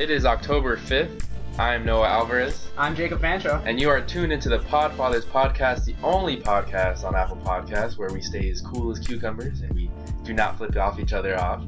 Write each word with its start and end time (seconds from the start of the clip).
It 0.00 0.08
is 0.08 0.24
October 0.24 0.78
5th. 0.78 1.26
I'm 1.58 1.84
Noah 1.84 2.08
Alvarez, 2.08 2.68
I'm 2.78 2.96
Jacob 2.96 3.20
Fancho. 3.20 3.62
and 3.66 3.78
you 3.78 3.90
are 3.90 4.00
tuned 4.00 4.32
into 4.32 4.48
the 4.48 4.60
Podfathers 4.60 5.26
podcast, 5.26 5.84
the 5.84 5.94
only 6.02 6.38
podcast 6.38 7.04
on 7.04 7.14
Apple 7.14 7.36
Podcasts 7.36 7.98
where 7.98 8.08
we 8.10 8.22
stay 8.22 8.48
as 8.48 8.62
cool 8.62 8.90
as 8.90 8.98
cucumbers 8.98 9.60
and 9.60 9.70
we 9.74 9.90
do 10.24 10.32
not 10.32 10.56
flip 10.56 10.74
off 10.78 10.98
each 10.98 11.12
other 11.12 11.38
off. 11.38 11.62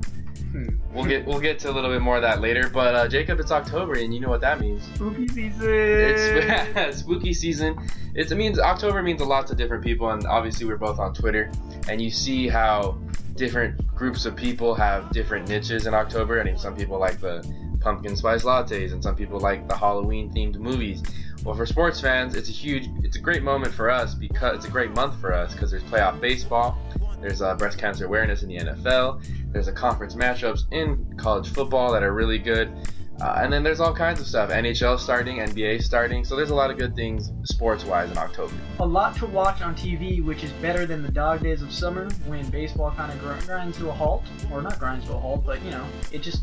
Hmm. 0.51 0.69
We'll 0.95 1.05
get 1.05 1.27
we'll 1.27 1.41
get 1.41 1.59
to 1.59 1.71
a 1.71 1.73
little 1.73 1.91
bit 1.91 2.01
more 2.01 2.17
of 2.17 2.23
that 2.23 2.41
later, 2.41 2.71
but 2.71 2.95
uh, 2.95 3.07
Jacob, 3.07 3.39
it's 3.39 3.53
October, 3.53 3.99
and 3.99 4.15
you 4.15 4.21
know 4.21 4.31
what 4.31 4.41
that 4.41 4.61
means. 4.61 4.83
Spooky 4.95 5.29
season. 5.29 5.69
It's 5.69 6.99
spooky 7.01 7.35
season. 7.35 7.87
It's, 8.15 8.33
it 8.33 8.37
means 8.37 8.59
October 8.59 9.03
means 9.03 9.21
a 9.21 9.27
lot 9.27 9.47
to 9.49 9.55
different 9.55 9.85
people, 9.85 10.09
and 10.09 10.27
obviously 10.27 10.65
we're 10.65 10.79
both 10.79 10.99
on 10.99 11.13
Twitter, 11.13 11.53
and 11.87 12.01
you 12.01 12.11
see 12.11 12.49
how 12.49 12.99
different 13.37 13.87
groups 13.95 14.25
of 14.25 14.37
people 14.37 14.75
have 14.75 15.11
different 15.11 15.49
niches 15.49 15.87
in 15.87 15.93
October. 15.93 16.41
I 16.41 16.45
mean, 16.45 16.57
some 16.57 16.75
people 16.75 16.99
like 16.99 17.21
the 17.21 17.47
pumpkin 17.83 18.17
spice 18.17 18.45
lattes, 18.45 18.93
and 18.93 19.03
some 19.03 19.17
people 19.17 19.41
like 19.41 19.69
the 19.69 19.77
Halloween 19.77 20.31
themed 20.33 20.57
movies. 20.57 21.03
Well, 21.45 21.57
for 21.57 21.67
sports 21.67 22.01
fans, 22.01 22.37
it's 22.37 22.49
a 22.49 22.53
huge, 22.53 22.89
it's 23.03 23.17
a 23.17 23.21
great 23.21 23.43
moment 23.43 23.75
for 23.75 23.91
us 23.91 24.15
because 24.15 24.57
it's 24.57 24.67
a 24.67 24.71
great 24.71 24.95
month 24.95 25.21
for 25.21 25.33
us 25.33 25.53
because 25.53 25.71
there's 25.71 25.83
playoff 25.83 26.21
baseball, 26.21 26.79
there's 27.21 27.43
uh, 27.43 27.55
breast 27.57 27.79
cancer 27.79 28.07
awareness 28.07 28.43
in 28.43 28.49
the 28.49 28.59
NFL, 28.59 29.25
there's 29.53 29.69
a 29.69 29.73
conference 29.73 30.15
matchups 30.15 30.61
in 30.73 31.17
college 31.17 31.49
football 31.49 31.93
that 31.93 32.03
are 32.03 32.13
really 32.13 32.39
good. 32.39 32.73
Uh, 33.21 33.41
and 33.41 33.53
then 33.53 33.63
there's 33.63 33.79
all 33.79 33.95
kinds 33.95 34.21
of 34.21 34.27
stuff. 34.27 34.51
NHL 34.51 34.99
starting, 34.99 35.37
NBA 35.37 35.83
starting. 35.83 36.25
So 36.25 36.35
there's 36.35 36.51
a 36.51 36.55
lot 36.55 36.71
of 36.71 36.79
good 36.79 36.97
things 36.97 37.31
sports 37.45 37.85
wise 37.85 38.11
in 38.11 38.19
October. 38.19 38.55
A 38.81 38.87
lot 38.87 39.15
to 39.17 39.27
watch 39.27 39.63
on 39.63 39.77
TV, 39.77 40.25
which 40.25 40.43
is 40.43 40.51
better 40.55 40.87
than 40.87 41.03
the 41.03 41.13
dog 41.13 41.41
days 41.41 41.63
of 41.63 41.73
summer 41.73 42.11
when 42.27 42.49
baseball 42.51 42.91
kind 42.91 43.13
of 43.13 43.21
grinds 43.47 43.79
to 43.79 43.89
a 43.91 43.93
halt. 43.93 44.25
Or 44.51 44.61
not 44.61 44.79
grinds 44.79 45.07
to 45.07 45.13
a 45.13 45.19
halt, 45.19 45.45
but 45.47 45.63
you 45.65 45.71
know, 45.71 45.87
it 46.11 46.23
just. 46.23 46.43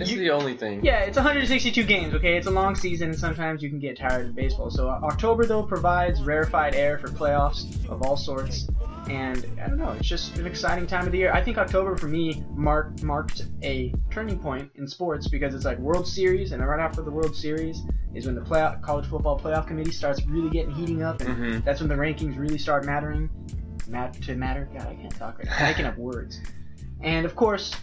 It's 0.00 0.10
you- 0.10 0.18
the 0.18 0.30
only 0.30 0.56
thing. 0.56 0.84
yeah, 0.84 1.00
it's 1.00 1.16
162 1.16 1.84
games, 1.84 2.14
okay? 2.14 2.36
It's 2.36 2.46
a 2.46 2.50
long 2.50 2.74
season, 2.74 3.10
and 3.10 3.18
sometimes 3.18 3.62
you 3.62 3.68
can 3.70 3.78
get 3.78 3.96
tired 3.98 4.26
of 4.26 4.34
baseball. 4.34 4.70
So, 4.70 4.88
uh, 4.88 5.00
October, 5.04 5.46
though, 5.46 5.62
provides 5.62 6.22
rarefied 6.22 6.74
air 6.74 6.98
for 6.98 7.08
playoffs 7.08 7.64
of 7.88 8.02
all 8.02 8.16
sorts. 8.16 8.66
And 9.08 9.46
I 9.62 9.68
don't 9.68 9.76
know, 9.78 9.92
it's 9.92 10.08
just 10.08 10.38
an 10.38 10.46
exciting 10.46 10.86
time 10.86 11.04
of 11.04 11.12
the 11.12 11.18
year. 11.18 11.30
I 11.32 11.42
think 11.42 11.58
October 11.58 11.94
for 11.94 12.08
me 12.08 12.42
marked 12.54 13.02
marked 13.02 13.44
a 13.62 13.92
turning 14.10 14.38
point 14.38 14.70
in 14.76 14.88
sports 14.88 15.28
because 15.28 15.54
it's 15.54 15.66
like 15.66 15.78
World 15.78 16.08
Series, 16.08 16.52
and 16.52 16.66
right 16.66 16.80
after 16.80 17.02
the 17.02 17.10
World 17.10 17.36
Series 17.36 17.82
is 18.14 18.24
when 18.24 18.34
the 18.34 18.40
playoff, 18.40 18.80
college 18.80 19.04
football 19.06 19.38
playoff 19.38 19.66
committee 19.66 19.90
starts 19.92 20.24
really 20.26 20.48
getting 20.48 20.70
heating 20.70 21.02
up, 21.02 21.20
and 21.20 21.28
hmm 21.36 21.58
that's 21.66 21.80
when 21.80 21.88
the 21.90 21.94
rankings 21.94 22.38
really 22.38 22.56
start 22.58 22.86
mattering. 22.86 23.28
Mat- 23.86 24.14
to 24.22 24.34
matter. 24.34 24.66
God, 24.72 24.86
I 24.88 24.94
can't 24.94 25.14
talk 25.14 25.36
right 25.38 25.46
now. 25.46 25.56
I'm 25.58 25.64
making 25.66 25.84
up 25.84 25.98
words. 25.98 26.40
And 27.02 27.26
of 27.26 27.36
course, 27.36 27.74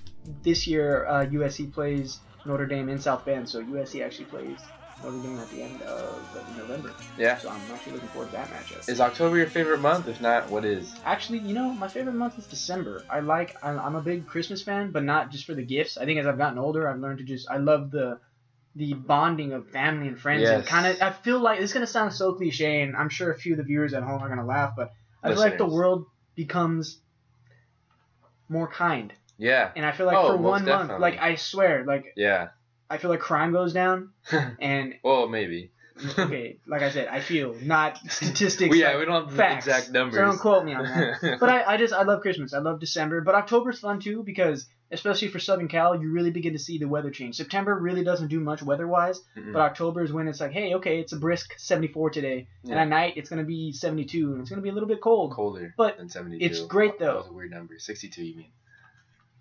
this 0.43 0.67
year 0.67 1.05
uh, 1.07 1.25
USC 1.25 1.71
plays 1.71 2.19
Notre 2.45 2.65
Dame 2.65 2.89
in 2.89 2.99
South 2.99 3.25
Bend, 3.25 3.47
so 3.47 3.61
USC 3.63 4.03
actually 4.03 4.25
plays 4.25 4.59
Notre 5.03 5.19
Dame 5.19 5.39
at 5.39 5.49
the 5.49 5.61
end 5.61 5.81
of 5.83 6.57
November. 6.57 6.93
Yeah. 7.17 7.37
So 7.37 7.49
I'm 7.49 7.61
actually 7.71 7.93
looking 7.93 8.09
forward 8.09 8.27
to 8.27 8.33
that 8.33 8.49
matchup. 8.49 8.87
Is 8.87 9.01
October 9.01 9.37
your 9.37 9.47
favorite 9.47 9.79
month? 9.79 10.07
If 10.07 10.21
not, 10.21 10.49
what 10.49 10.65
is? 10.65 10.93
Actually, 11.05 11.39
you 11.39 11.53
know, 11.53 11.71
my 11.73 11.87
favorite 11.87 12.13
month 12.13 12.37
is 12.37 12.45
December. 12.45 13.03
I 13.09 13.19
like. 13.19 13.55
I'm, 13.63 13.79
I'm 13.79 13.95
a 13.95 14.01
big 14.01 14.27
Christmas 14.27 14.61
fan, 14.61 14.91
but 14.91 15.03
not 15.03 15.31
just 15.31 15.45
for 15.45 15.53
the 15.53 15.63
gifts. 15.63 15.97
I 15.97 16.05
think 16.05 16.19
as 16.19 16.25
I've 16.25 16.37
gotten 16.37 16.59
older, 16.59 16.87
I've 16.87 16.99
learned 16.99 17.19
to 17.19 17.23
just. 17.23 17.49
I 17.49 17.57
love 17.57 17.91
the, 17.91 18.19
the 18.75 18.93
bonding 18.93 19.53
of 19.53 19.69
family 19.69 20.07
and 20.07 20.19
friends, 20.19 20.47
and 20.49 20.65
kind 20.65 20.87
of. 20.87 21.01
I 21.01 21.11
feel 21.11 21.39
like 21.39 21.59
it's 21.59 21.73
gonna 21.73 21.87
sound 21.87 22.13
so 22.13 22.33
cliche, 22.33 22.81
and 22.81 22.95
I'm 22.95 23.09
sure 23.09 23.31
a 23.31 23.37
few 23.37 23.53
of 23.53 23.57
the 23.57 23.63
viewers 23.63 23.93
at 23.93 24.03
home 24.03 24.21
are 24.21 24.29
gonna 24.29 24.45
laugh, 24.45 24.73
but 24.75 24.93
I 25.23 25.29
feel 25.29 25.39
like 25.39 25.57
the 25.57 25.65
world 25.67 26.05
becomes 26.35 26.99
more 28.49 28.67
kind, 28.67 29.13
Yeah. 29.41 29.71
and 29.75 29.85
I 29.85 29.91
feel 29.91 30.05
like 30.05 30.17
Oh, 30.17 30.27
for 30.29 30.37
one 30.37 30.65
month, 30.65 30.91
like 30.99 31.19
I 31.19 31.35
swear, 31.35 31.83
like 31.85 32.13
Yeah. 32.15 32.49
I 32.89 32.97
feel 32.97 33.09
like 33.09 33.19
crime 33.21 33.51
goes 33.53 33.73
down, 33.73 34.09
and 34.59 34.95
well, 35.03 35.27
maybe. 35.27 35.71
okay, 36.17 36.57
like 36.67 36.81
I 36.81 36.89
said, 36.91 37.07
I 37.07 37.19
feel 37.21 37.55
not 37.61 37.97
statistics. 38.09 38.69
Well, 38.69 38.79
yeah, 38.79 38.97
we 38.97 39.05
don't 39.05 39.25
have 39.27 39.35
facts. 39.35 39.65
exact 39.67 39.91
numbers. 39.91 40.15
So 40.15 40.21
don't 40.25 40.39
quote 40.39 40.65
me 40.65 40.73
on 40.73 40.83
that. 40.85 41.37
But 41.39 41.49
I, 41.49 41.73
I 41.73 41.77
just 41.77 41.93
I 41.93 42.03
love 42.03 42.21
Christmas. 42.21 42.53
I 42.53 42.59
love 42.59 42.79
December. 42.79 43.21
But 43.21 43.35
October's 43.35 43.79
fun 43.79 43.99
too 43.99 44.23
because 44.23 44.67
especially 44.91 45.29
for 45.29 45.39
Southern 45.39 45.69
Cal, 45.69 46.01
you 46.01 46.11
really 46.11 46.31
begin 46.31 46.51
to 46.53 46.59
see 46.59 46.77
the 46.79 46.87
weather 46.87 47.11
change. 47.11 47.35
September 47.35 47.73
really 47.79 48.03
doesn't 48.03 48.27
do 48.27 48.41
much 48.41 48.61
weather 48.61 48.85
wise, 48.87 49.21
Mm-mm. 49.37 49.53
but 49.53 49.61
October 49.61 50.03
is 50.03 50.11
when 50.11 50.27
it's 50.27 50.41
like, 50.41 50.51
hey, 50.51 50.73
okay, 50.75 50.99
it's 50.99 51.13
a 51.13 51.17
brisk 51.17 51.53
74 51.57 52.09
today, 52.09 52.47
and 52.65 52.73
at 52.73 52.89
night 52.89 53.13
it's 53.15 53.29
gonna 53.29 53.45
be 53.45 53.71
72, 53.71 54.33
and 54.33 54.41
it's 54.41 54.49
gonna 54.49 54.61
be 54.61 54.67
a 54.67 54.73
little 54.73 54.89
bit 54.89 54.99
cold. 54.99 55.31
colder 55.31 55.73
But 55.77 55.97
than 55.97 56.09
72. 56.09 56.43
it's 56.45 56.59
great, 56.65 56.99
though. 56.99 57.05
That 57.05 57.15
was 57.19 57.27
a 57.27 57.33
weird 57.33 57.51
number. 57.51 57.79
62, 57.79 58.21
you 58.21 58.35
mean? 58.35 58.51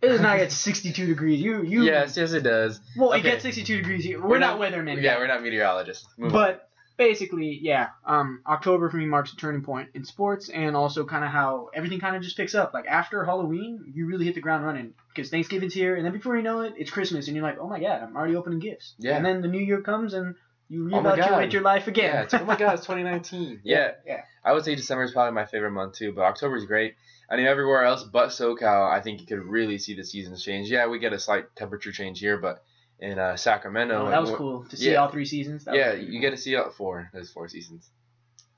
It 0.03 0.09
does 0.09 0.21
not 0.21 0.38
get 0.38 0.50
62 0.50 1.06
degrees. 1.06 1.41
You 1.41 1.62
you 1.62 1.83
Yes, 1.83 2.16
yes, 2.16 2.33
it 2.33 2.43
does. 2.43 2.81
Well, 2.97 3.12
it 3.12 3.22
gets 3.22 3.43
62 3.43 3.77
degrees 3.77 4.05
here. 4.05 4.21
We're, 4.21 4.38
not, 4.38 4.59
weathermen. 4.59 5.03
Yeah, 5.03 5.19
we're 5.19 5.27
not 5.27 5.43
meteorologists. 5.43 6.06
Move 6.16 6.34
on. 6.34 6.41
But 6.41 6.69
basically, 6.97 7.59
yeah, 7.61 7.88
um, 8.06 8.43
October 8.47 8.91
for 8.91 8.97
me 8.97 9.06
marks 9.06 9.33
a 9.33 9.37
turning 9.37 9.62
point 9.62 9.91
in 9.94 10.05
sports, 10.05 10.49
and 10.49 10.77
also 10.77 11.05
kind 11.05 11.25
of 11.25 11.31
how 11.31 11.71
everything 11.75 12.00
kind 12.00 12.16
of 12.16 12.22
just 12.22 12.37
picks 12.37 12.55
up. 12.55 12.72
Like 12.72 12.87
after 12.87 13.25
Halloween, 13.25 13.93
you 13.94 14.06
really 14.06 14.25
hit 14.25 14.34
the 14.34 14.41
ground 14.41 14.65
running 14.65 14.94
because 15.15 15.31
Thanksgiving's 15.31 15.75
here, 15.75 15.97
and 15.97 16.05
then 16.05 16.12
before 16.12 16.37
you 16.37 16.43
know 16.43 16.60
it, 16.60 16.75
it's 16.78 16.91
Christmas, 16.91 17.27
and 17.27 17.37
you're 17.37 17.44
like, 17.44 17.59
oh 17.59 17.69
my 17.69 17.81
god, 17.81 18.03
I'm 18.03 18.16
already 18.16 18.37
opening 18.37 18.59
gifts. 18.59 18.94
Yeah. 18.99 19.16
And 19.16 19.25
then 19.25 19.43
the 19.43 19.49
new 19.49 19.59
year 19.60 19.83
comes, 19.83 20.15
and 20.15 20.34
you 20.69 20.89
Oh 20.94 21.00
reevaluate 21.03 21.16
God. 21.16 21.53
your 21.53 21.62
life 21.62 21.89
again. 21.89 22.25
it's, 22.25 22.34
oh 22.34 22.44
my 22.44 22.56
god, 22.56 22.75
it's 22.75 22.83
2019. 22.87 23.60
Yeah, 23.65 23.93
yeah. 24.06 24.22
I 24.44 24.53
would 24.53 24.65
say 24.65 24.75
December 24.77 25.03
is 25.03 25.12
probably 25.12 25.33
my 25.34 25.47
favorite 25.47 25.72
month 25.72 25.94
too, 25.94 26.12
but 26.12 26.22
October 26.22 26.56
is 26.56 26.65
great. 26.65 26.94
I 27.31 27.37
mean, 27.37 27.47
everywhere 27.47 27.85
else 27.85 28.03
but 28.03 28.31
SoCal, 28.31 28.91
I 28.91 29.01
think 29.01 29.21
you 29.21 29.27
could 29.27 29.45
really 29.45 29.79
see 29.79 29.95
the 29.95 30.05
seasons 30.05 30.43
change. 30.43 30.69
Yeah, 30.71 30.89
we 30.89 30.99
get 30.99 31.13
a 31.13 31.19
slight 31.19 31.45
temperature 31.55 31.93
change 31.93 32.19
here, 32.19 32.39
but 32.39 32.63
in 32.99 33.19
uh, 33.19 33.37
Sacramento, 33.37 34.07
Oh, 34.07 34.11
that 34.11 34.21
was 34.21 34.31
cool 34.33 34.65
to 34.65 34.77
see 34.77 34.91
yeah. 34.93 34.97
all 34.97 35.09
three 35.09 35.25
seasons. 35.25 35.65
That 35.65 35.75
yeah, 35.75 35.93
you 35.95 36.13
cool. 36.13 36.21
get 36.21 36.31
to 36.31 36.37
see 36.37 36.57
all 36.57 36.71
four. 36.71 37.09
There's 37.13 37.31
four 37.31 37.49
seasons. 37.49 37.89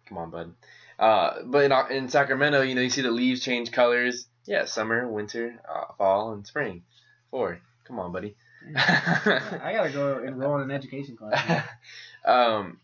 Come 0.07 0.19
on, 0.19 0.31
bud. 0.31 0.55
Uh, 0.99 1.43
but 1.45 1.71
in, 1.71 1.97
in 1.97 2.09
Sacramento, 2.09 2.63
you 2.63 2.75
know, 2.75 2.81
you 2.81 2.91
see 2.91 3.03
the 3.03 3.11
leaves 3.11 3.43
change 3.43 3.73
colors. 3.73 4.27
Yeah, 4.47 4.65
summer, 4.65 5.07
winter, 5.07 5.61
uh, 5.69 5.93
fall, 5.99 6.33
and 6.33 6.47
spring. 6.47 6.83
Four. 7.31 7.61
Come 7.85 7.99
on, 7.99 8.11
buddy. 8.13 8.37
I 8.75 9.73
gotta 9.75 9.91
go 9.91 10.19
enroll 10.27 10.57
in 10.57 10.63
an 10.63 10.71
education 10.71 11.17
class. 11.17 11.67
um, 12.25 12.79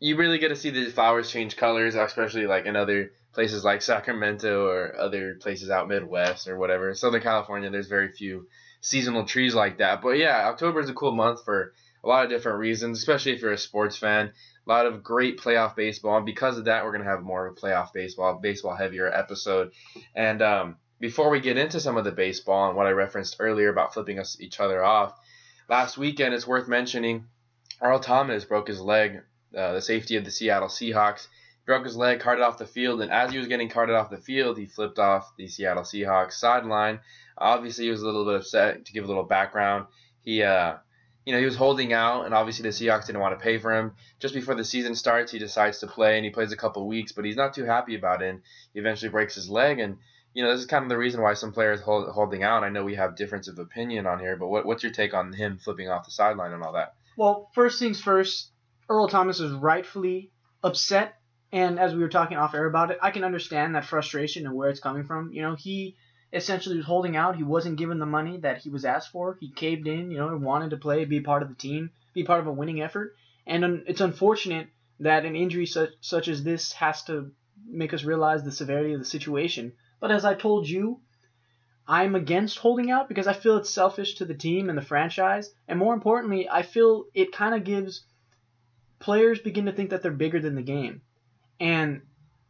you 0.00 0.16
really 0.16 0.38
get 0.38 0.48
to 0.48 0.56
see 0.56 0.70
the 0.70 0.90
flowers 0.90 1.30
change 1.30 1.56
colors, 1.56 1.94
especially 1.94 2.46
like 2.46 2.66
in 2.66 2.76
other 2.76 3.12
places 3.34 3.64
like 3.64 3.82
Sacramento 3.82 4.66
or 4.66 4.98
other 4.98 5.34
places 5.34 5.70
out 5.70 5.88
Midwest 5.88 6.48
or 6.48 6.58
whatever. 6.58 6.94
Southern 6.94 7.22
California, 7.22 7.68
there's 7.68 7.88
very 7.88 8.12
few 8.12 8.48
seasonal 8.80 9.24
trees 9.24 9.54
like 9.54 9.78
that. 9.78 10.02
But 10.02 10.18
yeah, 10.18 10.48
October 10.48 10.80
is 10.80 10.88
a 10.88 10.94
cool 10.94 11.12
month 11.12 11.44
for 11.44 11.72
a 12.02 12.08
lot 12.08 12.24
of 12.24 12.30
different 12.30 12.58
reasons, 12.58 12.98
especially 12.98 13.32
if 13.32 13.42
you're 13.42 13.52
a 13.52 13.58
sports 13.58 13.96
fan. 13.96 14.32
A 14.66 14.70
lot 14.70 14.86
of 14.86 15.02
great 15.02 15.38
playoff 15.38 15.76
baseball, 15.76 16.16
and 16.16 16.26
because 16.26 16.56
of 16.56 16.66
that, 16.66 16.84
we're 16.84 16.92
gonna 16.92 17.04
have 17.04 17.22
more 17.22 17.46
of 17.46 17.56
a 17.56 17.60
playoff 17.60 17.92
baseball, 17.92 18.38
baseball 18.40 18.74
heavier 18.74 19.12
episode. 19.12 19.72
And 20.14 20.40
um, 20.40 20.76
before 21.00 21.28
we 21.28 21.40
get 21.40 21.58
into 21.58 21.80
some 21.80 21.96
of 21.96 22.04
the 22.04 22.12
baseball 22.12 22.68
and 22.68 22.76
what 22.76 22.86
I 22.86 22.90
referenced 22.90 23.36
earlier 23.40 23.68
about 23.68 23.92
flipping 23.92 24.18
us 24.18 24.40
each 24.40 24.60
other 24.60 24.82
off, 24.82 25.14
last 25.68 25.98
weekend 25.98 26.34
it's 26.34 26.46
worth 26.46 26.68
mentioning 26.68 27.26
Earl 27.80 27.98
Thomas 27.98 28.44
broke 28.44 28.68
his 28.68 28.80
leg, 28.80 29.20
uh, 29.56 29.72
the 29.72 29.82
safety 29.82 30.16
of 30.16 30.24
the 30.24 30.30
Seattle 30.30 30.68
Seahawks. 30.68 31.26
Broke 31.66 31.84
his 31.84 31.96
leg, 31.96 32.20
carted 32.20 32.44
off 32.44 32.58
the 32.58 32.66
field, 32.66 33.00
and 33.00 33.10
as 33.10 33.32
he 33.32 33.38
was 33.38 33.48
getting 33.48 33.70
carted 33.70 33.96
off 33.96 34.10
the 34.10 34.18
field, 34.18 34.58
he 34.58 34.66
flipped 34.66 34.98
off 34.98 35.32
the 35.36 35.48
Seattle 35.48 35.82
Seahawks 35.82 36.34
sideline. 36.34 37.00
Obviously, 37.38 37.84
he 37.84 37.90
was 37.90 38.02
a 38.02 38.04
little 38.04 38.24
bit 38.24 38.34
upset. 38.34 38.84
To 38.84 38.92
give 38.92 39.04
a 39.04 39.06
little 39.06 39.24
background, 39.24 39.86
he, 40.22 40.42
uh, 40.42 40.74
you 41.24 41.32
know, 41.32 41.38
he 41.38 41.46
was 41.46 41.56
holding 41.56 41.92
out, 41.92 42.26
and 42.26 42.34
obviously 42.34 42.64
the 42.64 42.68
Seahawks 42.68 43.06
didn't 43.06 43.22
want 43.22 43.38
to 43.38 43.42
pay 43.42 43.58
for 43.58 43.72
him. 43.72 43.92
Just 44.20 44.34
before 44.34 44.54
the 44.54 44.64
season 44.64 44.94
starts, 44.94 45.32
he 45.32 45.38
decides 45.38 45.78
to 45.78 45.86
play, 45.86 46.16
and 46.16 46.24
he 46.24 46.30
plays 46.30 46.52
a 46.52 46.56
couple 46.56 46.86
weeks, 46.86 47.12
but 47.12 47.24
he's 47.24 47.36
not 47.36 47.54
too 47.54 47.64
happy 47.64 47.94
about 47.94 48.20
it. 48.20 48.28
And 48.28 48.42
he 48.74 48.80
eventually 48.80 49.10
breaks 49.10 49.34
his 49.34 49.48
leg, 49.48 49.78
and 49.78 49.96
you 50.34 50.42
know, 50.42 50.50
this 50.50 50.60
is 50.60 50.66
kind 50.66 50.82
of 50.82 50.88
the 50.88 50.98
reason 50.98 51.22
why 51.22 51.34
some 51.34 51.52
players 51.52 51.80
hold, 51.80 52.08
holding 52.10 52.42
out. 52.42 52.64
I 52.64 52.68
know 52.68 52.84
we 52.84 52.96
have 52.96 53.16
difference 53.16 53.48
of 53.48 53.58
opinion 53.58 54.06
on 54.06 54.18
here, 54.18 54.36
but 54.36 54.48
what, 54.48 54.66
what's 54.66 54.82
your 54.82 54.92
take 54.92 55.14
on 55.14 55.32
him 55.32 55.58
flipping 55.58 55.88
off 55.88 56.04
the 56.04 56.10
sideline 56.10 56.52
and 56.52 56.62
all 56.62 56.72
that? 56.72 56.94
Well, 57.16 57.50
first 57.54 57.78
things 57.78 58.00
first, 58.00 58.50
Earl 58.88 59.08
Thomas 59.08 59.38
is 59.38 59.52
rightfully 59.52 60.32
upset, 60.62 61.14
and 61.54 61.78
as 61.78 61.94
we 61.94 62.02
were 62.02 62.08
talking 62.08 62.36
off 62.36 62.52
air 62.52 62.66
about 62.66 62.90
it, 62.90 62.98
I 63.00 63.12
can 63.12 63.22
understand 63.22 63.76
that 63.76 63.84
frustration 63.84 64.44
and 64.44 64.56
where 64.56 64.70
it's 64.70 64.80
coming 64.80 65.04
from. 65.04 65.32
You 65.32 65.42
know, 65.42 65.54
he 65.54 65.94
essentially 66.32 66.76
was 66.76 66.84
holding 66.84 67.16
out. 67.16 67.36
He 67.36 67.44
wasn't 67.44 67.78
given 67.78 68.00
the 68.00 68.06
money 68.06 68.38
that 68.38 68.58
he 68.58 68.70
was 68.70 68.84
asked 68.84 69.12
for. 69.12 69.38
He 69.38 69.52
caved 69.52 69.86
in, 69.86 70.10
you 70.10 70.18
know, 70.18 70.30
and 70.30 70.42
wanted 70.42 70.70
to 70.70 70.76
play, 70.76 71.04
be 71.04 71.20
part 71.20 71.44
of 71.44 71.48
the 71.48 71.54
team, 71.54 71.90
be 72.12 72.24
part 72.24 72.40
of 72.40 72.48
a 72.48 72.52
winning 72.52 72.82
effort. 72.82 73.14
And 73.46 73.84
it's 73.86 74.00
unfortunate 74.00 74.66
that 74.98 75.24
an 75.24 75.36
injury 75.36 75.66
such, 75.66 75.90
such 76.00 76.26
as 76.26 76.42
this 76.42 76.72
has 76.72 77.04
to 77.04 77.30
make 77.64 77.94
us 77.94 78.02
realize 78.02 78.42
the 78.42 78.50
severity 78.50 78.92
of 78.92 78.98
the 78.98 79.04
situation. 79.04 79.74
But 80.00 80.10
as 80.10 80.24
I 80.24 80.34
told 80.34 80.68
you, 80.68 81.02
I'm 81.86 82.16
against 82.16 82.58
holding 82.58 82.90
out 82.90 83.08
because 83.08 83.28
I 83.28 83.32
feel 83.32 83.58
it's 83.58 83.70
selfish 83.70 84.16
to 84.16 84.24
the 84.24 84.34
team 84.34 84.70
and 84.70 84.76
the 84.76 84.82
franchise. 84.82 85.54
And 85.68 85.78
more 85.78 85.94
importantly, 85.94 86.48
I 86.50 86.62
feel 86.62 87.04
it 87.14 87.30
kind 87.30 87.54
of 87.54 87.62
gives 87.62 88.02
players 88.98 89.38
begin 89.38 89.66
to 89.66 89.72
think 89.72 89.90
that 89.90 90.02
they're 90.02 90.10
bigger 90.10 90.40
than 90.40 90.56
the 90.56 90.62
game. 90.62 91.02
And 91.64 92.02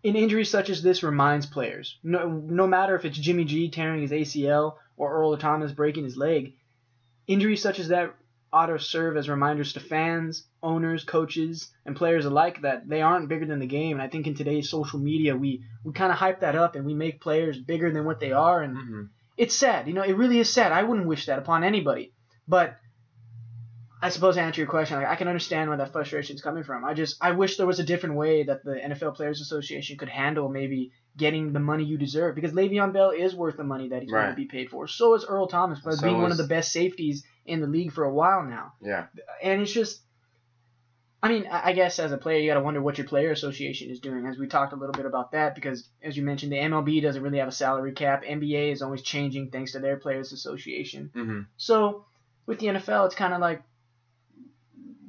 an 0.04 0.16
injury 0.16 0.44
such 0.44 0.70
as 0.70 0.82
this 0.82 1.02
reminds 1.02 1.46
players, 1.46 1.98
no, 2.02 2.28
no 2.28 2.66
matter 2.66 2.96
if 2.96 3.04
it's 3.04 3.16
Jimmy 3.18 3.44
G 3.44 3.70
tearing 3.70 4.02
his 4.02 4.10
ACL 4.10 4.74
or 4.96 5.14
Earl 5.14 5.36
Thomas 5.36 5.72
breaking 5.72 6.04
his 6.04 6.16
leg, 6.16 6.54
injuries 7.26 7.62
such 7.62 7.78
as 7.78 7.88
that 7.88 8.14
ought 8.52 8.66
to 8.66 8.78
serve 8.78 9.16
as 9.16 9.28
reminders 9.28 9.72
to 9.72 9.80
fans, 9.80 10.46
owners, 10.62 11.04
coaches, 11.04 11.72
and 11.86 11.96
players 11.96 12.24
alike 12.24 12.62
that 12.62 12.88
they 12.88 13.02
aren't 13.02 13.28
bigger 13.28 13.46
than 13.46 13.58
the 13.58 13.66
game. 13.66 13.96
And 13.96 14.02
I 14.02 14.08
think 14.08 14.26
in 14.26 14.34
today's 14.34 14.68
social 14.70 14.98
media, 14.98 15.34
we, 15.36 15.62
we 15.84 15.92
kind 15.92 16.12
of 16.12 16.18
hype 16.18 16.40
that 16.40 16.54
up 16.54 16.74
and 16.76 16.84
we 16.84 16.94
make 16.94 17.20
players 17.20 17.58
bigger 17.58 17.90
than 17.92 18.04
what 18.04 18.20
they 18.20 18.32
are. 18.32 18.62
And 18.62 18.76
Mm-hmm. 18.76 19.02
it's 19.36 19.54
sad. 19.56 19.88
You 19.88 19.94
know, 19.94 20.02
it 20.02 20.16
really 20.16 20.38
is 20.38 20.50
sad. 20.50 20.70
I 20.72 20.82
wouldn't 20.84 21.08
wish 21.08 21.26
that 21.26 21.38
upon 21.38 21.64
anybody. 21.64 22.12
But 22.46 22.76
I 24.04 24.10
suppose 24.10 24.34
to 24.34 24.42
answer 24.42 24.60
your 24.60 24.68
question, 24.68 24.98
like, 24.98 25.06
I 25.06 25.16
can 25.16 25.28
understand 25.28 25.70
where 25.70 25.78
that 25.78 25.90
frustration 25.90 26.36
is 26.36 26.42
coming 26.42 26.62
from. 26.62 26.84
I 26.84 26.92
just 26.92 27.16
I 27.22 27.30
wish 27.30 27.56
there 27.56 27.66
was 27.66 27.78
a 27.78 27.84
different 27.84 28.16
way 28.16 28.42
that 28.42 28.62
the 28.62 28.74
NFL 28.74 29.14
Players 29.14 29.40
Association 29.40 29.96
could 29.96 30.10
handle 30.10 30.50
maybe 30.50 30.92
getting 31.16 31.54
the 31.54 31.60
money 31.60 31.84
you 31.84 31.96
deserve 31.96 32.34
because 32.34 32.52
Le'Veon 32.52 32.92
Bell 32.92 33.12
is 33.12 33.34
worth 33.34 33.56
the 33.56 33.64
money 33.64 33.88
that 33.88 34.02
he's 34.02 34.10
going 34.10 34.28
to 34.28 34.34
be 34.34 34.44
paid 34.44 34.68
for. 34.68 34.86
So 34.88 35.14
is 35.14 35.24
Earl 35.24 35.46
Thomas 35.46 35.80
for 35.80 35.92
So 35.92 36.02
being 36.02 36.20
one 36.20 36.32
of 36.32 36.36
the 36.36 36.46
best 36.46 36.70
safeties 36.70 37.24
in 37.46 37.62
the 37.62 37.66
league 37.66 37.92
for 37.92 38.04
a 38.04 38.12
while 38.12 38.42
now. 38.42 38.74
Yeah. 38.82 39.06
And 39.42 39.62
it's 39.62 39.72
just 39.72 40.02
I 41.22 41.28
mean, 41.28 41.46
I 41.50 41.70
I 41.70 41.72
guess 41.72 41.98
as 41.98 42.12
a 42.12 42.18
player, 42.18 42.40
you 42.40 42.50
got 42.50 42.58
to 42.58 42.60
wonder 42.60 42.82
what 42.82 42.98
your 42.98 43.06
player 43.06 43.30
association 43.30 43.88
is 43.88 44.00
doing. 44.00 44.26
As 44.26 44.36
we 44.36 44.48
talked 44.48 44.74
a 44.74 44.76
little 44.76 44.92
bit 44.92 45.06
about 45.06 45.32
that, 45.32 45.54
because 45.54 45.88
as 46.02 46.14
you 46.14 46.24
mentioned, 46.24 46.52
the 46.52 46.56
MLB 46.56 47.00
doesn't 47.00 47.22
really 47.22 47.38
have 47.38 47.48
a 47.48 47.52
salary 47.52 47.92
cap. 47.92 48.22
NBA 48.22 48.70
is 48.70 48.82
always 48.82 49.00
changing 49.00 49.50
thanks 49.50 49.72
to 49.72 49.78
their 49.78 49.96
players 49.96 50.32
association. 50.32 51.10
Mm-hmm. 51.14 51.40
So 51.56 52.04
with 52.44 52.58
the 52.58 52.66
NFL, 52.66 53.06
it's 53.06 53.14
kind 53.14 53.32
of 53.32 53.40
like, 53.40 53.62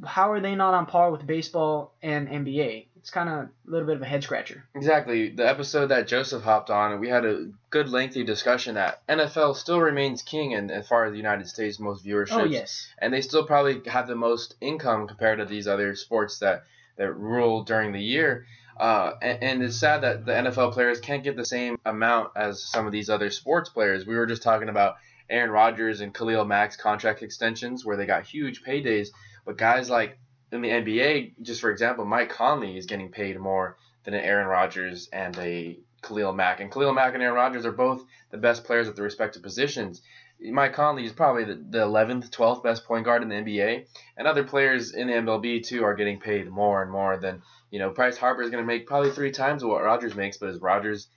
how 0.06 0.32
are 0.32 0.40
they 0.40 0.56
not 0.56 0.74
on 0.74 0.86
par 0.86 1.12
with 1.12 1.26
baseball 1.26 1.94
and 2.02 2.28
NBA? 2.28 2.88
It's 2.96 3.12
kind 3.12 3.30
of 3.30 3.36
a 3.36 3.50
little 3.66 3.86
bit 3.86 3.98
of 3.98 4.02
a 4.02 4.06
head 4.06 4.24
scratcher. 4.24 4.64
Exactly. 4.74 5.30
The 5.30 5.48
episode 5.48 5.88
that 5.88 6.08
Joseph 6.08 6.42
hopped 6.44 6.72
on, 6.72 7.00
we 7.00 7.08
had 7.08 7.24
a 7.24 7.52
good 7.70 7.90
lengthy 7.90 8.24
discussion 8.24 8.76
that 8.76 9.06
NFL 9.08 9.56
still 9.56 9.80
remains 9.80 10.24
king 10.24 10.52
in 10.52 10.72
as 10.72 10.88
far 10.88 11.06
as 11.06 11.12
the 11.12 11.18
United 11.18 11.48
States 11.48 11.80
most 11.80 12.04
viewership. 12.04 12.42
Oh 12.42 12.46
yes, 12.46 12.88
and 12.98 13.14
they 13.14 13.22
still 13.22 13.46
probably 13.46 13.82
have 13.88 14.08
the 14.08 14.16
most 14.16 14.56
income 14.60 15.08
compared 15.08 15.38
to 15.38 15.46
these 15.46 15.68
other 15.68 15.96
sports 15.96 16.40
that 16.40 16.64
that 16.98 17.14
rule 17.14 17.64
during 17.64 17.92
the 17.92 18.02
year. 18.02 18.48
Uh, 18.78 19.14
and, 19.22 19.44
and 19.44 19.64
it's 19.64 19.78
sad 19.78 20.02
that 20.02 20.26
the 20.26 20.32
NFL 20.32 20.74
players 20.74 21.00
can't 21.00 21.24
get 21.24 21.36
the 21.36 21.46
same 21.46 21.78
amount 21.86 22.32
as 22.36 22.64
some 22.64 22.86
of 22.86 22.92
these 22.92 23.10
other 23.10 23.30
sports 23.30 23.70
players. 23.70 24.06
We 24.06 24.16
were 24.16 24.26
just 24.26 24.44
talking 24.44 24.70
about 24.70 24.96
Aaron 25.30 25.50
Rodgers 25.50 26.02
and 26.02 26.14
Khalil 26.14 26.46
Mack's 26.46 26.76
contract 26.76 27.24
extensions 27.24 27.86
where 27.86 27.98
they 27.98 28.06
got 28.06 28.26
huge 28.26 28.64
paydays, 28.64 29.10
but 29.46 29.58
guys 29.58 29.90
like 29.90 30.18
in 30.52 30.62
the 30.62 30.70
NBA, 30.70 31.34
just 31.42 31.62
for 31.62 31.72
example, 31.72 32.06
Mike 32.06 32.30
Conley 32.30 32.78
is 32.78 32.86
getting 32.86 33.10
paid 33.10 33.40
more 33.40 33.78
than 34.04 34.14
an 34.14 34.24
Aaron 34.24 34.48
Rodgers 34.48 35.10
and 35.12 35.38
a 35.38 35.78
Khalil 36.02 36.34
Mack. 36.34 36.60
And 36.60 36.72
Khalil 36.72 36.94
Mack 36.94 37.14
and 37.14 37.24
Aaron 37.24 37.36
Rodgers 37.36 37.66
are 37.66 37.72
both 37.72 38.04
the 38.32 38.38
best 38.38 38.64
players 38.64 38.88
at 38.88 38.96
their 38.96 39.04
respective 39.04 39.42
positions. 39.42 40.02
Mike 40.40 40.74
Conley 40.74 41.06
is 41.06 41.14
probably 41.14 41.46
the, 41.46 41.56
the 41.56 41.80
11th, 41.80 42.30
12th 42.30 42.64
best 42.64 42.86
point 42.86 43.06
guard 43.06 43.24
in 43.24 43.30
the 43.30 43.36
NBA, 43.36 43.86
and 44.18 44.28
other 44.28 44.44
players 44.44 44.94
in 44.94 45.08
the 45.08 45.14
MLB 45.14 45.66
too 45.66 45.84
are 45.84 45.96
getting 45.96 46.20
paid 46.20 46.50
more 46.50 46.82
and 46.82 46.92
more 46.92 47.18
than 47.18 47.42
you 47.72 47.80
know. 47.80 47.90
Bryce 47.90 48.18
Harper 48.18 48.42
is 48.42 48.50
going 48.50 48.62
to 48.62 48.68
make 48.68 48.86
probably 48.86 49.12
three 49.12 49.32
times 49.32 49.64
what 49.64 49.84
Rodgers 49.84 50.14
makes, 50.14 50.38
but 50.38 50.50
is 50.50 50.60
Rodgers 50.60 51.08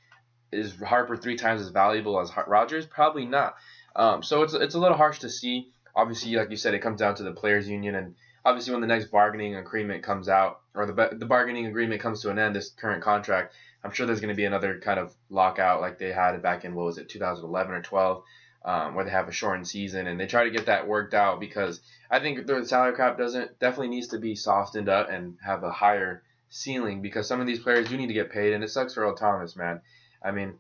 is 0.53 0.81
Harper 0.81 1.17
three 1.17 1.37
times 1.37 1.61
as 1.61 1.69
valuable 1.69 2.21
as 2.21 2.31
Rodgers? 2.47 2.87
Probably 2.87 3.27
not. 3.27 3.57
Um, 3.97 4.23
so 4.23 4.43
it's 4.43 4.55
it's 4.55 4.77
a 4.77 4.79
little 4.79 4.97
harsh 4.97 5.19
to 5.21 5.29
see. 5.29 5.73
Obviously, 5.99 6.37
like 6.37 6.51
you 6.51 6.57
said, 6.57 6.73
it 6.73 6.79
comes 6.79 7.01
down 7.01 7.17
to 7.17 7.25
the 7.25 7.33
players' 7.33 7.69
union, 7.69 7.95
and 7.97 8.15
obviously 8.45 8.73
when 8.73 8.81
the 8.81 8.87
next 8.87 9.11
bargaining 9.11 9.57
agreement 9.57 10.03
comes 10.03 10.29
out 10.29 10.61
or 10.75 10.87
the 10.87 11.11
the 11.13 11.27
bargaining 11.27 11.67
agreement 11.67 12.01
comes 12.01 12.23
to 12.23 12.31
an 12.31 12.39
end, 12.39 12.57
this 12.57 12.71
current 12.71 13.03
contract, 13.03 13.53
I'm 13.85 13.91
sure 13.91 14.07
there's 14.07 14.21
going 14.21 14.35
to 14.35 14.37
be 14.37 14.45
another 14.45 14.81
kind 14.81 14.99
of 14.99 15.15
lockout 15.29 15.81
like 15.81 15.99
they 15.99 16.13
had 16.13 16.41
back 16.41 16.65
in 16.65 16.75
what 16.75 16.87
was 16.87 16.99
it 16.99 17.09
2011 17.09 17.75
or 17.75 17.83
12 17.83 18.23
um, 18.65 18.95
where 18.95 19.05
they 19.05 19.11
have 19.11 19.29
a 19.29 19.33
shortened 19.33 19.69
season 19.69 20.07
and 20.07 20.19
they 20.19 20.27
try 20.27 20.45
to 20.45 20.51
get 20.51 20.67
that 20.67 20.87
worked 20.87 21.15
out 21.15 21.41
because 21.41 21.81
I 22.11 22.21
think 22.21 22.47
the 22.47 22.65
salary 22.65 22.97
cap 22.97 23.19
doesn't 23.19 23.59
definitely 23.59 23.89
needs 23.89 24.09
to 24.09 24.19
be 24.19 24.35
softened 24.35 24.89
up 24.89 25.09
and 25.11 25.37
have 25.45 25.63
a 25.63 25.71
higher 25.71 26.23
ceiling 26.51 27.03
because 27.03 27.29
some 27.29 27.41
of 27.41 27.47
these 27.47 27.61
players 27.61 27.89
do 27.89 27.97
need 27.97 28.09
to 28.09 28.15
get 28.15 28.33
paid 28.33 28.53
and 28.53 28.65
it 28.65 28.71
sucks 28.71 28.95
for 28.95 29.03
Earl 29.03 29.15
Thomas, 29.15 29.57
man. 29.57 29.81
I 30.23 30.33
mean, 30.33 30.55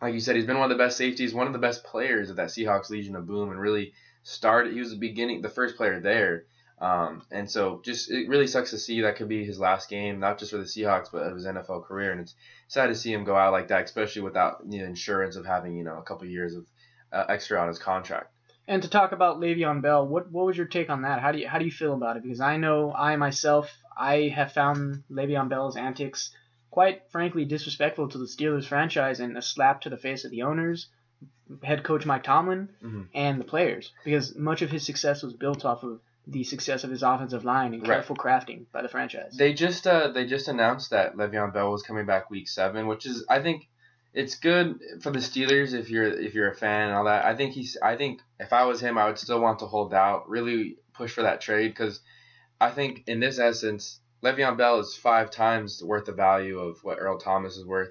like 0.00 0.14
you 0.14 0.20
said, 0.20 0.36
he's 0.36 0.46
been 0.46 0.58
one 0.58 0.70
of 0.70 0.76
the 0.76 0.82
best 0.82 0.96
safeties, 0.96 1.34
one 1.34 1.46
of 1.46 1.52
the 1.52 1.58
best 1.58 1.84
players 1.84 2.30
of 2.30 2.36
that 2.36 2.48
Seahawks 2.48 2.90
Legion 2.90 3.16
of 3.16 3.26
Boom, 3.26 3.50
and 3.50 3.60
really 3.60 3.92
started. 4.22 4.72
He 4.72 4.80
was 4.80 4.90
the 4.90 4.96
beginning, 4.96 5.42
the 5.42 5.48
first 5.48 5.76
player 5.76 6.00
there. 6.00 6.44
Um, 6.80 7.22
and 7.30 7.48
so 7.48 7.80
just 7.84 8.10
it 8.10 8.28
really 8.28 8.48
sucks 8.48 8.70
to 8.70 8.78
see 8.78 9.02
that 9.02 9.14
could 9.14 9.28
be 9.28 9.44
his 9.44 9.60
last 9.60 9.88
game, 9.88 10.18
not 10.18 10.38
just 10.38 10.50
for 10.50 10.58
the 10.58 10.64
Seahawks, 10.64 11.12
but 11.12 11.22
of 11.22 11.34
his 11.34 11.46
NFL 11.46 11.84
career. 11.84 12.10
And 12.10 12.20
it's 12.20 12.34
sad 12.66 12.88
to 12.88 12.94
see 12.96 13.12
him 13.12 13.22
go 13.22 13.36
out 13.36 13.52
like 13.52 13.68
that, 13.68 13.84
especially 13.84 14.22
without 14.22 14.68
the 14.68 14.80
insurance 14.80 15.36
of 15.36 15.46
having 15.46 15.76
you 15.76 15.84
know 15.84 15.98
a 15.98 16.02
couple 16.02 16.26
years 16.26 16.54
of 16.56 16.66
uh, 17.12 17.24
extra 17.28 17.60
on 17.60 17.68
his 17.68 17.78
contract. 17.78 18.32
And 18.66 18.82
to 18.82 18.88
talk 18.88 19.12
about 19.12 19.38
Le'Veon 19.38 19.80
Bell, 19.80 20.06
what 20.06 20.30
what 20.32 20.46
was 20.46 20.56
your 20.56 20.66
take 20.66 20.90
on 20.90 21.02
that? 21.02 21.20
How 21.20 21.30
do 21.30 21.38
you 21.38 21.48
how 21.48 21.58
do 21.58 21.64
you 21.64 21.70
feel 21.70 21.94
about 21.94 22.16
it? 22.16 22.24
Because 22.24 22.40
I 22.40 22.56
know 22.56 22.92
I 22.92 23.14
myself 23.14 23.70
I 23.96 24.32
have 24.34 24.52
found 24.52 25.04
Le'Veon 25.10 25.48
Bell's 25.48 25.76
antics 25.76 26.34
quite 26.70 27.02
frankly 27.10 27.44
disrespectful 27.44 28.08
to 28.08 28.18
the 28.18 28.24
Steelers 28.24 28.66
franchise 28.66 29.20
and 29.20 29.36
a 29.36 29.42
slap 29.42 29.82
to 29.82 29.90
the 29.90 29.96
face 29.96 30.24
of 30.24 30.30
the 30.30 30.42
owners, 30.42 30.88
head 31.62 31.82
coach 31.84 32.06
Mike 32.06 32.22
Tomlin, 32.22 32.68
Mhm. 32.82 33.08
and 33.14 33.40
the 33.40 33.44
players. 33.44 33.92
Because 34.04 34.34
much 34.36 34.62
of 34.62 34.70
his 34.70 34.84
success 34.86 35.22
was 35.22 35.34
built 35.34 35.64
off 35.64 35.82
of 35.82 36.00
the 36.26 36.44
success 36.44 36.84
of 36.84 36.90
his 36.90 37.02
offensive 37.02 37.44
line 37.44 37.74
and 37.74 37.82
Right. 37.82 37.96
careful 37.96 38.14
crafting 38.16 38.66
by 38.72 38.80
the 38.82 38.88
franchise. 38.88 39.36
They 39.36 39.52
just 39.52 39.86
uh, 39.86 40.08
they 40.08 40.24
just 40.26 40.46
announced 40.48 40.90
that 40.90 41.16
Le'Veon 41.16 41.52
Bell 41.52 41.70
was 41.72 41.82
coming 41.82 42.06
back 42.06 42.30
week 42.30 42.48
seven, 42.48 42.86
which 42.86 43.06
is 43.06 43.24
I 43.28 43.40
think 43.42 43.68
it's 44.14 44.36
good 44.36 44.78
for 45.02 45.10
the 45.10 45.18
Steelers 45.18 45.74
if 45.74 45.90
you're 45.90 46.04
if 46.04 46.34
you're 46.34 46.50
a 46.50 46.54
fan 46.54 46.88
and 46.88 46.96
all 46.96 47.04
that. 47.04 47.24
I 47.24 47.34
think 47.34 47.54
he's 47.54 47.76
I 47.82 47.96
think 47.96 48.20
if 48.38 48.52
I 48.52 48.64
was 48.66 48.80
him, 48.80 48.96
I 48.98 49.06
would 49.06 49.18
still 49.18 49.40
want 49.40 49.58
to 49.60 49.66
hold 49.66 49.92
out, 49.92 50.28
really 50.28 50.76
push 50.94 51.12
for 51.12 51.22
that 51.22 51.40
trade 51.40 51.68
because 51.68 52.00
I 52.60 52.70
think 52.70 53.02
in 53.08 53.18
this 53.18 53.40
essence, 53.40 53.98
Le'Veon 54.22 54.56
Bell 54.56 54.78
is 54.78 54.94
five 54.94 55.30
times 55.32 55.82
worth 55.82 56.04
the 56.04 56.12
value 56.12 56.60
of 56.60 56.78
what 56.84 56.98
Earl 57.00 57.18
Thomas 57.18 57.56
is 57.56 57.66
worth, 57.66 57.90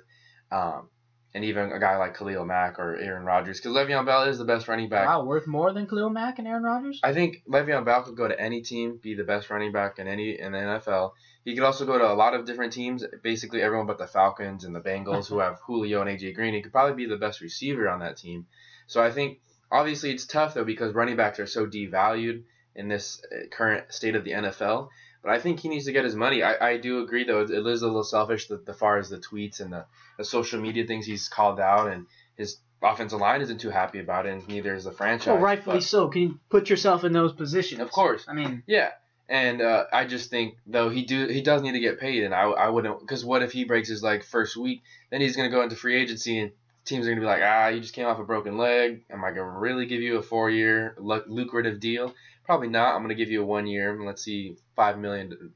um, 0.53 0.89
and 1.33 1.45
even 1.45 1.71
a 1.71 1.79
guy 1.79 1.97
like 1.97 2.17
Khalil 2.17 2.45
Mack 2.45 2.77
or 2.79 2.97
Aaron 2.97 3.23
Rodgers 3.23 3.59
because 3.59 3.75
Le'Veon 3.75 4.05
Bell 4.05 4.23
is 4.23 4.37
the 4.37 4.45
best 4.45 4.67
running 4.67 4.89
back. 4.89 5.07
wow, 5.07 5.23
worth 5.23 5.47
more 5.47 5.71
than 5.71 5.87
Khalil 5.87 6.09
Mack 6.09 6.39
and 6.39 6.47
Aaron 6.47 6.63
Rodgers? 6.63 6.99
I 7.03 7.13
think 7.13 7.43
Le'Veon 7.47 7.85
Bell 7.85 8.03
could 8.03 8.17
go 8.17 8.27
to 8.27 8.39
any 8.39 8.61
team, 8.61 8.99
be 9.01 9.13
the 9.13 9.23
best 9.23 9.49
running 9.49 9.71
back 9.71 9.99
in 9.99 10.07
any 10.07 10.39
in 10.39 10.51
the 10.51 10.57
NFL. 10.57 11.11
He 11.45 11.55
could 11.55 11.63
also 11.63 11.85
go 11.85 11.97
to 11.97 12.11
a 12.11 12.13
lot 12.13 12.33
of 12.33 12.45
different 12.45 12.73
teams, 12.73 13.03
basically 13.23 13.61
everyone 13.61 13.87
but 13.87 13.97
the 13.97 14.07
Falcons 14.07 14.63
and 14.63 14.75
the 14.75 14.81
Bengals, 14.81 15.27
who 15.27 15.39
have 15.39 15.59
Julio 15.65 16.01
and 16.01 16.09
AJ 16.09 16.35
Green. 16.35 16.53
He 16.53 16.61
could 16.61 16.71
probably 16.71 16.95
be 16.95 17.09
the 17.09 17.17
best 17.17 17.41
receiver 17.41 17.89
on 17.89 17.99
that 17.99 18.17
team. 18.17 18.45
So 18.87 19.01
I 19.01 19.11
think 19.11 19.39
obviously 19.71 20.11
it's 20.11 20.25
tough 20.25 20.53
though 20.53 20.65
because 20.65 20.93
running 20.93 21.15
backs 21.15 21.39
are 21.39 21.47
so 21.47 21.65
devalued 21.65 22.43
in 22.75 22.87
this 22.87 23.21
uh, 23.31 23.47
current 23.51 23.91
state 23.91 24.15
of 24.15 24.23
the 24.23 24.31
NFL. 24.31 24.89
But 25.23 25.31
I 25.31 25.39
think 25.39 25.59
he 25.59 25.69
needs 25.69 25.85
to 25.85 25.91
get 25.91 26.03
his 26.03 26.15
money. 26.15 26.41
I, 26.41 26.71
I 26.71 26.77
do 26.77 27.03
agree 27.03 27.23
though 27.23 27.41
it 27.41 27.51
is 27.51 27.81
a 27.81 27.87
little 27.87 28.03
selfish 28.03 28.47
that 28.47 28.65
the 28.65 28.73
far 28.73 28.97
as 28.97 29.09
the 29.09 29.17
tweets 29.17 29.59
and 29.59 29.71
the, 29.71 29.85
the 30.17 30.23
social 30.25 30.59
media 30.59 30.85
things 30.87 31.05
he's 31.05 31.29
called 31.29 31.59
out 31.59 31.91
and 31.91 32.07
his 32.35 32.57
offensive 32.81 33.19
line 33.19 33.41
isn't 33.41 33.59
too 33.59 33.69
happy 33.69 33.99
about 33.99 34.25
it, 34.25 34.33
and 34.33 34.47
neither 34.47 34.73
is 34.73 34.85
the 34.85 34.91
franchise. 34.91 35.27
Well, 35.27 35.37
rightfully 35.37 35.77
But- 35.77 35.83
so. 35.83 36.07
Can 36.07 36.21
you 36.21 36.39
put 36.49 36.69
yourself 36.69 37.03
in 37.03 37.13
those 37.13 37.33
positions? 37.33 37.81
Of 37.81 37.91
course. 37.91 38.25
I 38.27 38.33
mean, 38.33 38.63
Yeah, 38.65 38.89
and 39.29 39.61
uh, 39.61 39.85
I 39.93 40.05
just 40.05 40.29
think 40.31 40.55
though 40.65 40.89
he 40.89 41.05
do 41.05 41.27
he 41.27 41.41
does 41.41 41.61
need 41.61 41.73
to 41.73 41.79
get 41.79 41.99
paid, 41.99 42.23
and 42.23 42.33
I 42.33 42.43
I 42.43 42.69
wouldn't 42.69 42.99
because 42.99 43.23
what 43.23 43.43
if 43.43 43.51
he 43.51 43.63
breaks 43.65 43.87
his 43.89 44.01
leg 44.01 44.23
first 44.23 44.57
week? 44.57 44.81
Then 45.11 45.21
he's 45.21 45.35
gonna 45.35 45.49
go 45.49 45.61
into 45.61 45.75
free 45.75 45.95
agency, 46.01 46.39
and 46.39 46.51
teams 46.83 47.05
are 47.05 47.09
gonna 47.11 47.21
be 47.21 47.27
like, 47.27 47.43
ah, 47.43 47.67
you 47.67 47.79
just 47.79 47.93
came 47.93 48.07
off 48.07 48.19
a 48.19 48.23
broken 48.23 48.57
leg. 48.57 49.03
Am 49.11 49.23
I 49.23 49.29
gonna 49.29 49.59
really 49.59 49.85
give 49.85 50.01
you 50.01 50.17
a 50.17 50.21
four 50.23 50.49
year 50.49 50.95
lucrative 50.99 51.79
deal? 51.79 52.13
Probably 52.51 52.67
not. 52.67 52.95
I'm 52.97 53.01
gonna 53.01 53.15
give 53.15 53.31
you 53.31 53.43
a 53.43 53.45
one 53.45 53.65
year. 53.65 53.97
Let's 54.05 54.23
see, 54.23 54.57
five 54.75 54.97
million. 54.99 55.53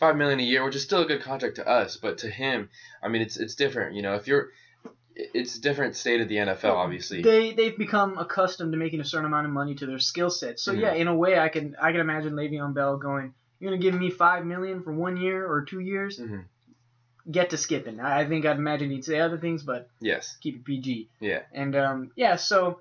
Five 0.00 0.16
million 0.16 0.40
a 0.40 0.42
year, 0.42 0.64
which 0.64 0.76
is 0.76 0.82
still 0.82 1.02
a 1.02 1.04
good 1.04 1.20
contract 1.20 1.56
to 1.56 1.68
us, 1.68 1.98
but 1.98 2.16
to 2.18 2.30
him, 2.30 2.70
I 3.02 3.08
mean, 3.08 3.20
it's 3.20 3.36
it's 3.36 3.54
different. 3.54 3.94
You 3.94 4.00
know, 4.00 4.14
if 4.14 4.26
you're, 4.26 4.48
it's 5.14 5.56
a 5.56 5.60
different 5.60 5.94
state 5.94 6.22
of 6.22 6.28
the 6.30 6.36
NFL, 6.36 6.72
obviously. 6.72 7.20
they 7.20 7.52
they've 7.52 7.76
become 7.76 8.16
accustomed 8.16 8.72
to 8.72 8.78
making 8.78 9.00
a 9.00 9.04
certain 9.04 9.26
amount 9.26 9.44
of 9.44 9.52
money 9.52 9.74
to 9.74 9.84
their 9.84 9.98
skill 9.98 10.30
set. 10.30 10.58
So 10.58 10.72
Mhm. 10.72 10.80
yeah, 10.80 10.92
in 10.94 11.06
a 11.06 11.14
way, 11.14 11.38
I 11.38 11.50
can 11.50 11.76
I 11.82 11.92
can 11.92 12.00
imagine 12.00 12.32
Le'Veon 12.32 12.72
Bell 12.72 12.96
going, 12.96 13.34
"You're 13.60 13.70
gonna 13.72 13.82
give 13.82 14.00
me 14.00 14.08
five 14.08 14.46
million 14.46 14.82
for 14.82 14.94
one 14.94 15.18
year 15.18 15.46
or 15.46 15.66
two 15.66 15.80
years? 15.80 16.18
Mhm. 16.18 16.44
Get 17.30 17.50
to 17.50 17.58
skipping." 17.58 18.00
I, 18.00 18.20
I 18.20 18.26
think 18.26 18.46
I'd 18.46 18.56
imagine 18.56 18.88
he'd 18.90 19.04
say 19.04 19.20
other 19.20 19.36
things, 19.36 19.62
but 19.64 19.90
Yes. 20.00 20.38
keep 20.40 20.56
it 20.56 20.64
PG. 20.64 21.10
Yeah. 21.20 21.42
And 21.52 21.76
um, 21.76 22.10
yeah, 22.16 22.36
so 22.36 22.80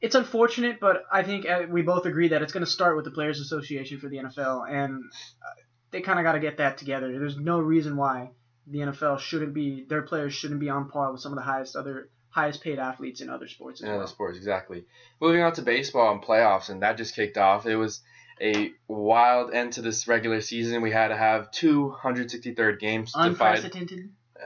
it's 0.00 0.14
unfortunate, 0.14 0.78
but 0.80 1.04
I 1.10 1.22
think 1.22 1.48
uh, 1.48 1.62
we 1.68 1.82
both 1.82 2.06
agree 2.06 2.28
that 2.28 2.42
it's 2.42 2.52
going 2.52 2.64
to 2.64 2.70
start 2.70 2.96
with 2.96 3.04
the 3.04 3.10
Players 3.10 3.40
Association 3.40 3.98
for 3.98 4.08
the 4.08 4.18
NFL, 4.18 4.70
and 4.70 5.02
uh, 5.42 5.62
they 5.90 6.00
kind 6.00 6.18
of 6.18 6.24
got 6.24 6.32
to 6.32 6.40
get 6.40 6.58
that 6.58 6.78
together. 6.78 7.10
There's 7.18 7.36
no 7.36 7.58
reason 7.58 7.96
why 7.96 8.30
the 8.66 8.80
NFL 8.80 9.18
shouldn't 9.18 9.54
be 9.54 9.84
their 9.88 10.02
players 10.02 10.34
shouldn't 10.34 10.60
be 10.60 10.68
on 10.68 10.90
par 10.90 11.10
with 11.10 11.20
some 11.20 11.32
of 11.32 11.36
the 11.36 11.42
highest 11.42 11.74
other 11.74 12.10
highest 12.30 12.62
paid 12.62 12.78
athletes 12.78 13.20
in 13.20 13.30
other 13.30 13.48
sports 13.48 13.80
in 13.80 13.88
other 13.88 13.98
well. 13.98 14.06
sports, 14.06 14.36
exactly. 14.36 14.84
Moving 15.20 15.42
on 15.42 15.52
to 15.54 15.62
baseball 15.62 16.12
and 16.12 16.22
playoffs, 16.22 16.68
and 16.68 16.82
that 16.82 16.96
just 16.96 17.16
kicked 17.16 17.38
off. 17.38 17.66
It 17.66 17.76
was 17.76 18.02
a 18.40 18.70
wild 18.86 19.52
end 19.52 19.72
to 19.74 19.82
this 19.82 20.06
regular 20.06 20.40
season. 20.40 20.82
We 20.82 20.92
had 20.92 21.08
to 21.08 21.16
have 21.16 21.50
two 21.50 21.94
163rd 22.02 22.78
games 22.78 23.12
to, 23.12 23.24
divide, 23.24 23.64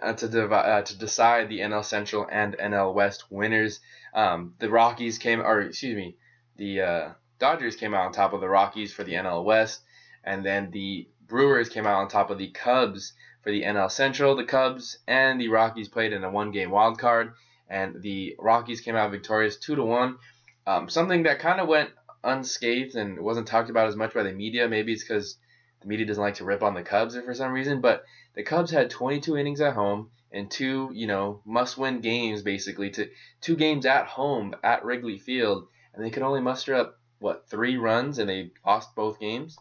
uh, 0.01 0.13
to, 0.15 0.29
divi- 0.29 0.55
uh, 0.55 0.83
to 0.83 0.99
decide 0.99 1.49
the 1.49 1.61
NL 1.61 1.85
Central 1.85 2.27
and 2.31 2.57
NL 2.57 2.95
West 2.95 3.25
winners. 3.31 3.81
Um, 4.15 4.55
the 4.59 4.71
Rockies 4.71 5.19
came, 5.19 5.41
or 5.41 5.61
excuse 5.61 5.97
me, 5.97 6.17
the 6.57 6.81
uh, 6.81 7.09
Dodgers 7.39 7.77
came 7.77 7.95
out 7.95 8.07
on 8.07 8.13
top 8.13 8.33
of 8.33 8.41
the 8.41 8.49
Rockies 8.49 8.93
for 8.93 9.05
the 9.05 9.15
NL 9.15 9.45
West, 9.45 9.83
and 10.25 10.45
then 10.45 10.71
the 10.71 11.09
Brewers 11.27 11.69
came 11.69 11.87
out 11.87 12.01
on 12.01 12.09
top 12.09 12.31
of 12.31 12.39
the 12.39 12.49
Cubs 12.49 13.15
for 13.43 13.51
the 13.51 13.63
NL 13.63 13.91
Central. 13.91 14.37
The 14.37 14.45
Cubs 14.45 14.99
and 15.09 15.41
the 15.41 15.49
Rockies 15.49 15.89
played 15.89 16.13
in 16.13 16.25
a 16.25 16.31
one-game 16.31 16.71
wild 16.71 16.99
card, 16.99 17.33
and 17.69 18.03
the 18.03 18.37
Rockies 18.39 18.81
came 18.81 18.97
out 18.97 19.11
victorious 19.11 19.57
two 19.57 19.75
to 19.77 19.83
one. 19.83 20.19
Um, 20.67 20.89
something 20.89 21.25
that 21.25 21.41
kind 21.41 21.61
of 21.61 21.69
went 21.69 21.91
unscathed 22.23 22.95
and 22.95 23.19
wasn't 23.19 23.49
talked 23.49 23.71
about 23.71 23.89
as 23.89 23.97
much 23.97 24.15
by 24.15 24.23
the 24.23 24.33
media. 24.33 24.69
Maybe 24.69 24.93
it's 24.93 25.03
because 25.03 25.37
the 25.81 25.89
media 25.89 26.07
doesn't 26.07 26.23
like 26.23 26.35
to 26.35 26.45
rip 26.45 26.63
on 26.63 26.75
the 26.75 26.83
Cubs 26.83 27.17
for 27.17 27.35
some 27.35 27.53
reason, 27.53 27.81
but 27.81 28.05
the 28.35 28.43
Cubs 28.43 28.71
had 28.71 28.91
22 28.91 29.37
innings 29.37 29.61
at 29.61 29.75
home 29.75 30.11
and 30.33 30.51
two, 30.51 30.91
you 30.93 31.07
know, 31.07 31.41
must-win 31.45 32.01
games 32.01 32.43
basically 32.43 32.91
to 32.91 33.09
two 33.41 33.57
games 33.57 33.87
at 33.87 34.07
home 34.07 34.55
at 34.63 34.85
Wrigley 34.85 35.19
Field, 35.19 35.67
and 35.95 36.05
they 36.05 36.11
could 36.11 36.23
only 36.23 36.41
muster 36.41 36.75
up 36.75 36.99
what 37.19 37.49
three 37.49 37.77
runs, 37.77 38.19
and 38.19 38.29
they 38.29 38.51
lost 38.67 38.95
both 38.95 39.21
games. 39.21 39.57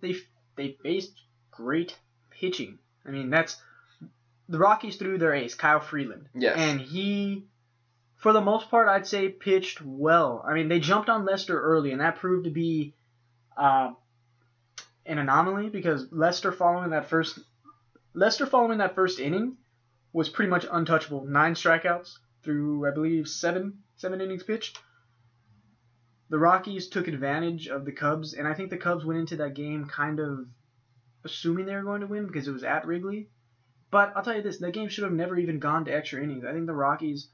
They 0.00 0.14
they 0.56 0.76
faced 0.82 1.12
great 1.50 1.96
pitching. 2.30 2.78
I 3.06 3.10
mean, 3.10 3.30
that's 3.30 3.60
the 4.48 4.58
Rockies 4.58 4.96
threw 4.96 5.18
their 5.18 5.34
ace, 5.34 5.54
Kyle 5.54 5.80
Freeland. 5.80 6.28
Yes. 6.34 6.56
And 6.56 6.80
he, 6.80 7.46
for 8.16 8.32
the 8.32 8.40
most 8.40 8.70
part, 8.70 8.88
I'd 8.88 9.06
say 9.06 9.28
pitched 9.28 9.82
well. 9.82 10.44
I 10.46 10.54
mean, 10.54 10.68
they 10.68 10.80
jumped 10.80 11.08
on 11.08 11.24
Lester 11.24 11.60
early, 11.60 11.92
and 11.92 12.00
that 12.00 12.16
proved 12.16 12.44
to 12.44 12.50
be 12.50 12.94
uh, 13.56 13.92
an 15.06 15.18
anomaly 15.18 15.68
because 15.68 16.06
Lester 16.10 16.52
following 16.52 16.90
that 16.90 17.08
first 17.08 17.38
Lester 18.14 18.46
following 18.46 18.78
that 18.78 18.94
first 18.94 19.18
inning 19.20 19.56
was 20.12 20.28
pretty 20.28 20.50
much 20.50 20.66
untouchable. 20.70 21.24
Nine 21.24 21.54
strikeouts 21.54 22.18
through, 22.42 22.86
I 22.86 22.90
believe, 22.90 23.28
seven 23.28 23.82
seven 23.96 24.20
innings 24.20 24.42
pitched. 24.42 24.80
The 26.28 26.38
Rockies 26.38 26.88
took 26.88 27.08
advantage 27.08 27.68
of 27.68 27.84
the 27.84 27.92
Cubs, 27.92 28.34
and 28.34 28.48
I 28.48 28.54
think 28.54 28.70
the 28.70 28.78
Cubs 28.78 29.04
went 29.04 29.20
into 29.20 29.36
that 29.36 29.54
game 29.54 29.86
kind 29.86 30.18
of 30.18 30.46
assuming 31.24 31.66
they 31.66 31.74
were 31.74 31.82
going 31.82 32.00
to 32.00 32.06
win 32.06 32.26
because 32.26 32.48
it 32.48 32.52
was 32.52 32.64
at 32.64 32.86
Wrigley. 32.86 33.28
But 33.90 34.14
I'll 34.16 34.22
tell 34.22 34.34
you 34.34 34.42
this, 34.42 34.58
that 34.58 34.72
game 34.72 34.88
should 34.88 35.04
have 35.04 35.12
never 35.12 35.36
even 35.36 35.58
gone 35.58 35.84
to 35.84 35.92
extra 35.92 36.22
innings. 36.22 36.44
I 36.44 36.52
think 36.52 36.66
the 36.66 36.72
Rockies, 36.72 37.28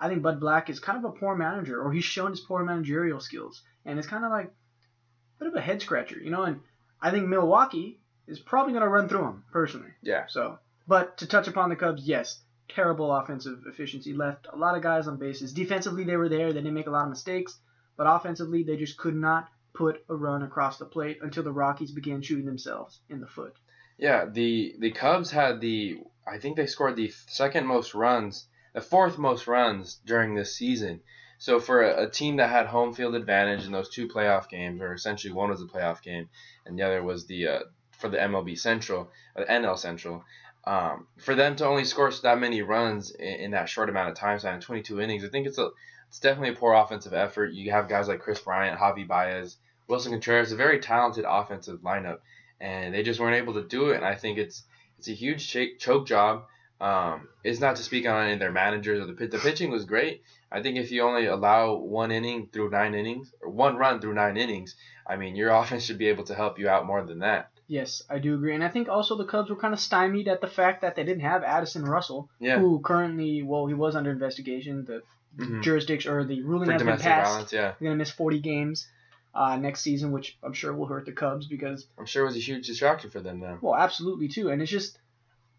I 0.00 0.08
think 0.08 0.22
Bud 0.22 0.40
Black 0.40 0.70
is 0.70 0.80
kind 0.80 0.98
of 0.98 1.04
a 1.04 1.14
poor 1.14 1.36
manager, 1.36 1.80
or 1.80 1.92
he's 1.92 2.04
shown 2.04 2.30
his 2.30 2.40
poor 2.40 2.64
managerial 2.64 3.20
skills, 3.20 3.62
and 3.84 3.98
it's 3.98 4.08
kind 4.08 4.24
of 4.24 4.30
like 4.30 4.46
a 4.46 5.38
bit 5.38 5.48
of 5.48 5.54
a 5.54 5.60
head 5.60 5.82
scratcher, 5.82 6.18
you 6.18 6.30
know. 6.30 6.44
And 6.44 6.60
I 7.00 7.10
think 7.10 7.28
Milwaukee 7.28 8.00
is 8.26 8.40
probably 8.40 8.72
going 8.72 8.84
to 8.84 8.88
run 8.88 9.08
through 9.08 9.24
him 9.24 9.44
personally. 9.52 9.90
Yeah. 10.02 10.24
So, 10.28 10.58
but 10.88 11.18
to 11.18 11.26
touch 11.26 11.46
upon 11.46 11.68
the 11.68 11.76
Cubs, 11.76 12.04
yes, 12.04 12.40
terrible 12.68 13.14
offensive 13.14 13.64
efficiency. 13.66 14.14
Left 14.14 14.46
a 14.52 14.56
lot 14.56 14.76
of 14.76 14.82
guys 14.82 15.06
on 15.06 15.18
bases. 15.18 15.52
Defensively, 15.52 16.04
they 16.04 16.16
were 16.16 16.28
there. 16.30 16.52
They 16.52 16.60
didn't 16.60 16.74
make 16.74 16.86
a 16.86 16.90
lot 16.90 17.04
of 17.04 17.10
mistakes, 17.10 17.58
but 17.96 18.04
offensively, 18.04 18.62
they 18.62 18.76
just 18.76 18.96
could 18.96 19.14
not 19.14 19.48
put 19.74 20.02
a 20.08 20.14
run 20.14 20.42
across 20.42 20.78
the 20.78 20.86
plate 20.86 21.18
until 21.22 21.42
the 21.42 21.52
Rockies 21.52 21.92
began 21.92 22.22
shooting 22.22 22.46
themselves 22.46 23.00
in 23.10 23.20
the 23.20 23.26
foot. 23.26 23.54
Yeah, 23.98 24.24
the 24.26 24.76
the 24.78 24.92
Cubs 24.92 25.30
had 25.30 25.60
the 25.60 26.00
I 26.26 26.38
think 26.38 26.56
they 26.56 26.66
scored 26.66 26.96
the 26.96 27.12
second 27.26 27.66
most 27.66 27.94
runs, 27.94 28.48
the 28.72 28.80
fourth 28.80 29.18
most 29.18 29.46
runs 29.46 30.00
during 30.06 30.34
this 30.34 30.56
season. 30.56 31.00
So 31.38 31.60
for 31.60 31.82
a, 31.82 32.04
a 32.04 32.10
team 32.10 32.36
that 32.36 32.50
had 32.50 32.66
home 32.66 32.92
field 32.94 33.14
advantage 33.14 33.64
in 33.64 33.72
those 33.72 33.88
two 33.88 34.08
playoff 34.08 34.48
games, 34.48 34.80
or 34.80 34.92
essentially 34.92 35.32
one 35.32 35.50
was 35.50 35.62
a 35.62 35.66
playoff 35.66 36.02
game 36.02 36.28
and 36.66 36.78
the 36.78 36.82
other 36.82 37.02
was 37.02 37.26
the 37.26 37.46
uh, 37.46 37.60
for 37.92 38.08
the 38.08 38.16
MLB 38.16 38.58
Central, 38.58 39.10
uh, 39.36 39.44
NL 39.44 39.78
Central. 39.78 40.24
Um, 40.68 41.06
for 41.16 41.34
them 41.34 41.56
to 41.56 41.66
only 41.66 41.86
score 41.86 42.12
that 42.22 42.38
many 42.38 42.60
runs 42.60 43.10
in, 43.10 43.34
in 43.40 43.50
that 43.52 43.70
short 43.70 43.88
amount 43.88 44.10
of 44.10 44.16
time 44.16 44.38
span, 44.38 44.60
22 44.60 45.00
innings, 45.00 45.24
I 45.24 45.28
think 45.28 45.46
it's 45.46 45.56
a 45.56 45.70
it's 46.08 46.20
definitely 46.20 46.50
a 46.50 46.58
poor 46.58 46.74
offensive 46.74 47.14
effort. 47.14 47.54
You 47.54 47.70
have 47.70 47.88
guys 47.88 48.06
like 48.06 48.20
Kris 48.20 48.40
Bryant, 48.40 48.78
Javi 48.78 49.08
Baez, 49.08 49.56
Willson 49.88 50.10
Contreras, 50.10 50.52
a 50.52 50.56
very 50.56 50.78
talented 50.78 51.24
offensive 51.26 51.80
lineup, 51.80 52.18
and 52.60 52.92
they 52.92 53.02
just 53.02 53.18
weren't 53.18 53.36
able 53.36 53.54
to 53.54 53.66
do 53.66 53.88
it. 53.88 53.96
And 53.96 54.04
I 54.04 54.14
think 54.14 54.36
it's 54.36 54.62
it's 54.98 55.08
a 55.08 55.12
huge 55.12 55.48
ch- 55.48 55.78
choke 55.78 56.06
job. 56.06 56.44
Um, 56.82 57.28
it's 57.42 57.60
not 57.60 57.76
to 57.76 57.82
speak 57.82 58.06
on 58.06 58.24
any 58.24 58.34
of 58.34 58.38
their 58.38 58.52
managers 58.52 59.00
or 59.00 59.06
the. 59.06 59.26
The 59.26 59.38
pitching 59.38 59.70
was 59.70 59.86
great. 59.86 60.22
I 60.52 60.60
think 60.60 60.76
if 60.76 60.90
you 60.90 61.00
only 61.00 61.24
allow 61.24 61.76
one 61.76 62.10
inning 62.10 62.50
through 62.52 62.68
nine 62.68 62.94
innings 62.94 63.32
or 63.40 63.48
one 63.48 63.76
run 63.78 64.02
through 64.02 64.14
nine 64.14 64.36
innings, 64.36 64.76
I 65.06 65.16
mean 65.16 65.34
your 65.34 65.48
offense 65.60 65.84
should 65.84 65.98
be 65.98 66.08
able 66.08 66.24
to 66.24 66.34
help 66.34 66.58
you 66.58 66.68
out 66.68 66.84
more 66.84 67.02
than 67.02 67.20
that. 67.20 67.52
Yes, 67.68 68.02
I 68.08 68.18
do 68.18 68.34
agree, 68.34 68.54
and 68.54 68.64
I 68.64 68.68
think 68.70 68.88
also 68.88 69.14
the 69.16 69.26
Cubs 69.26 69.50
were 69.50 69.56
kind 69.56 69.74
of 69.74 69.78
stymied 69.80 70.26
at 70.26 70.40
the 70.40 70.46
fact 70.46 70.80
that 70.80 70.96
they 70.96 71.04
didn't 71.04 71.20
have 71.20 71.42
Addison 71.44 71.84
Russell, 71.84 72.30
Yeah. 72.40 72.58
who 72.58 72.80
currently, 72.80 73.42
well, 73.42 73.66
he 73.66 73.74
was 73.74 73.94
under 73.94 74.10
investigation. 74.10 74.84
The 74.86 75.02
Mhm. 75.36 75.62
jurisdiction 75.62 76.10
or 76.10 76.24
the 76.24 76.42
ruling 76.42 76.66
For 76.66 76.72
has 76.72 76.82
been 76.82 76.98
passed. 76.98 77.30
violence, 77.30 77.52
yeah, 77.52 77.74
He's 77.78 77.84
gonna 77.86 77.96
miss 77.96 78.10
40 78.10 78.40
games 78.40 78.88
uh, 79.34 79.56
next 79.58 79.82
season, 79.82 80.10
which 80.10 80.38
I'm 80.42 80.54
sure 80.54 80.72
will 80.74 80.86
hurt 80.86 81.04
the 81.04 81.12
Cubs 81.12 81.46
because, 81.46 81.86
I'm 81.98 82.06
sure 82.06 82.22
it 82.22 82.26
was 82.26 82.36
a 82.36 82.40
huge 82.40 82.66
distraction 82.66 83.10
for 83.10 83.20
them 83.20 83.38
though. 83.40 83.58
well, 83.60 83.74
absolutely 83.76 84.28
too. 84.28 84.48
And 84.48 84.62
it's 84.62 84.70
just, 84.70 84.98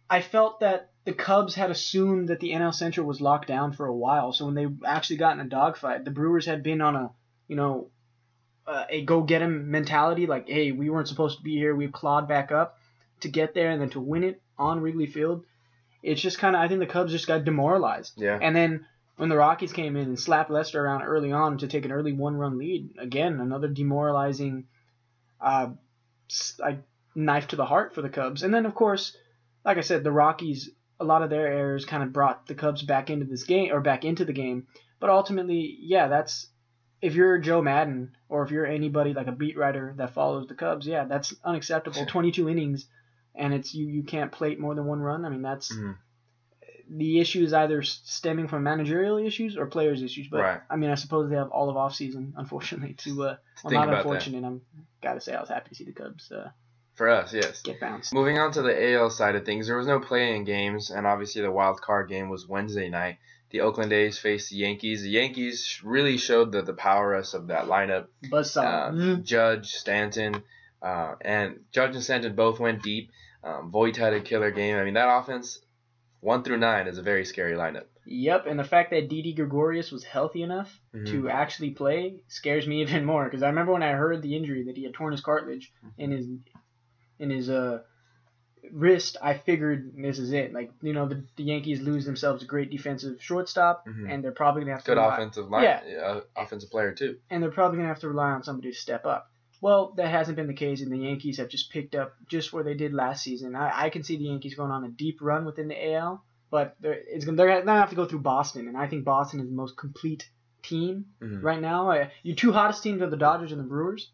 I 0.10 0.22
felt 0.22 0.60
that 0.62 0.90
the 1.06 1.14
Cubs 1.14 1.54
had 1.54 1.70
assumed 1.70 2.28
that 2.30 2.40
the 2.40 2.52
NL 2.54 2.74
Central 2.74 3.06
was 3.06 3.22
locked 3.22 3.48
down 3.48 3.72
for 3.72 3.86
a 3.86 3.96
while. 3.96 4.34
So 4.34 4.48
when 4.48 4.56
they 4.56 4.68
actually 4.84 5.18
got 5.18 5.34
in 5.36 5.46
a 5.46 5.48
dogfight, 5.50 6.04
the 6.04 6.12
Brewers 6.12 6.48
had 6.48 6.64
been 6.64 6.82
on 6.82 6.96
a, 6.96 7.12
you 7.48 7.56
know, 7.56 7.92
uh, 8.70 8.86
a 8.90 9.02
go 9.04 9.24
get 9.24 9.42
'em 9.42 9.72
mentality. 9.72 10.28
Like, 10.28 10.48
hey, 10.48 10.72
we 10.72 10.90
weren't 10.90 11.08
supposed 11.08 11.40
to 11.40 11.44
be 11.44 11.56
here. 11.56 11.76
We've 11.76 11.92
clawed 11.92 12.28
back 12.28 12.52
up 12.52 12.78
to 13.22 13.28
get 13.28 13.54
there, 13.54 13.72
and 13.72 13.82
then 13.82 13.90
to 13.92 14.00
win 14.00 14.24
it 14.24 14.42
on 14.58 14.80
Wrigley 14.82 15.08
Field. 15.08 15.44
It's 16.04 16.22
just 16.22 16.38
kind 16.40 16.56
of, 16.56 16.62
I 16.62 16.68
think 16.68 16.80
the 16.80 16.86
Cubs 16.86 17.12
just 17.12 17.28
got 17.28 17.44
demoralized. 17.44 18.14
Yeah, 18.16 18.38
And 18.42 18.56
then 18.56 18.86
when 19.18 19.28
the 19.28 19.36
Rockies 19.36 19.74
came 19.74 19.98
in 19.98 20.08
and 20.08 20.20
slapped 20.20 20.50
Lester 20.50 20.82
around 20.82 21.02
early 21.02 21.32
on 21.34 21.58
to 21.58 21.68
take 21.68 21.84
an 21.84 21.92
early 21.92 22.14
one-run 22.14 22.58
lead, 22.58 22.92
again 22.98 23.42
another 23.42 23.68
demoralizing, 23.68 24.68
uh, 25.42 25.72
like 26.60 26.84
knife 27.16 27.48
to 27.50 27.58
the 27.58 27.66
heart 27.66 27.94
for 27.96 28.02
the 28.02 28.10
Cubs. 28.10 28.44
And 28.44 28.54
then 28.54 28.66
of 28.66 28.76
course, 28.76 29.18
like 29.66 29.78
I 29.78 29.82
said, 29.82 30.04
the 30.04 30.12
Rockies, 30.12 30.70
a 31.02 31.04
lot 31.04 31.22
of 31.22 31.30
their 31.30 31.48
errors 31.48 31.84
kind 31.86 32.04
of 32.04 32.14
brought 32.14 32.48
the 32.48 32.56
Cubs 32.56 32.84
back 32.84 33.10
into 33.10 33.26
this 33.26 33.44
game 33.44 33.74
or 33.74 33.82
back 33.82 34.06
into 34.06 34.24
the 34.24 34.34
game. 34.34 34.68
But 35.02 35.10
ultimately, 35.10 35.78
yeah, 35.82 36.08
that's 36.08 36.48
if 37.02 37.16
you're 37.16 37.38
Joe 37.38 37.62
Maddon 37.62 38.16
or 38.28 38.44
if 38.44 38.52
you're 38.52 38.66
anybody 38.66 39.14
like 39.14 39.28
a 39.28 39.32
beat 39.32 39.58
writer 39.58 39.94
that 39.98 40.14
follows 40.14 40.48
the 40.48 40.56
Cubs, 40.56 40.86
yeah, 40.88 41.06
that's 41.06 41.34
unacceptable. 41.44 42.06
22 42.08 42.50
innings, 42.50 42.88
and 43.36 43.54
it's 43.54 43.74
you 43.74 43.88
you 43.88 44.04
can't 44.04 44.32
plate 44.32 44.60
more 44.60 44.76
than 44.76 44.86
one 44.86 45.00
run. 45.00 45.26
I 45.26 45.30
mean 45.30 45.42
that's 45.42 45.74
Mhm. 45.74 45.96
the 46.90 47.20
issue 47.20 47.44
is 47.44 47.54
either 47.54 47.84
stemming 47.84 48.48
from 48.48 48.64
managerial 48.64 49.18
issues 49.18 49.56
or 49.58 49.68
players 49.68 50.02
issues. 50.02 50.28
But 50.28 50.42
Right. 50.42 50.62
I 50.70 50.76
mean, 50.76 50.90
I 50.90 50.96
suppose 50.96 51.30
they 51.30 51.36
have 51.36 51.50
all 51.52 51.70
of 51.70 51.78
off 51.78 51.94
season, 51.94 52.34
unfortunately. 52.36 52.94
To 52.96 53.12
uh, 53.12 53.16
well, 53.16 53.38
Think 53.62 53.74
not 53.74 53.84
about 53.88 53.92
that. 53.92 53.98
unfortunate. 54.06 54.44
I'm 54.44 54.62
gotta 55.02 55.22
say 55.22 55.36
I 55.36 55.40
was 55.40 55.50
happy 55.50 55.70
to 55.70 55.76
see 55.76 55.84
the 55.86 55.92
Cubs 55.94 56.32
uh, 56.32 56.50
for 56.96 57.08
us, 57.10 57.34
yes. 57.34 57.62
get 57.62 57.80
bounced. 57.80 58.14
Moving 58.14 58.40
on 58.40 58.52
to 58.54 58.62
the 58.62 58.94
AL 58.94 59.10
side 59.12 59.36
of 59.36 59.46
things, 59.46 59.68
there 59.68 59.78
was 59.78 59.88
no 59.88 60.00
play-in 60.00 60.44
games, 60.44 60.90
and 60.90 61.06
obviously 61.08 61.42
the 61.42 61.52
wild 61.52 61.80
card 61.80 62.10
game 62.10 62.28
was 62.30 62.48
Wednesday 62.48 62.90
night. 62.90 63.18
The 63.52 63.62
Oakland 63.62 63.92
A's 63.94 64.18
faced 64.20 64.50
the 64.52 64.58
Yankees. 64.58 65.02
The 65.02 65.10
Yankees 65.10 65.82
really 65.84 66.18
showed 66.18 66.52
the, 66.52 66.62
the 66.62 66.74
power 66.74 67.16
of 67.16 67.48
that 67.48 67.66
lineup. 67.66 68.08
Uh, 68.64 68.92
Judge, 69.24 69.72
Stanton, 69.72 70.44
uh, 70.82 71.16
and 71.22 71.62
Judge 71.72 71.96
and 71.96 72.04
Stanton 72.04 72.36
both 72.36 72.60
went 72.60 72.84
deep. 72.84 73.12
Um, 73.44 73.72
Voit 73.72 73.96
had 73.98 74.14
a 74.14 74.22
killer 74.22 74.52
game. 74.52 74.76
I 74.78 74.84
mean, 74.84 74.94
that 74.96 75.10
offense, 75.10 75.60
one 76.20 76.44
through 76.44 76.58
nine, 76.58 76.88
is 76.88 76.98
a 76.98 77.02
very 77.02 77.26
scary 77.26 77.54
lineup. 77.54 77.86
Yep, 78.06 78.46
and 78.48 78.60
the 78.60 78.64
fact 78.64 78.90
that 78.92 79.08
Didi 79.10 79.34
Gregorius 79.34 79.92
was 79.92 80.04
healthy 80.04 80.42
enough 80.44 80.80
Mhm. 80.96 81.08
to 81.12 81.30
actually 81.30 81.72
play 81.72 82.24
scares 82.28 82.66
me 82.68 82.82
even 82.84 83.06
more 83.06 83.24
because 83.26 83.44
I 83.44 83.48
remember 83.50 83.74
when 83.74 83.84
I 83.84 83.92
heard 83.92 84.22
the 84.22 84.36
injury 84.36 84.64
that 84.66 84.76
he 84.78 84.84
had 84.84 84.94
torn 84.94 85.12
his 85.12 85.22
cartilage 85.22 85.72
Mm-hmm. 85.86 86.02
in 86.02 86.12
his 86.12 86.28
in 87.20 87.30
his 87.30 87.50
uh 87.50 87.80
wrist. 88.74 89.18
I 89.22 89.34
figured 89.36 89.94
this 89.98 90.20
is 90.20 90.32
it. 90.34 90.54
Like 90.54 90.72
you 90.82 90.94
know, 90.94 91.08
the, 91.08 91.24
the 91.36 91.44
Yankees 91.44 91.82
lose 91.82 92.06
themselves 92.06 92.44
a 92.44 92.46
great 92.46 92.70
defensive 92.72 93.22
shortstop, 93.22 93.88
Mhm. 93.88 94.12
and 94.14 94.24
they're 94.24 94.32
probably 94.32 94.62
gonna 94.62 94.74
have 94.74 94.84
to 94.84 94.92
Good 94.92 94.98
rely- 94.98 95.14
offensive 95.16 95.50
line, 95.50 95.64
Yeah. 95.64 96.20
offensive 96.36 96.70
player 96.70 96.94
too. 96.94 97.18
and 97.30 97.42
they're 97.44 97.52
probably 97.52 97.78
gonna 97.78 97.90
have 97.90 98.00
to 98.00 98.08
rely 98.10 98.32
on 98.32 98.44
somebody 98.44 98.72
to 98.72 98.78
step 98.78 99.06
up. 99.06 99.32
Well, 99.62 99.94
that 99.98 100.08
hasn't 100.08 100.38
been 100.38 100.48
the 100.48 100.54
case, 100.54 100.82
and 100.82 100.92
the 100.92 100.98
Yankees 100.98 101.38
have 101.38 101.50
just 101.50 101.72
picked 101.72 101.94
up 101.94 102.14
just 102.28 102.54
where 102.54 102.64
they 102.64 102.76
did 102.76 102.94
last 102.94 103.24
season. 103.24 103.56
I, 103.56 103.86
I 103.86 103.90
can 103.90 104.04
see 104.04 104.16
the 104.16 104.24
Yankees 104.26 104.56
going 104.56 104.72
on 104.72 104.86
a 104.86 104.90
deep 104.90 105.18
run 105.22 105.44
within 105.46 105.68
the 105.68 105.92
AL, 105.94 106.24
but 106.50 106.76
they're, 106.80 106.94
it's 106.94 107.26
gonna, 107.26 107.36
they're 107.36 107.62
gonna 107.64 107.80
have 107.80 107.90
to 107.90 107.96
go 107.98 108.06
through 108.06 108.20
Boston, 108.20 108.68
and 108.70 108.78
I 108.78 108.88
think 108.88 109.04
Boston 109.04 109.42
is 109.42 109.48
the 109.48 109.56
most 109.56 109.76
complete 109.76 110.30
team 110.64 111.06
Mhm. 111.22 111.44
right 111.44 111.60
now. 111.62 111.92
Uh, 111.92 112.08
Your 112.24 112.36
two 112.38 112.52
hottest 112.54 112.84
teams 112.84 113.02
are 113.02 113.10
the 113.10 113.18
Dodgers 113.18 113.52
and 113.52 113.60
the 113.60 113.66
Brewers, 113.66 114.12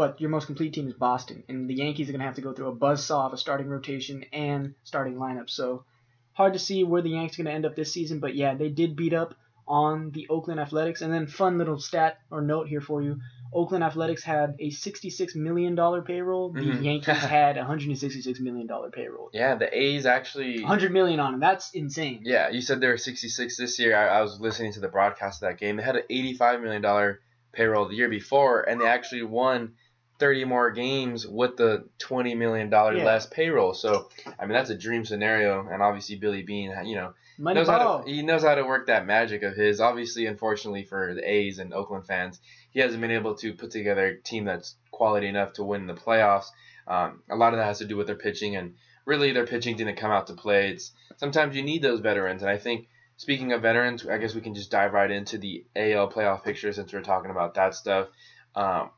but 0.00 0.18
your 0.18 0.30
most 0.30 0.46
complete 0.46 0.72
team 0.72 0.88
is 0.88 0.94
Boston, 0.94 1.44
and 1.46 1.68
the 1.68 1.74
Yankees 1.74 2.08
are 2.08 2.12
gonna 2.12 2.24
have 2.24 2.36
to 2.36 2.40
go 2.40 2.54
through 2.54 2.68
a 2.68 2.74
buzzsaw 2.74 3.26
of 3.26 3.34
a 3.34 3.36
starting 3.36 3.68
rotation 3.68 4.24
and 4.32 4.74
starting 4.82 5.16
lineup. 5.16 5.50
So 5.50 5.84
hard 6.32 6.54
to 6.54 6.58
see 6.58 6.84
where 6.84 7.02
the 7.02 7.10
Yankees 7.10 7.38
are 7.38 7.42
gonna 7.42 7.54
end 7.54 7.66
up 7.66 7.76
this 7.76 7.92
season, 7.92 8.18
but 8.18 8.34
yeah, 8.34 8.54
they 8.54 8.70
did 8.70 8.96
beat 8.96 9.12
up 9.12 9.34
on 9.68 10.10
the 10.12 10.26
Oakland 10.30 10.58
Athletics. 10.58 11.02
And 11.02 11.12
then 11.12 11.26
fun 11.26 11.58
little 11.58 11.78
stat 11.78 12.16
or 12.30 12.40
note 12.40 12.66
here 12.66 12.80
for 12.80 13.02
you. 13.02 13.20
Oakland 13.52 13.84
Athletics 13.84 14.22
had 14.24 14.56
a 14.58 14.70
$66 14.70 15.36
million 15.36 15.76
payroll. 16.02 16.50
The 16.50 16.60
Mhm. 16.62 16.82
Yankees 16.82 17.18
had 17.38 17.58
a 17.58 17.62
$166 17.62 18.40
million 18.40 18.66
payroll. 18.90 19.28
Yeah, 19.34 19.56
the 19.56 19.68
A's 19.78 20.06
actually. 20.06 20.60
$100 20.60 20.92
million 20.92 21.20
on 21.20 21.32
them. 21.32 21.40
That's 21.40 21.72
insane. 21.74 22.22
Yeah, 22.24 22.48
you 22.48 22.62
said 22.62 22.80
they 22.80 22.86
were 22.88 22.96
66 22.96 23.56
this 23.58 23.78
year. 23.78 23.94
I, 23.94 24.20
I 24.20 24.22
was 24.22 24.40
listening 24.40 24.72
to 24.72 24.80
the 24.80 24.88
broadcast 24.88 25.42
of 25.42 25.48
that 25.50 25.58
game. 25.58 25.76
They 25.76 25.82
had 25.82 25.96
an 25.96 26.04
85 26.08 26.62
million 26.62 26.80
dollar 26.80 27.20
payroll 27.52 27.86
the 27.88 27.96
year 27.96 28.08
before, 28.08 28.62
and 28.62 28.80
they 28.80 28.86
actually 28.86 29.24
won 29.24 29.74
30 30.20 30.44
more 30.44 30.70
games 30.70 31.26
with 31.26 31.56
the 31.56 31.88
20 31.98 32.34
million 32.36 32.70
dollar 32.70 32.94
Yeah. 32.94 33.04
less 33.04 33.26
payroll. 33.26 33.74
So 33.74 34.08
I 34.38 34.44
mean 34.46 34.52
that's 34.52 34.70
a 34.70 34.76
dream 34.78 35.04
scenario, 35.04 35.66
and 35.66 35.82
obviously 35.82 36.16
Billy 36.16 36.42
Beane, 36.42 36.72
you 36.84 36.94
know, 36.94 37.14
Money 37.38 37.58
knows 37.58 37.68
how 37.68 38.02
to, 38.02 38.08
he 38.10 38.22
knows 38.22 38.42
how 38.44 38.54
to 38.54 38.62
work 38.64 38.86
that 38.88 39.06
magic 39.06 39.42
of 39.42 39.56
his. 39.56 39.80
Obviously, 39.80 40.26
unfortunately 40.26 40.84
for 40.84 41.14
the 41.14 41.22
A's 41.28 41.58
and 41.58 41.72
Oakland 41.72 42.06
fans, 42.06 42.38
he 42.70 42.80
hasn't 42.80 43.00
been 43.00 43.10
able 43.10 43.34
to 43.36 43.54
put 43.54 43.70
together 43.70 44.06
a 44.06 44.20
team 44.20 44.44
that's 44.44 44.76
quality 44.90 45.26
enough 45.26 45.54
to 45.54 45.64
win 45.64 45.86
the 45.86 45.94
playoffs. 45.94 46.46
Um, 46.86 47.22
a 47.30 47.36
lot 47.36 47.54
of 47.54 47.58
that 47.58 47.64
has 47.64 47.78
to 47.78 47.86
do 47.86 47.96
with 47.96 48.06
their 48.06 48.16
pitching, 48.16 48.56
and 48.56 48.74
really 49.06 49.32
their 49.32 49.46
pitching 49.46 49.76
didn't 49.76 49.96
come 49.96 50.10
out 50.10 50.26
to 50.26 50.34
play. 50.34 50.68
It's 50.72 50.92
sometimes 51.16 51.56
you 51.56 51.62
need 51.62 51.80
those 51.82 52.00
veterans, 52.00 52.42
and 52.42 52.50
I 52.50 52.58
think 52.58 52.88
speaking 53.16 53.52
of 53.52 53.62
veterans, 53.62 54.06
I 54.06 54.18
guess 54.18 54.34
we 54.34 54.42
can 54.42 54.54
just 54.54 54.70
dive 54.70 54.92
right 54.92 55.10
into 55.10 55.38
the 55.38 55.64
AL 55.74 56.10
playoff 56.10 56.44
picture 56.44 56.72
since 56.74 56.92
we're 56.92 57.00
talking 57.00 57.30
about 57.30 57.54
that 57.54 57.74
stuff. 57.74 58.08
Um, 58.54 58.90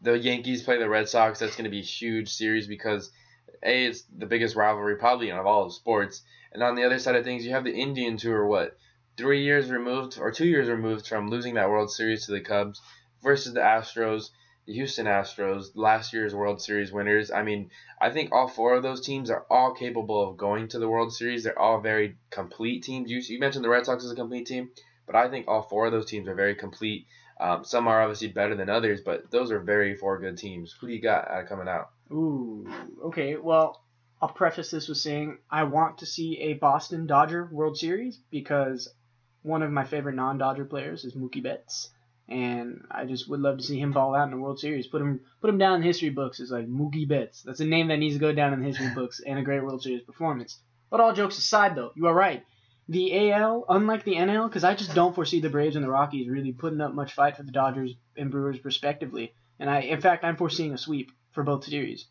the 0.00 0.18
Yankees 0.18 0.62
play 0.62 0.78
the 0.78 0.88
Red 0.88 1.08
Sox. 1.08 1.38
That's 1.38 1.56
going 1.56 1.64
to 1.64 1.70
be 1.70 1.80
a 1.80 1.82
huge 1.82 2.30
series 2.30 2.66
because 2.66 3.10
a 3.62 3.86
it's 3.86 4.02
the 4.16 4.26
biggest 4.26 4.56
rivalry 4.56 4.96
probably 4.96 5.30
of 5.30 5.46
all 5.46 5.66
of 5.66 5.72
sports. 5.72 6.22
And 6.52 6.62
on 6.62 6.74
the 6.74 6.84
other 6.84 6.98
side 6.98 7.16
of 7.16 7.24
things, 7.24 7.44
you 7.44 7.52
have 7.52 7.64
the 7.64 7.74
Indians 7.74 8.22
who 8.22 8.32
are 8.32 8.46
what 8.46 8.76
three 9.16 9.44
years 9.44 9.70
removed 9.70 10.18
or 10.18 10.32
two 10.32 10.46
years 10.46 10.68
removed 10.68 11.06
from 11.06 11.28
losing 11.28 11.54
that 11.54 11.68
World 11.68 11.92
Series 11.92 12.26
to 12.26 12.32
the 12.32 12.40
Cubs 12.40 12.80
versus 13.22 13.52
the 13.52 13.60
Astros, 13.60 14.30
the 14.66 14.72
Houston 14.72 15.06
Astros, 15.06 15.72
last 15.74 16.12
year's 16.12 16.34
World 16.34 16.62
Series 16.62 16.92
winners. 16.92 17.30
I 17.30 17.42
mean, 17.42 17.70
I 18.00 18.10
think 18.10 18.32
all 18.32 18.48
four 18.48 18.74
of 18.74 18.82
those 18.82 19.04
teams 19.04 19.30
are 19.30 19.44
all 19.50 19.74
capable 19.74 20.28
of 20.28 20.38
going 20.38 20.68
to 20.68 20.78
the 20.78 20.88
World 20.88 21.12
Series. 21.12 21.44
They're 21.44 21.58
all 21.58 21.80
very 21.80 22.16
complete 22.30 22.82
teams. 22.82 23.10
You, 23.10 23.18
you 23.18 23.38
mentioned 23.38 23.64
the 23.64 23.68
Red 23.68 23.84
Sox 23.84 24.04
as 24.04 24.10
a 24.10 24.16
complete 24.16 24.46
team, 24.46 24.70
but 25.06 25.16
I 25.16 25.28
think 25.28 25.46
all 25.46 25.62
four 25.62 25.86
of 25.86 25.92
those 25.92 26.06
teams 26.06 26.26
are 26.28 26.34
very 26.34 26.54
complete. 26.54 27.06
Um, 27.40 27.64
some 27.64 27.88
are 27.88 28.02
obviously 28.02 28.28
better 28.28 28.54
than 28.54 28.68
others, 28.68 29.00
but 29.00 29.30
those 29.30 29.50
are 29.50 29.60
very 29.60 29.96
four 29.96 30.18
good 30.18 30.36
teams. 30.36 30.76
Who 30.78 30.88
do 30.88 30.92
you 30.92 31.00
got 31.00 31.30
uh, 31.30 31.44
coming 31.44 31.68
out? 31.68 31.90
Ooh, 32.12 32.70
okay. 33.04 33.36
Well, 33.36 33.82
I'll 34.20 34.28
preface 34.28 34.70
this 34.70 34.88
with 34.88 34.98
saying 34.98 35.38
I 35.50 35.64
want 35.64 35.98
to 35.98 36.06
see 36.06 36.38
a 36.38 36.54
Boston 36.54 37.06
Dodger 37.06 37.48
World 37.50 37.78
Series 37.78 38.18
because 38.30 38.92
one 39.42 39.62
of 39.62 39.70
my 39.70 39.84
favorite 39.84 40.16
non-Dodger 40.16 40.66
players 40.66 41.06
is 41.06 41.14
Mookie 41.14 41.42
Betts, 41.42 41.88
and 42.28 42.84
I 42.90 43.06
just 43.06 43.26
would 43.30 43.40
love 43.40 43.56
to 43.56 43.64
see 43.64 43.80
him 43.80 43.92
ball 43.92 44.14
out 44.14 44.24
in 44.24 44.32
the 44.32 44.36
World 44.36 44.60
Series. 44.60 44.86
Put 44.86 45.00
him 45.00 45.20
put 45.40 45.48
him 45.48 45.56
down 45.56 45.76
in 45.76 45.82
history 45.82 46.10
books 46.10 46.40
as 46.40 46.50
like 46.50 46.68
Mookie 46.68 47.08
Betts. 47.08 47.42
That's 47.42 47.60
a 47.60 47.64
name 47.64 47.88
that 47.88 47.96
needs 47.96 48.16
to 48.16 48.20
go 48.20 48.34
down 48.34 48.52
in 48.52 48.60
the 48.60 48.66
history 48.66 48.90
books 48.94 49.20
and 49.26 49.38
a 49.38 49.42
great 49.42 49.64
World 49.64 49.82
Series 49.82 50.02
performance. 50.02 50.58
But 50.90 51.00
all 51.00 51.14
jokes 51.14 51.38
aside, 51.38 51.74
though, 51.74 51.92
you 51.94 52.06
are 52.06 52.14
right. 52.14 52.44
The 52.90 53.30
AL, 53.30 53.66
unlike 53.68 54.02
the 54.02 54.16
NL, 54.16 54.48
because 54.48 54.64
I 54.64 54.74
just 54.74 54.96
don't 54.96 55.14
foresee 55.14 55.40
the 55.40 55.48
Braves 55.48 55.76
and 55.76 55.84
the 55.84 55.90
Rockies 55.90 56.28
really 56.28 56.52
putting 56.52 56.80
up 56.80 56.92
much 56.92 57.12
fight 57.12 57.36
for 57.36 57.44
the 57.44 57.52
Dodgers 57.52 57.94
and 58.16 58.32
Brewers 58.32 58.64
respectively. 58.64 59.32
And 59.60 59.70
I, 59.70 59.82
in 59.82 60.00
fact, 60.00 60.24
I'm 60.24 60.36
foreseeing 60.36 60.74
a 60.74 60.78
sweep 60.78 61.12
for 61.30 61.44
both 61.44 61.64
series. 61.64 62.06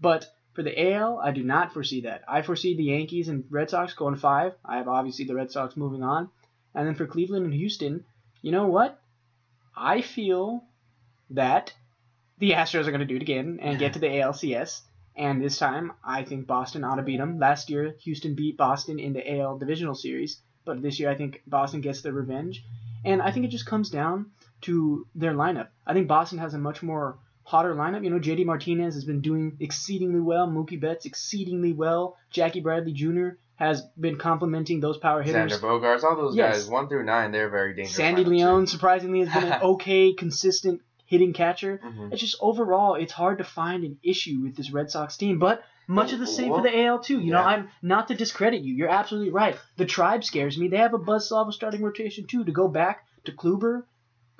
But 0.00 0.28
for 0.54 0.64
the 0.64 0.92
AL, 0.92 1.20
I 1.22 1.30
do 1.30 1.44
not 1.44 1.72
foresee 1.72 2.00
that. 2.00 2.24
I 2.26 2.42
foresee 2.42 2.76
the 2.76 2.82
Yankees 2.82 3.28
and 3.28 3.44
Red 3.48 3.70
Sox 3.70 3.94
going 3.94 4.16
five. 4.16 4.54
I 4.64 4.78
have 4.78 4.88
obviously 4.88 5.24
the 5.24 5.36
Red 5.36 5.52
Sox 5.52 5.76
moving 5.76 6.02
on. 6.02 6.30
And 6.74 6.84
then 6.84 6.96
for 6.96 7.06
Cleveland 7.06 7.44
and 7.44 7.54
Houston, 7.54 8.04
you 8.42 8.50
know 8.50 8.66
what? 8.66 9.00
I 9.76 10.00
feel 10.00 10.64
that 11.30 11.72
the 12.38 12.52
Astros 12.52 12.88
are 12.88 12.90
going 12.90 13.00
to 13.00 13.06
do 13.06 13.16
it 13.16 13.22
again 13.22 13.60
and 13.62 13.78
get 13.78 13.92
to 13.92 14.00
the 14.00 14.08
ALCS. 14.08 14.80
And 15.18 15.42
this 15.42 15.58
time, 15.58 15.92
I 16.04 16.22
think 16.22 16.46
Boston 16.46 16.84
ought 16.84 16.94
to 16.96 17.02
beat 17.02 17.16
them. 17.16 17.38
Last 17.40 17.68
year, 17.70 17.96
Houston 18.04 18.34
beat 18.36 18.56
Boston 18.56 19.00
in 19.00 19.12
the 19.12 19.38
AL 19.40 19.58
Divisional 19.58 19.96
Series, 19.96 20.40
but 20.64 20.80
this 20.80 21.00
year 21.00 21.10
I 21.10 21.16
think 21.16 21.42
Boston 21.46 21.80
gets 21.80 22.02
their 22.02 22.12
revenge. 22.12 22.64
And 23.04 23.20
I 23.20 23.32
think 23.32 23.44
it 23.44 23.48
just 23.50 23.66
comes 23.66 23.90
down 23.90 24.30
to 24.62 25.06
their 25.16 25.32
lineup. 25.32 25.68
I 25.86 25.92
think 25.92 26.06
Boston 26.08 26.38
has 26.38 26.54
a 26.54 26.58
much 26.58 26.82
more 26.82 27.18
hotter 27.42 27.74
lineup. 27.74 28.04
You 28.04 28.10
know, 28.10 28.18
JD 28.20 28.44
Martinez 28.46 28.94
has 28.94 29.04
been 29.04 29.20
doing 29.20 29.56
exceedingly 29.58 30.20
well. 30.20 30.46
Mookie 30.46 30.80
Betts 30.80 31.04
exceedingly 31.06 31.72
well. 31.72 32.16
Jackie 32.30 32.60
Bradley 32.60 32.92
Jr. 32.92 33.30
has 33.56 33.82
been 33.98 34.18
complimenting 34.18 34.78
those 34.80 34.98
power 34.98 35.22
hitters. 35.22 35.52
Xander 35.52 35.60
Bogaerts, 35.60 36.04
all 36.04 36.16
those 36.16 36.36
Yes. 36.36 36.58
guys, 36.64 36.68
one 36.70 36.88
through 36.88 37.04
nine, 37.04 37.32
they're 37.32 37.48
very 37.50 37.74
dangerous. 37.74 37.96
Sandy 37.96 38.24
Leon 38.24 38.66
surprisingly 38.68 39.24
has 39.24 39.32
been 39.42 39.52
an 39.52 39.62
okay, 39.74 40.12
consistent 40.12 40.82
hitting 41.08 41.32
catcher. 41.32 41.80
Mhm. 41.82 42.12
It's 42.12 42.20
just 42.20 42.36
overall, 42.40 42.94
it's 42.94 43.12
hard 43.12 43.38
to 43.38 43.44
find 43.44 43.82
an 43.82 43.98
issue 44.02 44.40
with 44.42 44.54
this 44.56 44.70
Red 44.70 44.90
Sox 44.90 45.16
team, 45.16 45.38
but 45.38 45.64
much 45.86 46.12
of 46.12 46.18
the 46.20 46.26
same 46.26 46.50
for 46.50 46.60
the 46.62 46.78
AL 46.84 46.98
too. 47.00 47.18
You 47.18 47.32
know, 47.32 47.40
Yeah. 47.40 47.46
I'm 47.46 47.68
not 47.82 48.08
to 48.08 48.14
discredit 48.14 48.60
you. 48.62 48.74
You're 48.74 48.90
absolutely 48.90 49.30
right. 49.30 49.56
The 49.76 49.86
tribe 49.86 50.22
scares 50.22 50.58
me. 50.58 50.68
They 50.68 50.76
have 50.76 50.92
a 50.94 50.98
buzzsaw 50.98 51.42
of 51.42 51.48
a 51.48 51.52
starting 51.52 51.82
rotation 51.82 52.26
too. 52.26 52.44
To 52.44 52.52
go 52.52 52.68
back 52.68 53.06
to 53.24 53.32
Kluber, 53.32 53.84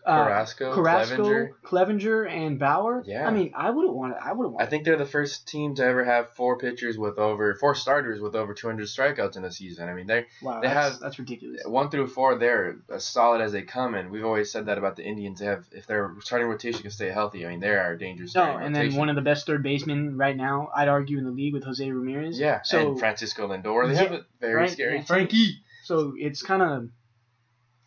uh, 0.09 0.25
Carrasco, 0.25 0.75
Carrasco, 0.75 1.17
Clevinger. 1.25 1.49
Clevinger, 1.65 2.31
and 2.31 2.59
Bauer. 2.59 3.03
Yeah. 3.07 3.27
I 3.27 3.31
mean, 3.31 3.53
I 3.55 3.71
wouldn't 3.71 3.95
want 3.95 4.13
it. 4.15 4.19
I 4.25 4.33
wouldn't 4.33 4.55
want. 4.55 4.67
I 4.67 4.71
think 4.71 4.85
they're 4.85 4.97
the 4.97 5.05
first 5.07 5.47
team 5.47 5.75
to 5.77 5.85
ever 5.85 6.05
have 6.05 6.31
four 6.35 6.57
pitchers 6.59 6.97
with 6.97 7.19
over 7.19 7.55
four 7.57 7.75
starters 7.75 8.21
with 8.21 8.35
over 8.35 8.55
200 8.55 8.87
strikeouts 8.87 9.37
in 9.37 9.45
a 9.45 9.51
season. 9.53 9.89
I 9.89 9.95
mean, 9.95 10.07
they're 10.07 10.27
Wow, 10.43 10.61
they 10.61 10.69
that's, 10.69 10.93
have- 10.93 11.01
that's 11.01 11.19
ridiculous. 11.19 11.63
one 11.67 11.91
through 11.91 12.07
four. 12.09 12.37
They're 12.39 12.79
as 12.93 13.05
solid 13.05 13.41
as 13.43 13.53
they 13.53 13.63
come, 13.63 13.95
and 13.95 14.11
we've 14.11 14.25
always 14.25 14.51
said 14.51 14.67
that 14.67 14.79
about 14.79 14.97
the 14.97 15.05
Indians. 15.05 15.41
They 15.41 15.47
have 15.47 15.67
if 15.73 15.87
their 15.87 16.15
starting 16.21 16.49
rotation 16.49 16.83
can 16.83 16.91
stay 16.91 17.11
healthy. 17.11 17.45
I 17.45 17.51
mean, 17.51 17.61
they 17.61 17.71
are 17.77 17.97
dangerous. 17.97 18.35
No, 18.35 18.57
and 18.57 18.75
then 18.75 18.95
one 18.97 19.09
of 19.11 19.17
the 19.17 19.23
best 19.23 19.47
third 19.47 19.63
basemen 19.63 20.17
right 20.17 20.37
now, 20.37 20.71
I'd 20.75 20.89
argue 20.89 21.19
in 21.19 21.25
the 21.25 21.31
league 21.31 21.53
with 21.53 21.65
Jose 21.65 21.91
Ramirez. 21.91 22.39
yeah, 22.41 22.63
So 22.63 22.91
and 22.93 22.99
Francisco 22.99 23.47
Lindor. 23.49 23.87
They 23.87 23.95
Yeah, 23.95 24.03
have 24.03 24.13
a 24.13 24.25
very 24.41 24.55
right, 24.55 24.71
scary 24.71 24.93
yeah, 24.93 24.99
team. 25.01 25.07
Frankie. 25.07 25.63
So 25.85 26.15
it's 26.19 26.43
kind 26.43 26.61
of 26.63 26.89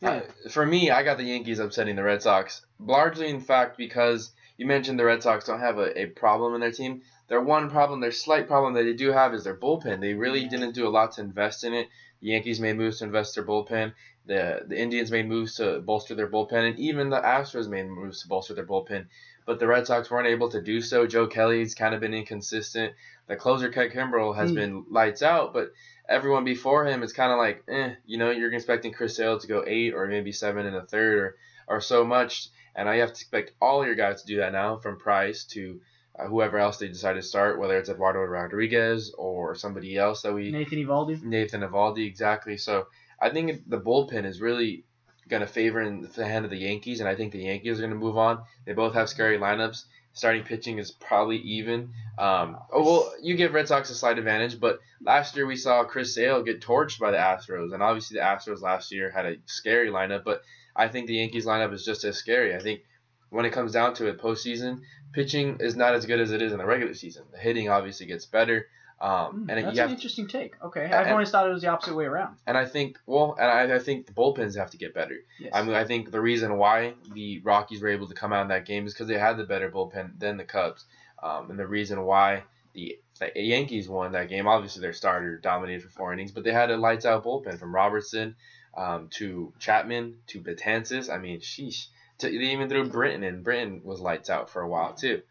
yeah. 0.01 0.21
Uh, 0.45 0.49
for 0.49 0.65
me, 0.65 0.91
I 0.91 1.03
got 1.03 1.17
the 1.17 1.23
Yankees 1.23 1.59
upsetting 1.59 1.95
the 1.95 2.03
Red 2.03 2.21
Sox, 2.21 2.65
largely 2.79 3.29
in 3.29 3.39
fact 3.39 3.77
because 3.77 4.31
you 4.57 4.65
mentioned 4.65 4.99
the 4.99 5.05
Red 5.05 5.23
Sox 5.23 5.45
don't 5.45 5.59
have 5.59 5.77
a, 5.77 5.99
a 5.99 6.05
problem 6.07 6.55
in 6.55 6.61
their 6.61 6.71
team. 6.71 7.01
Their 7.27 7.41
one 7.41 7.69
problem, 7.69 7.99
their 7.99 8.11
slight 8.11 8.47
problem 8.47 8.73
that 8.73 8.83
they 8.83 8.93
do 8.93 9.11
have 9.11 9.33
is 9.33 9.43
their 9.43 9.55
bullpen. 9.55 10.01
They 10.01 10.13
really 10.13 10.47
didn't 10.47 10.73
do 10.75 10.87
a 10.87 10.89
lot 10.89 11.13
to 11.13 11.21
invest 11.21 11.63
in 11.63 11.73
it. 11.73 11.87
The 12.21 12.27
Yankees 12.27 12.59
made 12.59 12.77
moves 12.77 12.99
to 12.99 13.05
invest 13.05 13.35
their 13.35 13.45
bullpen. 13.45 13.93
The 14.25 14.63
the 14.67 14.77
Indians 14.77 15.11
made 15.11 15.27
moves 15.27 15.55
to 15.55 15.79
bolster 15.79 16.13
their 16.13 16.29
bullpen, 16.29 16.69
and 16.69 16.79
even 16.79 17.09
the 17.09 17.21
Astros 17.21 17.69
made 17.69 17.87
moves 17.87 18.21
to 18.21 18.27
bolster 18.27 18.53
their 18.53 18.65
bullpen. 18.65 19.07
But 19.45 19.59
the 19.59 19.67
Red 19.67 19.87
Sox 19.87 20.11
weren't 20.11 20.27
able 20.27 20.49
to 20.49 20.61
do 20.61 20.81
so. 20.81 21.07
Joe 21.07 21.25
Kelly's 21.25 21.73
kind 21.73 21.95
of 21.95 22.01
been 22.01 22.13
inconsistent. 22.13 22.93
The 23.31 23.37
closer, 23.37 23.71
Craig 23.71 23.93
Kimbrel, 23.93 24.35
has 24.35 24.49
Hmm. 24.49 24.55
been 24.57 24.85
lights 24.89 25.23
out, 25.23 25.53
but 25.53 25.71
everyone 26.09 26.43
before 26.43 26.85
him 26.85 27.01
is 27.01 27.13
kind 27.13 27.31
of 27.31 27.37
like, 27.37 27.63
eh, 27.69 27.93
you 28.05 28.17
know, 28.17 28.29
you're 28.29 28.51
expecting 28.53 28.91
Chris 28.91 29.15
Sale 29.15 29.39
to 29.39 29.47
go 29.47 29.63
eight 29.65 29.93
or 29.93 30.05
maybe 30.07 30.33
seven 30.33 30.65
in 30.65 30.75
a 30.75 30.85
third 30.85 31.17
or, 31.17 31.35
or 31.69 31.79
so 31.79 32.03
much. 32.03 32.49
And 32.75 32.89
I 32.89 32.97
have 32.97 33.13
to 33.13 33.21
expect 33.21 33.53
all 33.61 33.85
your 33.85 33.95
guys 33.95 34.21
to 34.21 34.27
do 34.27 34.37
that 34.39 34.51
now, 34.51 34.79
from 34.79 34.97
Price 34.99 35.45
to 35.45 35.79
uh, 36.19 36.25
whoever 36.27 36.57
else 36.59 36.77
they 36.77 36.89
decide 36.89 37.13
to 37.13 37.21
start, 37.21 37.57
whether 37.57 37.77
it's 37.77 37.87
Eduardo 37.89 38.19
Rodriguez 38.19 39.13
or 39.17 39.55
somebody 39.55 39.95
else 39.97 40.23
that 40.23 40.33
we 40.33 40.51
Nathan 40.51 40.79
Eovaldi. 40.85 41.23
Nathan 41.23 41.61
Eovaldi, 41.61 42.05
exactly. 42.05 42.57
So 42.57 42.87
I 43.17 43.29
think 43.29 43.61
the 43.69 43.79
bullpen 43.79 44.25
is 44.25 44.41
really 44.41 44.83
going 45.29 45.39
to 45.39 45.47
favor 45.47 45.79
in 45.79 46.01
the 46.01 46.25
hand 46.27 46.43
of 46.43 46.51
the 46.51 46.57
Yankees, 46.57 46.99
and 46.99 47.07
I 47.07 47.15
think 47.15 47.31
the 47.31 47.43
Yankees 47.43 47.79
are 47.79 47.83
going 47.83 47.93
to 47.93 48.05
move 48.05 48.17
on. 48.17 48.43
They 48.65 48.73
both 48.73 48.93
have 48.95 49.07
scary 49.07 49.37
lineups. 49.37 49.85
Starting 50.13 50.43
pitching 50.43 50.77
is 50.77 50.91
probably 50.91 51.37
even. 51.37 51.91
Um, 52.17 52.57
oh, 52.71 52.83
well, 52.83 53.13
you 53.21 53.35
give 53.35 53.53
Red 53.53 53.67
Sox 53.67 53.89
a 53.89 53.95
slight 53.95 54.17
advantage, 54.17 54.59
but 54.59 54.79
last 55.01 55.35
year 55.35 55.47
we 55.47 55.55
saw 55.55 55.83
Chris 55.83 56.13
Sale 56.13 56.43
get 56.43 56.61
torched 56.61 56.99
by 56.99 57.11
the 57.11 57.17
Astros, 57.17 57.73
and 57.73 57.81
obviously 57.81 58.19
the 58.19 58.25
Astros 58.25 58.61
last 58.61 58.91
year 58.91 59.09
had 59.09 59.25
a 59.25 59.37
scary 59.45 59.89
lineup, 59.89 60.23
but 60.23 60.41
I 60.75 60.87
think 60.87 61.07
the 61.07 61.15
Yankees 61.15 61.45
lineup 61.45 61.73
is 61.73 61.85
just 61.85 62.03
as 62.03 62.17
scary. 62.17 62.55
I 62.55 62.59
think 62.59 62.81
when 63.29 63.45
it 63.45 63.51
comes 63.53 63.71
down 63.71 63.93
to 63.95 64.07
it, 64.07 64.21
postseason 64.21 64.81
pitching 65.13 65.57
is 65.59 65.75
not 65.75 65.95
as 65.95 66.05
good 66.05 66.19
as 66.19 66.31
it 66.31 66.41
is 66.41 66.51
in 66.51 66.57
the 66.57 66.65
regular 66.65 66.93
season. 66.93 67.23
The 67.31 67.39
hitting 67.39 67.69
obviously 67.69 68.05
gets 68.05 68.25
better, 68.25 68.67
um, 69.01 69.31
Hmm, 69.31 69.49
and 69.49 69.65
that's 69.65 69.77
an 69.77 69.77
have 69.77 69.89
interesting 69.91 70.27
take. 70.27 70.53
Okay, 70.61 70.85
I've 70.85 71.07
always 71.07 71.31
thought 71.31 71.47
it 71.47 71.51
was 71.51 71.63
the 71.63 71.69
opposite 71.69 71.95
way 71.95 72.05
around. 72.05 72.37
and 72.45 72.55
I 72.55 72.65
think, 72.65 72.99
well, 73.07 73.35
and 73.39 73.49
I, 73.49 73.75
I 73.75 73.79
think 73.79 74.05
the 74.05 74.13
bullpens 74.13 74.55
have 74.57 74.69
to 74.71 74.77
get 74.77 74.93
better. 74.93 75.15
Yes. 75.39 75.51
I 75.55 75.63
mean, 75.63 75.75
I 75.75 75.85
think 75.85 76.11
the 76.11 76.21
reason 76.21 76.57
why 76.57 76.93
the 77.13 77.39
Rockies 77.39 77.81
were 77.81 77.89
able 77.89 78.07
to 78.07 78.13
come 78.13 78.31
out 78.31 78.43
in 78.43 78.49
that 78.49 78.65
game 78.65 78.85
is 78.85 78.93
because 78.93 79.07
they 79.07 79.17
had 79.17 79.37
the 79.37 79.43
better 79.43 79.71
bullpen 79.71 80.19
than 80.19 80.37
the 80.37 80.43
Cubs. 80.43 80.85
Um, 81.23 81.49
and 81.49 81.57
the 81.59 81.67
reason 81.67 82.03
why 82.03 82.43
the, 82.73 82.99
the 83.19 83.31
Yankees 83.41 83.89
won 83.89 84.11
that 84.11 84.29
game, 84.29 84.47
obviously 84.47 84.81
their 84.81 84.93
starter 84.93 85.37
dominated 85.37 85.83
for 85.83 85.89
four 85.89 86.13
innings, 86.13 86.31
but 86.31 86.43
they 86.43 86.51
had 86.51 86.69
a 86.69 86.77
lights 86.77 87.05
out 87.05 87.23
bullpen 87.23 87.57
from 87.57 87.73
Robertson 87.73 88.35
um, 88.77 89.07
to 89.11 89.51
Chapman 89.59 90.17
to 90.27 90.41
Betances. 90.41 91.11
I 91.11 91.17
mean, 91.17 91.39
sheesh. 91.39 91.87
To, 92.19 92.27
they 92.29 92.51
even 92.51 92.69
threw 92.69 92.87
Britton 92.87 93.23
and 93.23 93.43
Britton 93.43 93.81
was 93.83 93.99
lights 93.99 94.29
out 94.29 94.49
for 94.51 94.61
a 94.61 94.67
while 94.67 94.93
too. 94.93 95.23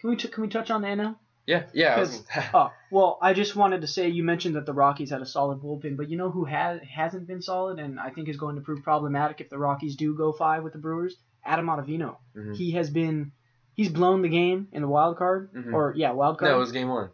Can 0.00 0.10
we 0.10 0.16
t- 0.16 0.28
can 0.28 0.42
we 0.42 0.48
touch 0.48 0.70
on 0.70 0.82
the 0.82 0.88
NL? 0.88 1.16
Yeah, 1.48 1.62
yeah. 1.72 1.94
I 1.96 2.00
was- 2.00 2.24
Oh 2.52 2.70
well, 2.90 3.18
I 3.22 3.32
just 3.32 3.56
wanted 3.56 3.80
to 3.80 3.86
say 3.86 4.08
you 4.08 4.22
mentioned 4.22 4.56
that 4.56 4.66
the 4.66 4.74
Rockies 4.74 5.10
had 5.10 5.22
a 5.22 5.26
solid 5.26 5.60
bullpen, 5.60 5.96
but 5.96 6.08
you 6.10 6.16
know 6.18 6.30
who 6.30 6.44
has 6.44 6.80
hasn't 6.82 7.26
been 7.26 7.40
solid 7.42 7.78
and 7.78 7.98
I 7.98 8.10
think 8.10 8.28
is 8.28 8.36
going 8.36 8.56
to 8.56 8.60
prove 8.62 8.82
problematic 8.82 9.40
if 9.40 9.48
the 9.48 9.58
Rockies 9.58 9.96
do 9.96 10.14
go 10.14 10.32
five 10.32 10.62
with 10.62 10.74
the 10.74 10.78
Brewers? 10.78 11.16
Adam 11.44 11.66
Ottavino. 11.66 12.16
Mhm. 12.36 12.54
He 12.54 12.72
has 12.72 12.90
been 12.90 13.32
he's 13.72 13.88
blown 13.88 14.20
the 14.22 14.28
game 14.28 14.68
in 14.72 14.82
the 14.82 14.88
wild 14.88 15.16
card 15.16 15.50
Mhm. 15.54 15.72
or 15.72 15.94
yeah 15.96 16.10
wild 16.12 16.38
card. 16.38 16.50
no, 16.50 16.56
it 16.56 16.60
was 16.60 16.72
game 16.72 16.88
one. 16.90 17.08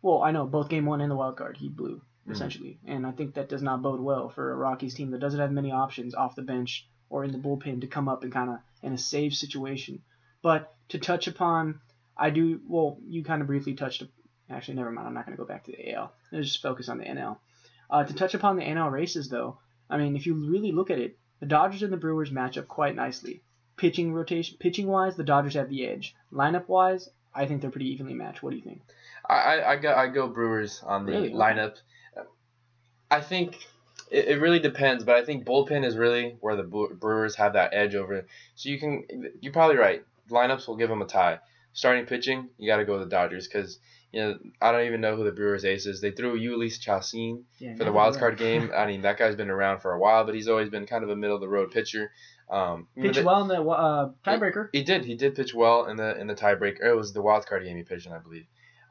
Well, 0.00 0.22
I 0.22 0.30
know 0.32 0.46
both 0.46 0.68
game 0.70 0.86
one 0.86 1.00
and 1.02 1.10
the 1.10 1.16
wild 1.16 1.36
card 1.36 1.56
he 1.58 1.68
blew 1.68 2.00
Mhm. 2.26 2.32
essentially, 2.32 2.78
and 2.86 3.06
I 3.06 3.10
think 3.10 3.34
that 3.34 3.48
does 3.50 3.62
not 3.62 3.82
bode 3.82 4.00
well 4.00 4.30
for 4.30 4.50
a 4.52 4.56
Rockies 4.56 4.94
team 4.94 5.10
that 5.10 5.20
doesn't 5.20 5.38
have 5.40 5.52
many 5.52 5.72
options 5.72 6.14
off 6.14 6.36
the 6.36 6.42
bench 6.42 6.88
or 7.10 7.22
in 7.24 7.32
the 7.32 7.38
bullpen 7.38 7.82
to 7.82 7.86
come 7.86 8.08
up 8.08 8.22
and 8.22 8.32
kind 8.32 8.48
of 8.48 8.56
in 8.82 8.92
a 8.94 8.98
save 8.98 9.34
situation. 9.34 10.00
But 10.40 10.72
to 10.88 10.98
touch 10.98 11.26
upon, 11.28 11.80
I 12.16 12.30
do 12.30 12.60
well. 12.66 12.98
You 13.06 13.24
kind 13.24 13.40
of 13.40 13.46
briefly 13.48 13.74
touched. 13.74 14.02
Actually, 14.50 14.74
never 14.74 14.90
mind. 14.90 15.08
I'm 15.08 15.14
not 15.14 15.26
going 15.26 15.36
to 15.36 15.42
go 15.42 15.46
back 15.48 15.64
to 15.64 15.72
the 15.72 15.92
AL. 15.94 16.12
Let's 16.30 16.48
just 16.48 16.62
focus 16.62 16.88
on 16.88 16.98
the 16.98 17.04
NL. 17.04 17.38
Uh, 17.88 18.04
to 18.04 18.14
touch 18.14 18.34
upon 18.34 18.56
the 18.56 18.62
NL 18.62 18.90
races, 18.90 19.28
though, 19.28 19.58
I 19.88 19.96
mean, 19.98 20.16
if 20.16 20.26
you 20.26 20.34
really 20.34 20.72
look 20.72 20.90
at 20.90 20.98
it, 20.98 21.18
the 21.40 21.46
Dodgers 21.46 21.82
and 21.82 21.92
the 21.92 21.96
Brewers 21.96 22.30
match 22.30 22.56
up 22.58 22.68
quite 22.68 22.94
nicely. 22.94 23.42
Pitching 23.76 24.12
rotation, 24.12 24.56
pitching 24.60 24.86
wise, 24.86 25.16
the 25.16 25.24
Dodgers 25.24 25.54
have 25.54 25.68
the 25.68 25.86
edge. 25.86 26.14
Lineup 26.32 26.68
wise, 26.68 27.08
I 27.34 27.46
think 27.46 27.60
they're 27.60 27.70
pretty 27.70 27.90
evenly 27.90 28.14
matched. 28.14 28.42
What 28.42 28.50
do 28.50 28.56
you 28.56 28.62
think? 28.62 28.82
I, 29.28 29.62
I, 29.62 29.76
go 29.76 29.94
I 29.94 30.08
go 30.08 30.28
Brewers 30.28 30.82
on 30.84 31.06
the 31.06 31.12
Really? 31.12 31.30
Lineup. 31.32 31.76
I 33.10 33.20
think 33.20 33.56
it, 34.10 34.28
it 34.28 34.40
really 34.40 34.58
depends, 34.58 35.04
but 35.04 35.16
I 35.16 35.24
think 35.24 35.44
bullpen 35.44 35.84
is 35.84 35.96
really 35.96 36.36
where 36.40 36.56
the 36.56 36.62
Brewers 36.62 37.36
have 37.36 37.54
that 37.54 37.74
edge 37.74 37.94
over. 37.94 38.26
So 38.54 38.68
you 38.68 38.78
can 38.78 39.04
you're 39.40 39.52
probably 39.52 39.76
right. 39.76 40.04
Lineups 40.30 40.68
will 40.68 40.76
give 40.76 40.88
them 40.88 41.02
a 41.02 41.06
tie. 41.06 41.38
Starting 41.72 42.04
pitching, 42.06 42.48
you 42.58 42.66
got 42.70 42.76
to 42.78 42.84
go 42.84 42.92
with 42.98 43.02
the 43.02 43.08
Dodgers 43.08 43.48
because 43.48 43.78
you 44.12 44.20
know 44.20 44.38
I 44.60 44.72
don't 44.72 44.86
even 44.86 45.00
know 45.00 45.16
who 45.16 45.24
the 45.24 45.32
Brewers 45.32 45.64
ace 45.64 45.86
is. 45.86 46.00
They 46.00 46.10
threw 46.10 46.38
Jhoulys 46.38 46.78
Chacin 46.80 47.44
Yeah, 47.58 47.76
for 47.76 47.84
the 47.84 47.92
wild 47.92 48.18
card 48.18 48.36
game. 48.38 48.70
I 48.76 48.86
mean 48.86 49.02
that 49.02 49.18
guy's 49.18 49.36
been 49.36 49.48
around 49.50 49.80
for 49.80 49.92
a 49.92 49.98
while, 49.98 50.24
but 50.24 50.34
he's 50.34 50.48
always 50.48 50.68
been 50.68 50.86
kind 50.86 51.02
of 51.02 51.10
a 51.10 51.16
middle 51.16 51.36
of 51.36 51.40
the 51.40 51.48
road 51.48 51.70
pitcher. 51.70 52.10
Um, 52.50 52.88
Pitch 52.94 53.16
they- 53.16 53.22
well 53.24 53.40
in 53.40 53.48
the 53.48 53.62
uh, 53.62 54.10
tiebreaker. 54.26 54.68
he 54.72 54.82
did. 54.82 55.06
He 55.06 55.14
did 55.14 55.34
pitch 55.34 55.54
well 55.54 55.86
in 55.86 55.96
the 55.96 56.20
in 56.20 56.26
the 56.26 56.34
tiebreaker. 56.34 56.84
It 56.84 56.94
was 56.94 57.14
the 57.14 57.22
wild 57.22 57.46
card 57.46 57.64
game 57.64 57.76
he 57.78 57.82
pitched 57.84 58.06
in, 58.06 58.12
I 58.12 58.18
believe. 58.18 58.44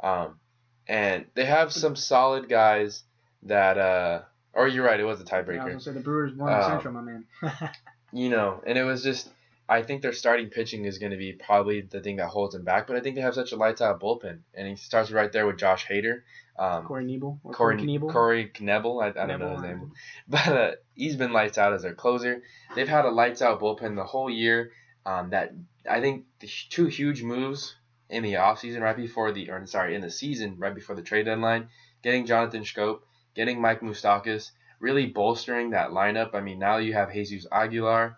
Um, 0.04 0.40
and 0.88 1.26
they 1.36 1.46
have 1.46 1.72
some 1.72 1.96
solid 1.96 2.50
guys 2.50 3.04
that. 3.44 3.78
Uh, 3.78 4.22
or 4.54 4.68
you're 4.68 4.84
right. 4.86 5.00
It 5.00 5.04
was 5.04 5.22
a 5.22 5.36
I 5.36 5.40
was 5.42 5.48
tiebreaker. 5.48 5.58
gonna 5.68 5.80
say 5.80 5.92
the 5.92 6.00
Brewers 6.00 6.34
won 6.36 6.52
the 6.52 6.66
Um, 6.66 6.72
Central, 6.72 6.94
my 6.96 7.02
man. 7.02 7.26
You 8.14 8.30
know, 8.30 8.62
and 8.66 8.78
it 8.78 8.84
was 8.84 9.04
just. 9.04 9.30
I 9.72 9.84
think 9.84 10.02
their 10.02 10.12
starting 10.12 10.50
pitching 10.50 10.84
is 10.84 10.98
going 10.98 11.14
to 11.14 11.18
be 11.18 11.32
probably 11.32 11.80
the 11.80 12.02
thing 12.02 12.18
that 12.18 12.28
holds 12.28 12.54
them 12.54 12.66
back. 12.66 12.88
But 12.88 12.98
I 12.98 13.00
think 13.00 13.16
they 13.16 13.22
have 13.22 13.36
such 13.36 13.54
a 13.54 13.56
lights 13.56 13.80
out 13.80 14.02
bullpen, 14.02 14.40
and 14.54 14.68
he 14.68 14.76
starts 14.76 15.12
right 15.12 15.32
there 15.32 15.48
with 15.48 15.58
Josh 15.58 15.88
Hader. 15.88 16.24
Um, 16.60 16.84
Corey 16.84 17.06
Nebel 17.06 17.40
or 17.42 17.54
Corey, 17.54 17.78
Corey 17.78 17.88
Knebel. 17.88 18.12
Corey 18.12 18.52
Knebel. 18.54 19.02
I, 19.02 19.24
I 19.24 19.26
don't 19.26 19.40
know 19.40 19.54
his 19.54 19.62
name. 19.62 19.94
But 20.28 20.48
uh, 20.48 20.72
he's 20.94 21.16
been 21.16 21.32
lights 21.32 21.58
out 21.58 21.72
as 21.72 21.84
their 21.84 21.94
closer. 21.94 22.44
They've 22.76 22.88
had 22.88 23.06
a 23.06 23.12
lights 23.12 23.42
out 23.42 23.62
bullpen 23.62 23.96
the 23.96 24.04
whole 24.04 24.30
year. 24.30 24.72
Um, 25.06 25.30
that 25.30 25.54
I 25.90 26.02
think 26.02 26.26
the 26.42 26.50
two 26.70 26.88
huge 26.88 27.24
moves 27.24 27.74
in 28.10 28.24
the 28.24 28.34
offseason 28.34 28.82
right 28.82 28.98
before 28.98 29.32
the 29.32 29.50
or 29.50 29.66
sorry 29.68 29.96
in 29.96 30.02
the 30.02 30.12
season 30.12 30.58
right 30.60 30.76
before 30.76 30.98
the 30.98 31.02
trade 31.02 31.28
deadline, 31.28 31.70
getting 32.04 32.26
Jonathan 32.26 32.64
Schoop, 32.64 33.00
getting 33.36 33.62
Mike 33.62 33.80
Moustakas, 33.80 34.52
really 34.82 35.06
bolstering 35.06 35.70
that 35.70 35.92
lineup. 35.92 36.36
I 36.36 36.42
mean 36.42 36.60
now 36.60 36.76
you 36.78 36.92
have 36.94 37.14
Jesus 37.14 37.48
Aguilar, 37.50 38.18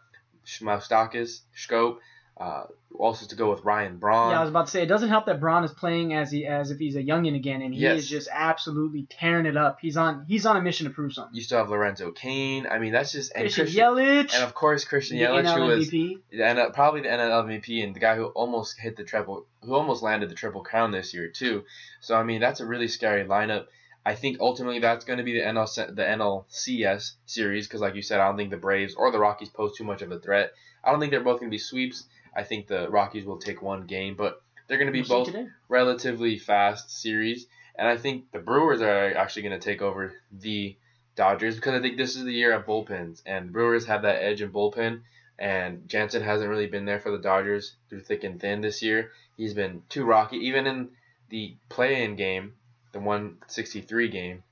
Moustakas, 0.61 1.41
Schoop. 1.55 1.97
Uh, 2.35 2.63
also 2.97 3.27
to 3.27 3.35
go 3.35 3.51
with 3.51 3.63
Ryan 3.63 3.97
Braun. 3.97 4.31
Yeah, 4.31 4.39
I 4.39 4.41
was 4.41 4.49
about 4.49 4.65
to 4.65 4.71
say 4.71 4.81
it 4.81 4.87
doesn't 4.87 5.09
help 5.09 5.27
that 5.27 5.39
Braun 5.39 5.63
is 5.63 5.71
playing 5.71 6.15
as 6.15 6.31
he 6.31 6.47
as 6.47 6.71
if 6.71 6.79
he's 6.79 6.95
a 6.95 7.03
youngin 7.03 7.35
again, 7.35 7.61
and 7.61 7.71
he 7.73 7.81
Yes. 7.81 7.99
is 7.99 8.09
just 8.09 8.27
absolutely 8.31 9.05
tearing 9.07 9.45
it 9.45 9.55
up. 9.55 9.77
He's 9.79 9.97
on 9.97 10.25
he's 10.27 10.47
on 10.47 10.57
a 10.57 10.61
mission 10.61 10.87
to 10.87 10.93
prove 10.93 11.13
something. 11.13 11.35
you 11.35 11.43
still 11.43 11.59
have 11.59 11.69
Lorenzo 11.69 12.11
Cain. 12.11 12.65
I 12.69 12.79
mean 12.79 12.91
that's 12.91 13.11
just 13.11 13.33
and 13.35 13.43
Christian 13.43 13.65
Christian, 13.65 13.83
Yelich, 13.83 14.33
and 14.33 14.43
of 14.43 14.55
course 14.55 14.83
Christian 14.83 15.17
the 15.17 15.25
Yelich, 15.25 15.43
NL 15.45 15.55
who 15.55 15.63
was 15.63 15.93
and 16.41 16.73
probably 16.73 17.01
the 17.01 17.09
NL 17.09 17.45
MVP 17.45 17.83
and 17.83 17.95
the 17.95 17.99
guy 17.99 18.15
who 18.15 18.25
almost 18.25 18.79
hit 18.79 18.95
the 18.95 19.03
triple, 19.03 19.45
who 19.61 19.75
almost 19.75 20.01
landed 20.01 20.29
the 20.29 20.35
triple 20.35 20.63
crown 20.63 20.89
this 20.91 21.13
year 21.13 21.27
too. 21.27 21.65
So 22.01 22.15
I 22.15 22.23
mean, 22.23 22.41
that's 22.41 22.61
a 22.61 22.65
really 22.65 22.87
scary 22.87 23.25
lineup. 23.25 23.65
I 24.05 24.15
think 24.15 24.37
ultimately 24.39 24.79
that's 24.79 25.05
going 25.05 25.17
to 25.17 25.23
be 25.23 25.33
the 25.33 25.45
NL 25.45 25.95
the 25.95 26.03
NLCS 26.03 27.13
series 27.25 27.67
because, 27.67 27.81
like 27.81 27.95
you 27.95 28.01
said, 28.01 28.19
I 28.19 28.27
don't 28.27 28.37
think 28.37 28.49
the 28.49 28.57
Braves 28.57 28.95
or 28.95 29.11
the 29.11 29.19
Rockies 29.19 29.49
pose 29.49 29.77
too 29.77 29.83
much 29.83 30.01
of 30.01 30.11
a 30.11 30.19
threat. 30.19 30.53
I 30.83 30.91
don't 30.91 30.99
think 30.99 31.11
they're 31.11 31.21
both 31.21 31.39
going 31.39 31.49
to 31.49 31.55
be 31.55 31.59
sweeps. 31.59 32.05
I 32.35 32.43
think 32.43 32.67
the 32.67 32.89
Rockies 32.89 33.25
will 33.25 33.37
take 33.37 33.61
one 33.61 33.85
game, 33.85 34.15
but 34.15 34.41
they're 34.67 34.77
going 34.77 34.91
to 34.91 34.93
be 34.93 35.05
We'll 35.07 35.25
both 35.25 35.35
relatively 35.69 36.37
fast 36.37 37.01
series. 37.01 37.45
And 37.75 37.87
I 37.87 37.97
think 37.97 38.31
the 38.31 38.39
Brewers 38.39 38.81
are 38.81 39.15
actually 39.15 39.43
going 39.43 39.59
to 39.59 39.65
take 39.65 39.81
over 39.81 40.13
the 40.31 40.75
Dodgers 41.15 41.55
because 41.55 41.73
I 41.73 41.81
think 41.81 41.97
this 41.97 42.15
is 42.15 42.23
the 42.23 42.33
year 42.33 42.53
of 42.53 42.65
bullpens, 42.65 43.21
and 43.25 43.51
Brewers 43.51 43.85
have 43.85 44.01
that 44.01 44.21
edge 44.21 44.41
in 44.41 44.51
bullpen. 44.51 45.01
And 45.39 45.87
Jansen 45.87 46.23
hasn't 46.23 46.49
really 46.49 46.67
been 46.67 46.85
there 46.85 46.99
for 46.99 47.11
the 47.11 47.17
Dodgers 47.17 47.75
through 47.89 48.01
thick 48.01 48.23
and 48.23 48.39
thin 48.39 48.61
this 48.61 48.81
year. 48.81 49.11
He's 49.35 49.53
been 49.53 49.81
too 49.89 50.05
rocky, 50.05 50.37
even 50.37 50.67
in 50.67 50.89
the 51.29 51.55
play-in 51.69 52.15
game, 52.15 52.53
the 52.93 52.99
163 52.99 54.07
game. 54.07 54.43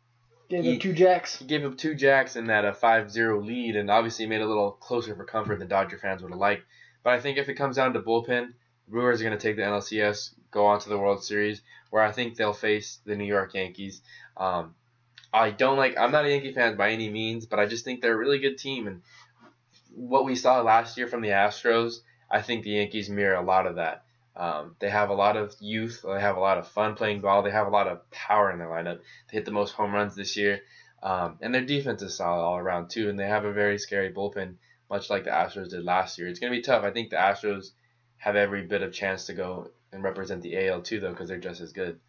Gave 0.49 0.63
he- 0.63 0.73
him 0.73 0.79
two 0.79 0.93
jacks. 0.93 1.37
He 1.37 1.45
gave 1.45 1.63
up 1.63 1.77
two 1.77 1.95
jacks 1.95 2.35
in 2.35 2.47
that 2.47 2.65
a 2.65 2.73
5-0 2.73 3.45
lead, 3.45 3.75
and 3.77 3.89
obviously 3.89 4.25
made 4.25 4.41
it 4.41 4.45
a 4.45 4.47
little 4.47 4.71
closer 4.71 5.15
for 5.15 5.23
comfort 5.23 5.59
than 5.59 5.69
Dodger 5.69 5.97
fans 5.97 6.21
would 6.21 6.31
have 6.31 6.39
liked. 6.39 6.63
But 7.03 7.13
I 7.13 7.19
think 7.19 7.37
if 7.37 7.47
it 7.47 7.55
comes 7.55 7.77
down 7.77 7.93
to 7.93 8.01
bullpen, 8.01 8.53
Brewers 8.87 9.21
are 9.21 9.23
going 9.23 9.37
to 9.37 9.41
take 9.41 9.55
the 9.55 9.61
NLCS, 9.61 10.33
go 10.51 10.65
on 10.65 10.79
to 10.81 10.89
the 10.89 10.97
World 10.97 11.23
Series, 11.23 11.61
where 11.89 12.03
I 12.03 12.11
think 12.11 12.35
they'll 12.35 12.53
face 12.53 12.99
the 13.05 13.15
New 13.15 13.25
York 13.25 13.53
Yankees. 13.53 14.01
Um, 14.35 14.75
I 15.33 15.51
don't 15.51 15.77
like. 15.77 15.97
I'm 15.97 16.11
not 16.11 16.25
a 16.25 16.29
Yankee 16.29 16.51
fan 16.51 16.75
by 16.75 16.91
any 16.91 17.09
means, 17.09 17.45
but 17.45 17.59
I 17.59 17.65
just 17.65 17.85
think 17.85 18.01
they're 18.01 18.13
a 18.13 18.17
really 18.17 18.39
good 18.39 18.57
team, 18.57 18.87
and 18.87 19.01
what 19.95 20.25
we 20.25 20.35
saw 20.35 20.61
last 20.61 20.97
year 20.97 21.07
from 21.07 21.21
the 21.21 21.29
Astros, 21.29 21.99
I 22.29 22.41
think 22.41 22.63
the 22.63 22.71
Yankees 22.71 23.09
mirror 23.09 23.35
a 23.35 23.41
lot 23.41 23.67
of 23.67 23.75
that. 23.75 24.03
Um, 24.41 24.75
they 24.79 24.89
have 24.89 25.11
a 25.11 25.13
lot 25.13 25.37
of 25.37 25.55
youth. 25.59 26.01
They 26.03 26.19
have 26.19 26.35
a 26.35 26.39
lot 26.39 26.57
of 26.57 26.67
fun 26.67 26.95
playing 26.95 27.21
ball. 27.21 27.43
They 27.43 27.51
have 27.51 27.67
a 27.67 27.69
lot 27.69 27.87
of 27.87 28.09
power 28.09 28.51
in 28.51 28.57
their 28.57 28.69
lineup. 28.69 29.01
They 29.29 29.37
hit 29.37 29.45
the 29.45 29.51
most 29.51 29.73
home 29.73 29.93
runs 29.93 30.15
this 30.15 30.35
year, 30.35 30.61
um, 31.03 31.37
and 31.41 31.53
their 31.53 31.63
defense 31.63 32.01
is 32.01 32.15
solid 32.15 32.41
all 32.41 32.57
around 32.57 32.89
too. 32.89 33.07
And 33.07 33.19
they 33.19 33.27
have 33.27 33.45
a 33.45 33.53
very 33.53 33.77
scary 33.77 34.11
bullpen, 34.11 34.55
much 34.89 35.11
like 35.11 35.25
the 35.25 35.29
Astros 35.29 35.69
did 35.69 35.83
last 35.83 36.17
year. 36.17 36.27
It's 36.27 36.39
gonna 36.39 36.49
be 36.49 36.63
tough. 36.63 36.83
I 36.83 36.89
think 36.89 37.11
the 37.11 37.17
Astros 37.17 37.67
have 38.17 38.35
every 38.35 38.65
bit 38.65 38.81
of 38.81 38.91
chance 38.91 39.27
to 39.27 39.33
go 39.33 39.69
and 39.91 40.03
represent 40.03 40.41
the 40.41 40.57
AL 40.67 40.81
too, 40.81 40.99
though, 40.99 41.11
because 41.11 41.29
they're 41.29 41.37
just 41.37 41.61
as 41.61 41.71
good. 41.71 41.99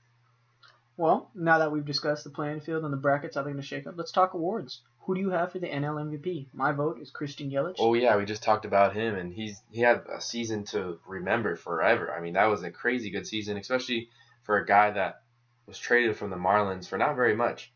Well, 0.97 1.31
now 1.35 1.59
that 1.59 1.71
we've 1.71 1.85
discussed 1.85 2.25
the 2.25 2.31
playing 2.31 2.61
field 2.61 2.85
and 2.85 2.95
the 2.95 2.97
brackets, 2.97 3.37
I 3.37 3.45
think 3.45 3.57
to 3.57 3.63
shake 3.63 3.87
up. 3.87 3.99
Let's 3.99 4.13
talk 4.13 4.33
awards. 4.33 4.81
Who 5.05 5.15
do 5.17 5.21
you 5.21 5.31
have 5.31 5.51
for 5.53 5.59
the 5.59 5.67
NL 5.67 5.97
MVP? 5.97 6.47
My 6.53 6.73
vote 6.73 7.01
is 7.01 7.11
Christian 7.11 7.51
Yelich. 7.51 7.77
Oh 7.79 7.95
yeah, 7.95 8.17
we 8.17 8.25
just 8.25 8.43
talked 8.43 8.65
about 8.65 8.95
him, 8.95 9.17
and 9.17 9.33
he's 9.33 9.61
he 9.71 9.81
had 9.81 10.03
a 10.13 10.21
season 10.21 10.65
to 10.67 10.99
remember 11.07 11.57
forever. 11.57 12.13
I 12.13 12.21
mean, 12.21 12.35
that 12.35 12.47
was 12.47 12.63
a 12.63 12.71
crazy 12.71 13.11
good 13.11 13.27
season, 13.27 13.57
especially 13.57 14.09
for 14.45 14.59
a 14.59 14.67
guy 14.67 14.93
that 14.93 15.23
was 15.67 15.79
traded 15.79 16.17
from 16.17 16.31
the 16.31 16.37
Marlins 16.37 16.89
for 16.89 16.99
not 16.99 17.17
very 17.17 17.35
much. 17.35 17.73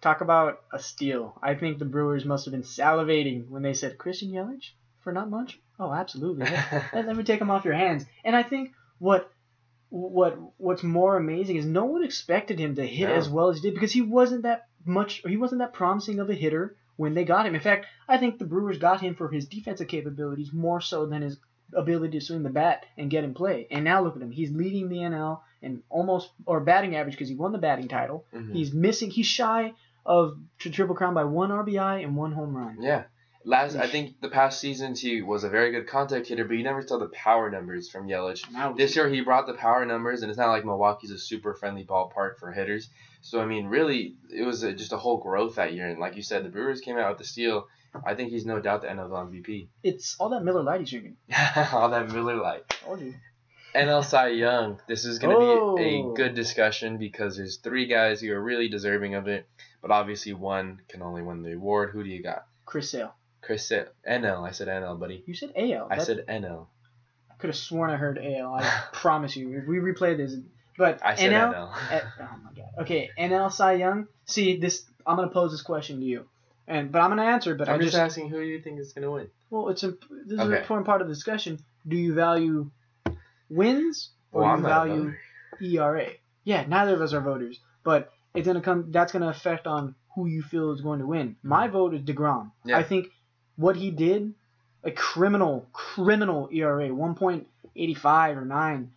Talk 0.00 0.20
about 0.20 0.60
a 0.72 0.78
steal. 0.78 1.36
I 1.42 1.54
think 1.54 1.78
the 1.78 1.84
Brewers 1.84 2.24
must 2.24 2.44
have 2.44 2.52
been 2.52 2.62
salivating 2.62 3.48
when 3.48 3.62
they 3.62 3.74
said 3.74 3.98
Christian 3.98 4.30
Yelich 4.30 4.70
for 5.00 5.12
not 5.12 5.30
much. 5.30 5.58
Oh, 5.78 5.92
absolutely. 5.92 6.44
let, 6.44 6.94
let 7.06 7.16
me 7.16 7.24
take 7.24 7.40
him 7.40 7.50
off 7.50 7.64
your 7.64 7.74
hands. 7.74 8.04
And 8.24 8.36
I 8.36 8.42
think 8.42 8.72
what 8.98 9.30
what 9.88 10.36
what's 10.56 10.82
more 10.82 11.16
amazing 11.16 11.56
is 11.56 11.66
no 11.66 11.84
one 11.84 12.04
expected 12.04 12.58
him 12.58 12.74
to 12.74 12.86
hit 12.86 13.08
No. 13.08 13.14
as 13.14 13.28
well 13.28 13.48
as 13.48 13.56
he 13.56 13.62
did 13.62 13.74
because 13.74 13.92
he 13.92 14.02
wasn't 14.02 14.42
that 14.42 14.66
much 14.86 15.22
he 15.26 15.36
wasn't 15.36 15.60
that 15.60 15.72
promising 15.72 16.18
of 16.20 16.30
a 16.30 16.34
hitter 16.34 16.76
when 16.96 17.14
they 17.14 17.24
got 17.24 17.46
him. 17.46 17.54
In 17.54 17.60
fact, 17.60 17.86
I 18.08 18.18
think 18.18 18.38
the 18.38 18.44
Brewers 18.44 18.78
got 18.78 19.00
him 19.00 19.14
for 19.14 19.28
his 19.28 19.46
defensive 19.46 19.88
capabilities 19.88 20.52
more 20.52 20.80
so 20.80 21.06
than 21.06 21.22
his 21.22 21.38
ability 21.72 22.18
to 22.18 22.24
swing 22.24 22.42
the 22.42 22.50
bat 22.50 22.86
and 22.96 23.10
get 23.10 23.24
in 23.24 23.34
play. 23.34 23.66
And 23.70 23.84
now 23.84 24.02
look 24.02 24.14
at 24.16 24.22
him. 24.22 24.30
He's 24.30 24.52
leading 24.52 24.88
the 24.88 24.98
NL 24.98 25.40
in 25.62 25.82
almost 25.90 26.30
or 26.46 26.60
batting 26.60 26.94
average 26.94 27.14
because 27.14 27.28
he 27.28 27.34
won 27.34 27.52
the 27.52 27.58
batting 27.58 27.88
title. 27.88 28.26
Mhm. 28.32 28.52
He's 28.52 28.72
missing 28.72 29.10
he's 29.10 29.26
shy 29.26 29.72
of 30.06 30.38
tri- 30.58 30.70
triple 30.70 30.94
crown 30.94 31.14
by 31.14 31.24
one 31.24 31.50
RBI 31.50 32.04
and 32.04 32.14
one 32.16 32.32
home 32.32 32.56
run. 32.56 32.76
Yeah. 32.80 33.04
Last, 33.46 33.76
I 33.76 33.86
think 33.88 34.20
the 34.22 34.28
past 34.30 34.58
seasons 34.58 35.00
he 35.02 35.20
was 35.20 35.44
a 35.44 35.50
very 35.50 35.70
good 35.70 35.86
contact 35.86 36.28
hitter, 36.28 36.44
but 36.46 36.54
you 36.56 36.62
never 36.62 36.80
saw 36.86 36.96
the 36.98 37.08
power 37.08 37.50
numbers 37.50 37.90
from 37.90 38.08
Yelich. 38.08 38.50
Now 38.50 38.72
This 38.72 38.96
year 38.96 39.06
he 39.08 39.20
brought 39.20 39.46
the 39.46 39.52
power 39.52 39.84
numbers, 39.84 40.22
and 40.22 40.30
it's 40.30 40.38
not 40.38 40.48
like 40.48 40.64
Milwaukee's 40.64 41.10
a 41.10 41.18
super 41.18 41.52
friendly 41.52 41.84
ballpark 41.84 42.38
for 42.38 42.52
hitters. 42.52 42.88
So 43.24 43.40
I 43.40 43.46
mean, 43.46 43.66
really, 43.66 44.16
it 44.30 44.42
was 44.42 44.62
a, 44.64 44.74
just 44.74 44.92
a 44.92 44.98
whole 44.98 45.16
growth 45.16 45.54
that 45.54 45.72
year. 45.72 45.88
And 45.88 45.98
like 45.98 46.14
you 46.14 46.22
said, 46.22 46.44
the 46.44 46.50
Brewers 46.50 46.82
came 46.82 46.98
out 46.98 47.08
with 47.08 47.18
the 47.18 47.24
steal. 47.24 47.66
I 48.04 48.14
think 48.14 48.30
he's 48.30 48.44
no 48.44 48.60
doubt 48.60 48.82
the 48.82 48.88
NL 48.88 49.08
MVP. 49.08 49.68
it's 49.82 50.14
all 50.20 50.28
that 50.28 50.44
Miller 50.44 50.62
Lite 50.62 50.80
he's 50.80 50.90
drinking. 50.90 51.16
All 51.72 51.88
that 51.90 52.10
Miller 52.12 52.36
Lite. 52.36 52.68
Told 52.84 53.00
you. 53.00 53.14
NL 53.74 54.04
Cy 54.04 54.28
Young. 54.28 54.78
This 54.86 55.04
is 55.06 55.18
going 55.18 55.34
to 55.34 55.42
Oh. 55.42 55.76
be 55.76 55.82
a 56.00 56.02
oh. 56.02 56.12
good 56.12 56.34
discussion 56.34 56.98
because 56.98 57.36
there's 57.36 57.56
three 57.56 57.86
guys 57.86 58.20
who 58.20 58.30
are 58.32 58.42
really 58.42 58.68
deserving 58.68 59.14
of 59.14 59.26
it, 59.26 59.48
but 59.80 59.90
obviously 59.90 60.32
one 60.34 60.80
can 60.88 61.00
only 61.02 61.22
win 61.22 61.42
the 61.42 61.52
award. 61.54 61.90
Who 61.90 62.04
do 62.04 62.10
you 62.10 62.22
got? 62.22 62.44
Chris 62.66 62.90
Sale. 62.90 63.14
Chris 63.40 63.66
said 63.66 63.88
NL. 64.08 64.46
I 64.46 64.50
said 64.50 64.68
NL, 64.68 64.98
buddy. 65.00 65.22
You 65.26 65.34
said 65.34 65.52
AL. 65.56 65.88
I 65.90 65.96
That- 65.96 66.06
said 66.06 66.24
NL. 66.28 66.66
I 67.30 67.34
could 67.36 67.48
have 67.48 67.56
sworn 67.56 67.90
I 67.90 67.96
heard 67.96 68.18
AL. 68.18 68.54
I 68.54 68.82
promise 68.92 69.34
you. 69.36 69.56
If 69.58 69.66
we 69.66 69.76
replay 69.78 70.16
this, 70.16 70.36
but 70.76 71.00
I 71.04 71.14
said 71.14 71.32
NL. 71.32 71.54
NL. 71.54 71.72
eh, 71.90 72.00
oh 72.20 72.28
my 72.44 72.50
god. 72.56 72.68
Okay, 72.82 73.10
NL 73.18 73.52
Cy 73.52 73.74
Young. 73.74 74.06
See 74.26 74.56
this. 74.56 74.84
I'm 75.06 75.16
gonna 75.16 75.28
pose 75.28 75.50
this 75.52 75.62
question 75.62 75.98
to 76.00 76.04
you, 76.04 76.26
and 76.66 76.90
but 76.90 77.00
I'm 77.00 77.10
gonna 77.10 77.22
answer. 77.24 77.54
But 77.54 77.68
I'm 77.68 77.76
I 77.76 77.78
just 77.78 77.92
just 77.92 78.02
asking 78.02 78.30
who 78.30 78.40
you 78.40 78.60
think 78.60 78.80
is 78.80 78.92
going 78.92 79.02
to 79.04 79.10
win. 79.10 79.28
well, 79.50 79.68
it's 79.68 79.82
a, 79.82 79.90
this 79.90 80.32
is 80.32 80.40
an 80.40 80.52
important 80.52 80.86
part 80.86 81.02
of 81.02 81.08
the 81.08 81.14
discussion. 81.14 81.58
Do 81.86 81.96
you 81.96 82.14
value 82.14 82.70
wins 83.50 84.10
or 84.32 84.42
Well, 84.42 84.56
do 84.56 84.62
you 84.62 84.68
value 84.68 85.14
ERA? 85.60 86.08
Yeah, 86.44 86.64
neither 86.66 86.94
of 86.94 87.00
us 87.02 87.12
are 87.12 87.20
voters, 87.20 87.60
but 87.84 88.12
it's 88.34 88.46
gonna 88.46 88.60
come. 88.60 88.90
That's 88.90 89.12
gonna 89.12 89.28
affect 89.28 89.66
on 89.66 89.94
who 90.14 90.26
you 90.26 90.42
feel 90.42 90.72
is 90.72 90.80
going 90.80 91.00
to 91.00 91.06
win. 91.06 91.36
My 91.42 91.68
vote 91.68 91.92
is 91.94 92.00
Degrom. 92.02 92.52
Yeah. 92.64 92.78
I 92.78 92.82
think 92.84 93.08
what 93.56 93.76
he 93.76 93.90
did 93.90 94.34
a 94.84 94.90
criminal, 94.90 95.66
criminal 95.72 96.48
ERA, 96.52 96.88
1.85 96.88 98.36
or 98.36 98.44
9, 98.44 98.90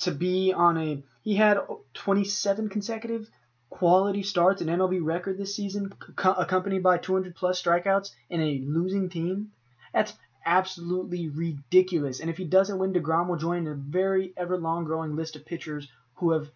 to 0.00 0.12
be 0.12 0.52
on 0.52 0.76
a. 0.78 1.02
He 1.22 1.36
had 1.36 1.58
27 1.94 2.68
consecutive 2.68 3.28
quality 3.70 4.22
starts, 4.22 4.62
an 4.62 4.68
MLB 4.68 5.00
record 5.02 5.38
this 5.38 5.56
season, 5.56 5.92
co- 6.16 6.32
accompanied 6.32 6.82
by 6.82 6.98
200 6.98 7.34
plus 7.34 7.60
strikeouts 7.60 8.10
in 8.30 8.40
a 8.40 8.62
losing 8.64 9.08
team. 9.08 9.50
That's 9.92 10.12
absolutely 10.46 11.28
ridiculous. 11.28 12.20
And 12.20 12.30
if 12.30 12.36
he 12.36 12.44
doesn't 12.44 12.78
win, 12.78 12.92
DeGrom 12.92 13.28
will 13.28 13.36
join 13.36 13.66
a 13.66 13.74
very 13.74 14.32
ever 14.36 14.58
long 14.58 14.84
growing 14.84 15.16
list 15.16 15.36
of 15.36 15.46
pitchers 15.46 15.88
who 16.14 16.32
have 16.32 16.50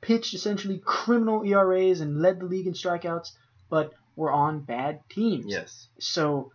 pitched 0.00 0.34
essentially 0.34 0.78
criminal 0.84 1.42
ERAs 1.44 2.00
and 2.00 2.20
led 2.20 2.40
the 2.40 2.46
league 2.46 2.66
in 2.66 2.74
strikeouts, 2.74 3.32
but 3.70 3.92
were 4.14 4.30
on 4.30 4.60
bad 4.60 5.00
teams. 5.08 5.46
Yes. 5.48 5.88
So 5.98 6.52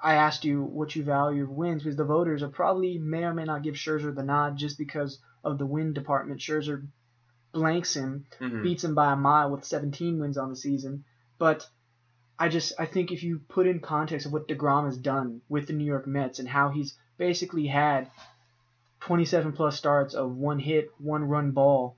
I 0.00 0.14
asked 0.14 0.44
you 0.44 0.62
what 0.62 0.94
you 0.94 1.02
value 1.02 1.48
wins 1.50 1.82
because 1.82 1.96
the 1.96 2.04
voters 2.04 2.42
are 2.42 2.48
probably 2.48 2.98
may 2.98 3.24
or 3.24 3.34
may 3.34 3.44
not 3.44 3.62
give 3.62 3.74
Scherzer 3.74 4.14
the 4.14 4.22
nod 4.22 4.56
just 4.56 4.78
because 4.78 5.18
of 5.44 5.58
the 5.58 5.66
win 5.66 5.92
department. 5.92 6.40
Scherzer 6.40 6.86
blanks 7.52 7.94
him, 7.94 8.26
Mhm. 8.40 8.62
beats 8.62 8.84
him 8.84 8.94
by 8.94 9.12
a 9.12 9.16
mile 9.16 9.50
with 9.50 9.64
17 9.64 10.18
wins 10.18 10.38
on 10.38 10.50
the 10.50 10.56
season. 10.56 11.04
But 11.38 11.68
I 12.38 12.48
just 12.48 12.72
I 12.78 12.86
think 12.86 13.10
if 13.10 13.22
you 13.22 13.40
put 13.48 13.66
in 13.66 13.80
context 13.80 14.26
of 14.26 14.32
what 14.32 14.48
DeGrom 14.48 14.84
has 14.86 14.96
done 14.96 15.40
with 15.48 15.66
the 15.66 15.72
New 15.72 15.84
York 15.84 16.06
Mets 16.06 16.38
and 16.38 16.48
how 16.48 16.70
he's 16.70 16.96
basically 17.16 17.66
had 17.66 18.10
27 19.00 19.52
plus 19.52 19.76
starts 19.76 20.14
of 20.14 20.36
one 20.36 20.58
hit, 20.58 20.90
one 20.98 21.24
run 21.24 21.50
ball. 21.52 21.96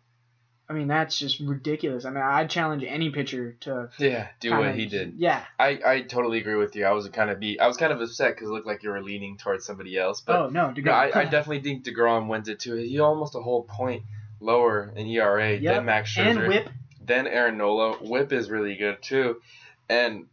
I 0.71 0.73
mean 0.73 0.87
that's 0.87 1.19
just 1.19 1.41
ridiculous. 1.41 2.05
I 2.05 2.11
mean 2.11 2.23
I'd 2.23 2.49
challenge 2.49 2.85
any 2.87 3.11
pitcher 3.11 3.57
to 3.61 3.91
Yeah, 3.99 4.29
do 4.39 4.51
kinda- 4.51 4.67
what 4.67 4.75
he 4.77 4.87
did. 4.87 5.15
Yeah. 5.17 5.43
I, 5.59 5.81
I 5.85 6.01
totally 6.03 6.39
agree 6.39 6.55
with 6.55 6.77
you. 6.77 6.85
I 6.87 6.93
was 6.93 7.09
kind 7.09 7.29
of 7.29 7.41
be 7.41 7.59
I 7.59 7.67
was 7.67 7.77
kind 7.77 7.93
of 7.93 8.01
upset 8.01 8.37
because 8.37 8.49
it 8.49 8.53
looked 8.53 8.69
like 8.69 8.83
you 8.85 8.91
were 8.91 9.03
leaning 9.03 9.37
towards 9.37 9.67
somebody 9.67 9.99
else, 9.99 10.21
but 10.21 10.37
oh 10.37 10.49
no, 10.49 10.69
DeGrom. 10.69 10.85
no, 10.85 10.93
I, 10.93 11.11
I 11.21 11.25
definitely 11.37 11.61
think 11.61 11.85
Degrom 11.85 12.29
wins 12.29 12.49
it 12.49 12.61
too. 12.61 12.75
He 12.77 13.01
almost 13.01 13.35
a 13.35 13.41
whole 13.41 13.65
point 13.65 14.05
lower 14.39 14.93
in 14.95 15.07
ERA 15.09 15.57
Yep, 15.57 15.75
than 15.75 15.85
Max 15.85 16.15
Scherzer, 16.15 16.27
and 16.39 16.49
Whip. 16.49 16.69
then 17.05 17.27
Aaron 17.27 17.59
Nola. 17.59 17.97
Whip 17.99 18.33
is 18.33 18.49
really 18.49 18.77
good 18.77 19.03
too, 19.03 19.43
and 19.89 20.27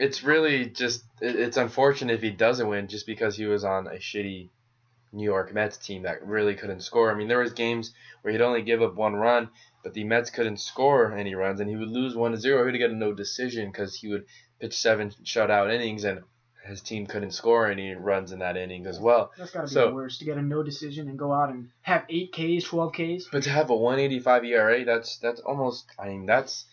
it's 0.00 0.24
really 0.24 0.66
just 0.66 1.04
it, 1.20 1.36
it's 1.36 1.56
unfortunate 1.56 2.14
if 2.14 2.22
he 2.22 2.30
doesn't 2.30 2.66
win 2.68 2.88
just 2.88 3.06
because 3.06 3.36
he 3.36 3.46
was 3.46 3.62
on 3.64 3.86
a 3.86 3.92
shitty 3.92 4.48
New 5.14 5.24
York 5.24 5.54
Mets 5.54 5.76
team 5.76 6.02
that 6.02 6.26
really 6.26 6.54
couldn't 6.54 6.80
score. 6.82 7.10
I 7.10 7.14
mean, 7.14 7.28
there 7.28 7.38
was 7.38 7.52
games 7.52 7.92
where 8.22 8.32
he'd 8.32 8.40
only 8.42 8.62
give 8.62 8.82
up 8.82 8.94
one 8.96 9.14
run, 9.14 9.48
but 9.82 9.94
the 9.94 10.04
Mets 10.04 10.30
couldn't 10.30 10.58
score 10.60 11.12
any 11.16 11.34
runs, 11.34 11.60
and 11.60 11.70
he 11.70 11.76
would 11.76 11.88
lose 11.88 12.16
one 12.16 12.32
to 12.32 12.36
zero. 12.38 12.66
He'd 12.70 12.78
get 12.78 12.90
a 12.90 12.94
no 12.94 13.12
decision 13.14 13.70
because 13.70 13.94
he 13.94 14.08
would 14.08 14.26
pitch 14.60 14.76
seven 14.76 15.10
shutout 15.24 15.72
innings, 15.72 16.04
and 16.04 16.22
his 16.66 16.80
team 16.80 17.06
couldn't 17.06 17.32
score 17.32 17.70
any 17.70 17.94
runs 17.94 18.32
in 18.32 18.38
that 18.38 18.56
inning 18.56 18.86
as 18.86 18.98
well. 18.98 19.30
That's 19.38 19.50
got 19.50 19.60
to 19.60 19.66
be 19.66 19.72
So- 19.74 19.88
the 19.88 19.94
worst 19.94 20.18
to 20.20 20.24
get 20.24 20.38
a 20.38 20.42
no 20.42 20.62
decision 20.62 21.08
and 21.08 21.18
go 21.18 21.32
out 21.32 21.50
and 21.50 21.68
have 21.82 22.04
eight 22.08 22.32
Ks, 22.32 22.64
12 22.64 22.92
Ks. 22.92 23.28
But 23.30 23.42
to 23.44 23.50
have 23.50 23.68
a 23.70 23.76
185 23.76 24.44
ERA, 24.44 24.84
that's 24.84 25.18
that's 25.18 25.40
almost 25.40 25.84
I 25.98 26.08
mean 26.08 26.26
that's 26.26 26.64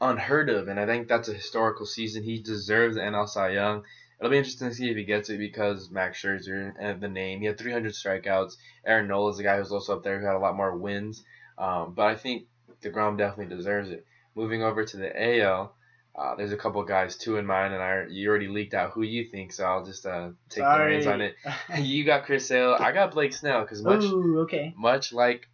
unheard 0.00 0.48
of, 0.48 0.68
and 0.68 0.78
I 0.78 0.86
think 0.86 1.08
that's 1.08 1.28
a 1.28 1.34
historical 1.34 1.84
season. 1.86 2.22
He 2.22 2.38
deserves 2.40 2.94
the 2.94 3.02
NL 3.02 3.26
Cy 3.28 3.50
Young. 3.50 3.82
It'll 4.18 4.30
be 4.30 4.38
interesting 4.38 4.68
to 4.68 4.74
see 4.74 4.90
if 4.90 4.96
he 4.96 5.04
gets 5.04 5.30
it 5.30 5.38
because 5.38 5.90
Max 5.90 6.20
Scherzer 6.20 6.72
and 6.78 7.00
the 7.00 7.08
name. 7.08 7.40
He 7.40 7.46
had 7.46 7.56
300 7.56 7.92
strikeouts. 7.92 8.56
Aaron 8.84 9.06
Nola 9.06 9.30
is 9.30 9.38
a 9.38 9.44
guy 9.44 9.58
who's 9.58 9.70
also 9.70 9.96
up 9.96 10.02
there 10.02 10.18
who 10.18 10.26
had 10.26 10.34
a 10.34 10.40
lot 10.40 10.56
more 10.56 10.76
wins. 10.76 11.22
Um, 11.56 11.94
but 11.94 12.06
I 12.06 12.16
think 12.16 12.46
Degrom 12.82 13.16
definitely 13.16 13.54
deserves 13.54 13.90
it. 13.90 14.04
Moving 14.34 14.62
over 14.62 14.84
to 14.84 14.96
the 14.96 15.40
AL, 15.40 15.74
uh, 16.16 16.34
there's 16.34 16.52
a 16.52 16.56
couple 16.56 16.82
guys 16.82 17.16
two 17.16 17.36
in 17.36 17.46
mind, 17.46 17.74
and 17.74 17.82
I 17.82 18.06
you 18.08 18.28
already 18.28 18.48
leaked 18.48 18.74
out 18.74 18.90
who 18.90 19.02
you 19.02 19.24
think, 19.30 19.52
so 19.52 19.64
I'll 19.64 19.84
just 19.84 20.04
uh, 20.04 20.30
take 20.48 20.64
the 20.64 20.84
reins 20.84 21.06
on 21.06 21.20
it. 21.20 21.36
You 21.78 22.04
got 22.04 22.24
Chris 22.24 22.46
Sale. 22.46 22.76
I 22.78 22.92
got 22.92 23.12
Blake 23.12 23.32
Snell 23.32 23.62
because 23.62 23.82
much 23.82 24.02
Ooh, 24.04 24.40
okay. 24.40 24.74
much 24.76 25.12
like 25.12 25.48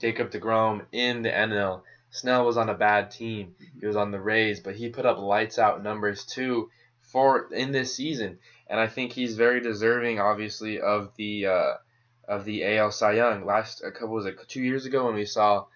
Jacob 0.00 0.30
DeGrom 0.30 0.84
in 0.92 1.22
the 1.22 1.30
NL, 1.30 1.82
Snell 2.10 2.44
was 2.44 2.58
on 2.58 2.68
a 2.68 2.74
bad 2.74 3.10
team. 3.10 3.54
He 3.80 3.86
was 3.86 3.96
on 3.96 4.10
the 4.10 4.20
Rays, 4.20 4.60
but 4.60 4.76
he 4.76 4.90
put 4.90 5.06
up 5.06 5.18
lights 5.18 5.58
out 5.58 5.82
numbers 5.82 6.24
too 6.26 6.68
for 7.14 7.46
in 7.52 7.70
this 7.70 7.94
season, 7.94 8.38
and 8.66 8.80
I 8.80 8.88
think 8.88 9.12
he's 9.12 9.36
very 9.36 9.60
deserving, 9.60 10.18
obviously, 10.18 10.80
of 10.80 11.12
the 11.14 11.46
uh, 11.46 11.72
of 12.26 12.44
the 12.44 12.76
AL 12.76 12.90
Cy 12.90 13.12
Young. 13.12 13.46
Last 13.46 13.84
a 13.84 13.92
couple 13.92 14.16
was 14.16 14.26
it 14.26 14.36
two 14.48 14.60
years 14.60 14.84
ago 14.84 15.06
when 15.06 15.14
we 15.14 15.24
saw 15.24 15.66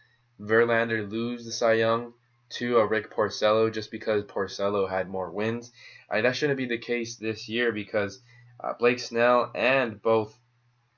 Verlander 0.41 1.09
lose 1.09 1.45
the 1.45 1.53
Cy 1.53 1.75
Young 1.75 2.13
to 2.51 2.79
a 2.79 2.87
Rick 2.87 3.15
Porcello 3.15 3.73
just 3.73 3.93
because 3.93 4.25
Porcello 4.25 4.91
had 4.91 5.09
more 5.09 5.31
wins. 5.31 5.71
I, 6.11 6.23
that 6.23 6.35
shouldn't 6.35 6.59
be 6.59 6.67
the 6.67 6.77
case 6.77 7.15
this 7.15 7.49
year 7.49 7.71
because 7.71 8.21
uh, 8.59 8.73
Blake 8.77 8.99
Snell 8.99 9.53
and 9.55 10.03
both 10.03 10.37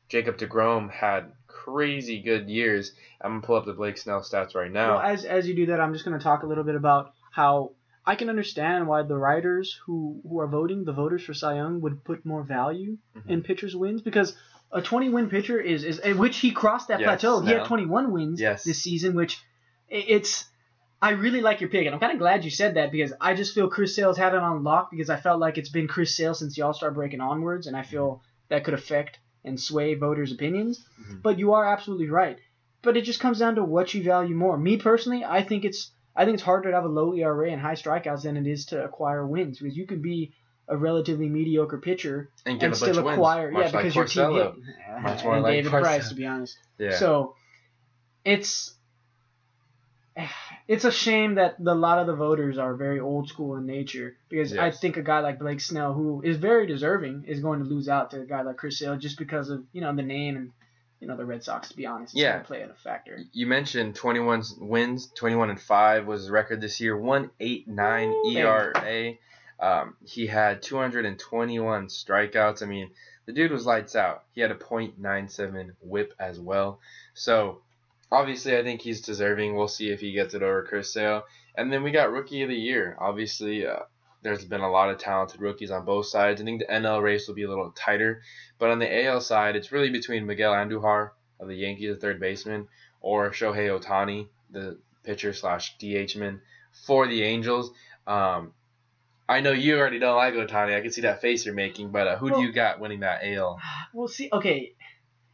Jacob 0.08 0.38
DeGrom 0.38 0.90
had 0.90 1.32
crazy 1.48 2.22
good 2.22 2.48
years. 2.48 2.92
I'm 3.20 3.32
gonna 3.32 3.42
pull 3.42 3.56
up 3.56 3.66
the 3.66 3.74
Blake 3.74 3.98
Snell 3.98 4.22
stats 4.22 4.54
right 4.54 4.72
now. 4.72 4.96
Well, 4.96 5.02
as 5.02 5.26
as 5.26 5.46
you 5.46 5.54
do 5.54 5.66
that, 5.66 5.80
I'm 5.80 5.92
just 5.92 6.06
to 6.18 6.24
talk 6.24 6.44
a 6.44 6.46
little 6.46 6.64
bit 6.64 6.76
about 6.76 7.12
how 7.30 7.72
I 8.06 8.14
can 8.14 8.28
understand 8.30 8.86
why 8.88 9.02
the 9.02 9.16
writers 9.16 9.78
who 9.84 10.20
who 10.28 10.40
are 10.40 10.46
voting, 10.46 10.84
the 10.84 10.92
voters 10.92 11.22
for 11.22 11.34
Cy 11.34 11.56
Young, 11.56 11.80
would 11.82 12.02
put 12.04 12.24
more 12.24 12.42
value 12.42 12.96
Mhm. 13.16 13.28
in 13.30 13.42
pitchers' 13.42 13.76
wins 13.76 14.00
because 14.02 14.34
a 14.72 14.80
20 14.80 15.08
win 15.10 15.28
pitcher 15.28 15.58
is 15.60 15.84
is 15.84 16.00
which 16.16 16.38
he 16.38 16.50
crossed 16.50 16.88
that 16.88 17.00
Yes, 17.00 17.20
plateau. 17.20 17.40
He 17.40 17.52
had 17.52 17.64
21 17.66 18.10
wins 18.12 18.40
Yes. 18.40 18.64
this 18.64 18.82
season, 18.82 19.14
which 19.14 19.42
it's. 19.88 20.44
I 21.02 21.12
really 21.12 21.40
like 21.40 21.62
your 21.62 21.70
pick, 21.70 21.86
and 21.86 21.94
I'm 21.94 22.00
kind 22.00 22.12
of 22.12 22.18
glad 22.18 22.44
you 22.44 22.50
said 22.50 22.74
that 22.74 22.92
because 22.92 23.14
I 23.22 23.32
just 23.34 23.54
feel 23.54 23.68
Chris 23.70 23.94
Sale's 23.96 24.18
had 24.18 24.34
it 24.34 24.40
on 24.40 24.62
lock 24.62 24.90
because 24.90 25.08
I 25.08 25.16
felt 25.16 25.40
like 25.40 25.56
it's 25.56 25.70
been 25.70 25.88
Chris 25.88 26.14
Sale 26.14 26.34
since 26.34 26.54
the 26.54 26.62
All 26.62 26.74
Star 26.74 26.90
break 26.90 27.14
and 27.14 27.22
onwards, 27.22 27.66
and 27.66 27.74
I 27.76 27.82
feel 27.82 28.22
that 28.50 28.64
could 28.64 28.74
affect 28.74 29.18
and 29.42 29.58
sway 29.58 29.94
voters' 29.94 30.30
opinions. 30.32 30.84
Mhm. 31.00 31.22
But 31.22 31.38
you 31.38 31.54
are 31.54 31.64
absolutely 31.64 32.10
right. 32.10 32.38
But 32.82 32.98
it 32.98 33.02
just 33.02 33.18
comes 33.20 33.38
down 33.38 33.54
to 33.54 33.64
what 33.64 33.94
you 33.94 34.02
value 34.02 34.34
more. 34.34 34.58
Me 34.58 34.76
personally, 34.76 35.24
I 35.24 35.42
think 35.42 35.64
it's 35.64 35.90
I 36.20 36.26
think 36.26 36.34
it's 36.34 36.42
harder 36.42 36.68
to 36.68 36.74
have 36.74 36.84
a 36.84 36.88
low 36.88 37.14
ERA 37.14 37.50
and 37.50 37.58
high 37.58 37.76
strikeouts 37.76 38.24
than 38.24 38.36
it 38.36 38.46
is 38.46 38.66
to 38.66 38.84
acquire 38.84 39.26
wins 39.26 39.58
because 39.58 39.74
you 39.74 39.86
could 39.86 40.02
be 40.02 40.32
a 40.68 40.76
relatively 40.76 41.30
mediocre 41.30 41.78
pitcher 41.78 42.28
and 42.44 42.60
get 42.60 42.66
and 42.66 42.76
still 42.76 43.08
acquire 43.08 43.50
yeah 43.50 43.70
because 43.70 43.74
like 43.74 43.94
your 43.94 44.04
team 44.04 44.34
hit 44.34 44.54
and 44.86 45.42
like 45.42 45.44
David 45.54 45.72
Porcello. 45.72 45.80
Price 45.80 46.10
to 46.10 46.14
be 46.14 46.26
honest. 46.26 46.58
Yeah. 46.76 46.98
So 46.98 47.36
it's 48.22 48.74
it's 50.68 50.84
a 50.84 50.92
shame 50.92 51.36
that 51.36 51.56
the, 51.58 51.72
a 51.72 51.74
lot 51.74 51.98
of 51.98 52.06
the 52.06 52.14
voters 52.14 52.58
are 52.58 52.74
very 52.74 53.00
old 53.00 53.30
school 53.30 53.56
in 53.56 53.64
nature 53.64 54.14
because 54.28 54.54
I 54.54 54.72
think 54.72 54.98
a 54.98 55.02
guy 55.02 55.20
like 55.20 55.38
Blake 55.38 55.62
Snell, 55.62 55.94
who 55.94 56.20
is 56.20 56.36
very 56.36 56.66
deserving, 56.66 57.24
is 57.28 57.40
going 57.40 57.60
to 57.60 57.64
lose 57.64 57.88
out 57.88 58.10
to 58.10 58.20
a 58.20 58.26
guy 58.26 58.42
like 58.42 58.58
Chris 58.58 58.78
Sale 58.78 58.98
just 58.98 59.16
because 59.16 59.48
of 59.48 59.64
you 59.72 59.80
know 59.80 59.96
the 59.96 60.02
name 60.02 60.36
and 60.36 60.52
you 61.00 61.08
know 61.08 61.16
the 61.16 61.24
Red 61.24 61.42
Sox. 61.42 61.68
To 61.70 61.76
be 61.76 61.86
honest, 61.86 62.14
it's 62.14 62.22
Yeah. 62.22 62.32
gonna 62.32 62.44
play 62.44 62.62
a 62.62 62.68
factor. 62.74 63.18
you 63.32 63.46
mentioned 63.46 63.94
21 63.96 64.42
wins, 64.58 65.10
21 65.14 65.50
and 65.50 65.60
5 65.60 66.06
was 66.06 66.22
his 66.22 66.30
record 66.30 66.60
this 66.60 66.80
year, 66.80 66.96
189 66.96 68.08
Ooh, 68.10 68.30
ERA. 68.36 69.14
Um, 69.58 69.96
he 70.06 70.26
had 70.26 70.62
221 70.62 71.86
strikeouts. 71.88 72.62
I 72.62 72.66
mean, 72.66 72.90
the 73.26 73.32
dude 73.32 73.50
was 73.52 73.66
lights 73.66 73.94
out. 73.96 74.24
He 74.32 74.40
had 74.40 74.50
a 74.50 74.54
.97 74.54 75.72
whip 75.82 76.14
as 76.18 76.38
well. 76.40 76.80
So, 77.14 77.60
obviously, 78.10 78.56
I 78.56 78.62
think 78.62 78.80
he's 78.80 79.00
deserving. 79.02 79.54
We'll 79.54 79.68
see 79.68 79.90
if 79.90 80.00
he 80.00 80.12
gets 80.12 80.34
it 80.34 80.42
over 80.42 80.62
Chris 80.64 80.92
Sale. 80.92 81.24
And 81.54 81.70
then 81.72 81.82
we 81.82 81.90
got 81.90 82.10
Rookie 82.12 82.42
of 82.42 82.48
the 82.48 82.56
Year. 82.56 82.96
Obviously, 82.98 83.66
uh, 83.66 83.80
there's 84.22 84.44
been 84.44 84.60
a 84.60 84.70
lot 84.70 84.90
of 84.90 84.98
talented 84.98 85.40
rookies 85.40 85.70
on 85.70 85.84
both 85.84 86.06
sides. 86.06 86.40
I 86.40 86.44
think 86.44 86.60
the 86.60 86.66
NL 86.72 87.02
race 87.02 87.26
will 87.26 87.34
be 87.34 87.44
a 87.44 87.48
little 87.48 87.70
tighter. 87.72 88.22
But 88.58 88.70
on 88.70 88.78
the 88.78 89.04
AL 89.06 89.20
side, 89.22 89.56
it's 89.56 89.72
really 89.72 89.90
between 89.90 90.26
Miguel 90.26 90.52
Andujar 90.52 91.10
of 91.38 91.48
the 91.48 91.54
Yankees, 91.54 91.94
the 91.94 92.00
third 92.00 92.20
baseman, 92.20 92.68
or 93.00 93.30
Shohei 93.30 93.68
Ohtani, 93.78 94.28
the 94.50 94.78
pitcher 95.04 95.32
slash 95.32 95.76
DH 95.78 96.16
man 96.16 96.40
for 96.84 97.06
the 97.06 97.22
Angels. 97.22 97.70
Um, 98.06 98.52
I 99.28 99.40
know 99.40 99.52
you 99.52 99.78
already 99.78 99.98
don't 99.98 100.16
like 100.16 100.34
Ohtani. 100.34 100.76
I 100.76 100.80
can 100.80 100.90
see 100.90 101.02
that 101.02 101.20
face 101.20 101.46
you're 101.46 101.54
making, 101.54 101.90
but 101.90 102.06
uh, 102.06 102.16
who 102.18 102.30
Well- 102.30 102.40
do 102.40 102.46
you 102.46 102.52
got 102.52 102.80
winning 102.80 103.00
that 103.00 103.20
AL? 103.22 103.58
Well, 103.94 104.08
see, 104.08 104.28
okay, 104.32 104.74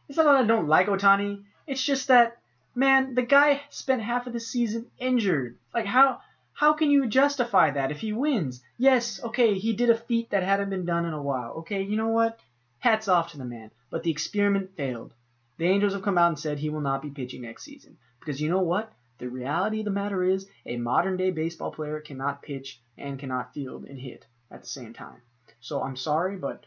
it's 0.07 0.17
not 0.17 0.23
that 0.25 0.35
I 0.35 0.43
don't 0.43 0.67
like 0.67 0.87
Ohtani. 0.87 1.43
It's 1.65 1.83
just 1.83 2.07
that, 2.07 2.37
man, 2.75 3.15
the 3.15 3.23
guy 3.23 3.61
spent 3.69 4.01
half 4.01 4.27
of 4.27 4.33
the 4.33 4.39
season 4.39 4.85
injured. 4.97 5.57
Like, 5.73 5.85
how 5.85 6.19
how 6.57 6.73
can 6.73 6.89
you 6.89 7.05
justify 7.05 7.69
that 7.69 7.91
if 7.91 7.99
he 7.99 8.11
wins? 8.11 8.63
Yes, 8.79 9.23
okay, 9.23 9.59
he 9.59 9.73
did 9.73 9.91
a 9.91 9.95
feat 9.95 10.31
that 10.31 10.41
hadn't 10.41 10.71
been 10.71 10.85
done 10.85 11.05
in 11.05 11.13
a 11.13 11.21
while. 11.21 11.51
Okay, 11.59 11.83
you 11.83 11.95
know 11.95 12.07
what? 12.07 12.39
Hats 12.79 13.07
off 13.07 13.29
to 13.31 13.37
the 13.37 13.45
man. 13.45 13.69
But 13.91 14.01
the 14.01 14.09
experiment 14.09 14.75
failed. 14.75 15.13
The 15.59 15.67
Angels 15.67 15.93
have 15.93 16.01
come 16.01 16.17
out 16.17 16.29
and 16.29 16.39
said 16.39 16.57
he 16.57 16.71
will 16.71 16.81
not 16.81 17.03
be 17.03 17.11
pitching 17.11 17.43
next 17.43 17.63
season. 17.63 17.99
Because 18.19 18.41
you 18.41 18.49
know 18.49 18.63
what? 18.63 18.91
The 19.19 19.29
reality 19.29 19.79
of 19.79 19.85
the 19.85 19.91
matter 19.91 20.23
is, 20.23 20.47
a 20.65 20.77
modern 20.77 21.15
day 21.15 21.29
baseball 21.29 21.69
player 21.69 21.99
cannot 21.99 22.41
pitch 22.41 22.81
and 22.97 23.19
cannot 23.19 23.53
field 23.53 23.85
and 23.85 23.99
hit 23.99 24.25
at 24.49 24.61
the 24.61 24.67
same 24.67 24.93
time. 24.93 25.21
So 25.59 25.83
I'm 25.83 25.95
sorry, 25.95 26.37
but 26.37 26.65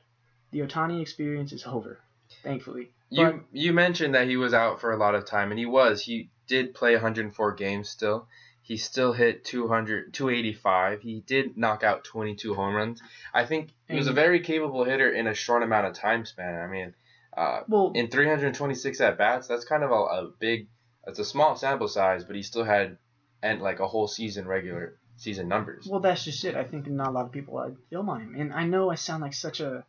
the 0.53 0.61
Ohtani 0.61 1.03
experience 1.03 1.53
is 1.53 1.67
over, 1.67 1.99
thankfully. 2.45 2.93
You 3.09 3.25
But- 3.25 3.41
you 3.51 3.73
mentioned 3.73 4.15
that 4.15 4.29
he 4.29 4.37
was 4.37 4.55
out 4.55 4.81
for 4.81 4.93
a 4.93 4.97
lot 4.97 5.17
of 5.17 5.25
time, 5.25 5.51
and 5.51 5.59
he 5.59 5.67
was. 5.67 6.03
He 6.03 6.31
did 6.47 6.75
play 6.75 6.95
104 6.95 7.55
games 7.55 7.89
still. 7.89 8.29
He 8.71 8.77
still 8.77 9.13
hit 9.13 9.45
200, 9.45 10.15
285. 10.15 11.01
He 11.01 11.25
did 11.27 11.59
knock 11.59 11.83
out 11.83 12.05
22 12.05 12.55
home 12.55 12.73
runs. 12.73 13.03
I 13.35 13.45
think 13.45 13.71
he 13.89 13.97
was 13.97 14.07
a 14.07 14.13
very 14.13 14.39
capable 14.39 14.85
hitter 14.85 15.11
in 15.11 15.27
a 15.27 15.35
short 15.35 15.65
amount 15.65 15.89
of 15.89 15.95
time 15.95 16.25
span. 16.25 16.55
I 16.55 16.69
mean, 16.69 16.95
uh, 17.37 17.63
Well, 17.67 17.91
in 17.97 18.07
326 18.07 19.01
at 19.01 19.19
bats, 19.19 19.49
that's 19.49 19.65
kind 19.65 19.83
of 19.83 19.91
a, 19.91 19.95
a 19.95 20.31
big. 20.39 20.69
It's 21.05 21.19
a 21.19 21.25
small 21.25 21.57
sample 21.57 21.89
size, 21.89 22.23
but 22.23 22.37
he 22.37 22.43
still 22.43 22.63
had 22.63 22.97
and 23.43 23.61
like 23.61 23.81
a 23.81 23.89
whole 23.89 24.07
season 24.07 24.47
regular 24.47 25.01
season 25.17 25.49
numbers. 25.49 25.89
well, 25.91 25.99
that's 25.99 26.23
just 26.23 26.45
it. 26.45 26.55
I 26.55 26.63
think 26.63 26.87
not 26.87 27.09
a 27.09 27.11
lot 27.11 27.25
of 27.25 27.33
people 27.33 27.61
had 27.61 27.75
film 27.91 28.09
on 28.09 28.21
him, 28.21 28.37
and 28.39 28.53
I 28.53 28.67
know 28.67 28.89
I 28.89 28.95
sound 28.95 29.21
like 29.21 29.35
such 29.35 29.59
a, 29.59 29.85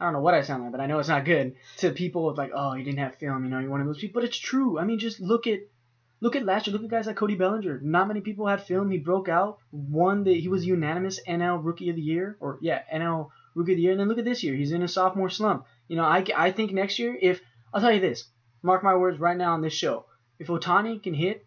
I 0.00 0.04
don't 0.04 0.14
know 0.14 0.20
what 0.20 0.34
I 0.34 0.42
sound 0.42 0.64
like, 0.64 0.72
but 0.72 0.80
I 0.80 0.86
know 0.86 0.98
it's 0.98 1.08
not 1.08 1.24
good 1.24 1.54
to 1.76 1.92
people 1.92 2.26
with 2.26 2.38
like, 2.38 2.50
oh, 2.52 2.72
he 2.72 2.82
didn't 2.82 2.98
have 2.98 3.14
film, 3.14 3.44
you 3.44 3.50
know, 3.50 3.60
you're 3.60 3.70
one 3.70 3.80
of 3.80 3.86
those 3.86 3.98
people. 4.00 4.20
But 4.20 4.26
it's 4.26 4.36
true. 4.36 4.80
I 4.80 4.84
mean, 4.84 4.98
just 4.98 5.20
look 5.20 5.46
at, 5.46 5.60
look 6.20 6.36
at 6.36 6.44
last 6.44 6.66
year. 6.66 6.72
Look 6.74 6.84
at 6.84 6.90
guys 6.90 7.06
like 7.06 7.16
Cody 7.16 7.34
Bellinger. 7.34 7.80
Not 7.82 8.08
many 8.08 8.20
people 8.20 8.46
had 8.46 8.62
film. 8.62 8.90
He 8.90 8.98
broke 8.98 9.28
out, 9.28 9.58
won 9.72 10.24
the, 10.24 10.38
he 10.38 10.48
was 10.48 10.64
unanimous 10.66 11.20
NL 11.26 11.64
Rookie 11.64 11.90
of 11.90 11.96
the 11.96 12.02
Year, 12.02 12.36
or 12.40 12.58
yeah, 12.60 12.82
NL 12.92 13.30
Rookie 13.54 13.72
of 13.72 13.76
the 13.76 13.82
Year. 13.82 13.92
And 13.92 14.00
then 14.00 14.08
look 14.08 14.18
at 14.18 14.24
this 14.24 14.42
year. 14.42 14.54
He's 14.54 14.72
in 14.72 14.82
a 14.82 14.88
sophomore 14.88 15.30
slump. 15.30 15.64
You 15.88 15.96
know, 15.96 16.04
I, 16.04 16.24
I 16.36 16.50
think 16.50 16.72
next 16.72 16.98
year, 16.98 17.16
if 17.20 17.40
I'll 17.72 17.80
tell 17.80 17.92
you 17.92 18.00
this, 18.00 18.28
mark 18.62 18.82
my 18.84 18.94
words 18.96 19.18
right 19.18 19.36
now 19.36 19.52
on 19.54 19.62
this 19.62 19.72
show, 19.72 20.04
if 20.38 20.46
Ohtani 20.48 21.02
can 21.02 21.14
hit 21.14 21.44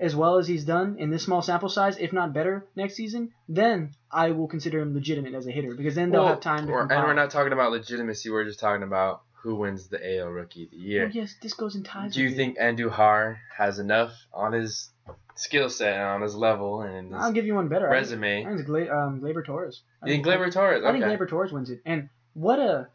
as 0.00 0.14
well 0.14 0.38
as 0.38 0.46
he's 0.46 0.64
done 0.64 0.96
in 0.98 1.10
this 1.10 1.24
small 1.24 1.42
sample 1.42 1.68
size, 1.68 1.96
if 1.98 2.12
not 2.12 2.32
better 2.32 2.64
next 2.76 2.94
season, 2.94 3.32
then 3.48 3.90
I 4.12 4.30
will 4.30 4.46
consider 4.46 4.78
him 4.80 4.94
legitimate 4.94 5.34
as 5.34 5.46
a 5.48 5.50
hitter 5.50 5.74
because 5.74 5.96
then 5.96 6.10
they'll 6.10 6.20
Well, 6.22 6.28
have 6.34 6.40
time 6.40 6.66
to. 6.68 6.72
or- 6.72 6.82
and 6.82 7.04
we're 7.04 7.14
not 7.14 7.30
talking 7.30 7.52
about 7.52 7.72
legitimacy. 7.72 8.30
We're 8.30 8.44
just 8.44 8.60
talking 8.60 8.84
about 8.84 9.22
who 9.42 9.54
wins 9.54 9.88
the 9.88 10.18
AL 10.18 10.28
Rookie 10.28 10.64
of 10.64 10.70
the 10.70 10.76
Year. 10.76 11.04
Well, 11.06 11.12
yes, 11.14 11.34
this 11.42 11.54
goes 11.54 11.74
in 11.76 11.82
ties. 11.84 12.14
Do 12.14 12.22
you 12.22 12.28
it. 12.28 12.34
think 12.36 12.58
Andujar 12.58 13.36
has 13.56 13.78
enough 13.78 14.12
on 14.32 14.52
his 14.52 14.90
skill 15.36 15.70
set 15.70 15.92
and 15.94 16.02
on 16.02 16.20
his 16.22 16.34
level 16.34 16.82
and 16.82 17.14
I'll 17.14 17.32
give 17.32 17.46
you 17.46 17.54
one 17.54 17.68
better. 17.68 17.86
I 17.88 17.90
think- 17.92 18.00
resume? 18.02 18.40
I 18.44 18.48
think 18.48 18.60
it's 18.60 18.66
Gla- 18.68 18.90
um, 18.90 19.20
Gleyber 19.20 19.44
Torres. 19.44 19.82
I 20.02 20.06
You 20.08 20.14
think 20.14 20.26
Gleyber 20.26 20.52
Torres? 20.52 20.78
Okay. 20.82 20.88
I 20.88 20.92
think 20.92 21.04
Gleyber 21.04 21.28
Torres 21.28 21.52
wins 21.52 21.70
it. 21.70 21.80
And 21.86 22.08
what 22.34 22.58
a 22.58 22.88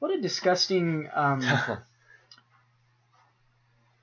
what 0.00 0.10
a 0.10 0.20
disgusting 0.20 1.08
um, 1.14 1.40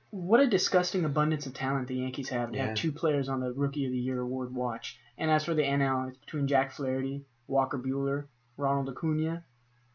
what 0.09 0.39
a 0.39 0.47
disgusting 0.47 1.05
abundance 1.05 1.45
of 1.45 1.53
talent 1.53 1.87
the 1.87 1.95
Yankees 1.95 2.29
have 2.29 2.51
They 2.51 2.57
Yeah. 2.57 2.67
have 2.67 2.75
two 2.75 2.91
players 2.91 3.29
on 3.29 3.39
the 3.39 3.51
Rookie 3.51 3.85
of 3.85 3.91
the 3.91 3.97
Year 3.97 4.19
award 4.19 4.53
watch. 4.53 4.97
And 5.17 5.29
as 5.31 5.45
for 5.45 5.53
the 5.53 5.63
NL, 5.63 6.09
it's 6.09 6.17
between 6.17 6.47
Jack 6.47 6.71
Flaherty, 6.73 7.25
Walker 7.47 7.77
Buehler, 7.77 8.25
Ronald 8.57 8.89
Acuna. 8.89 9.43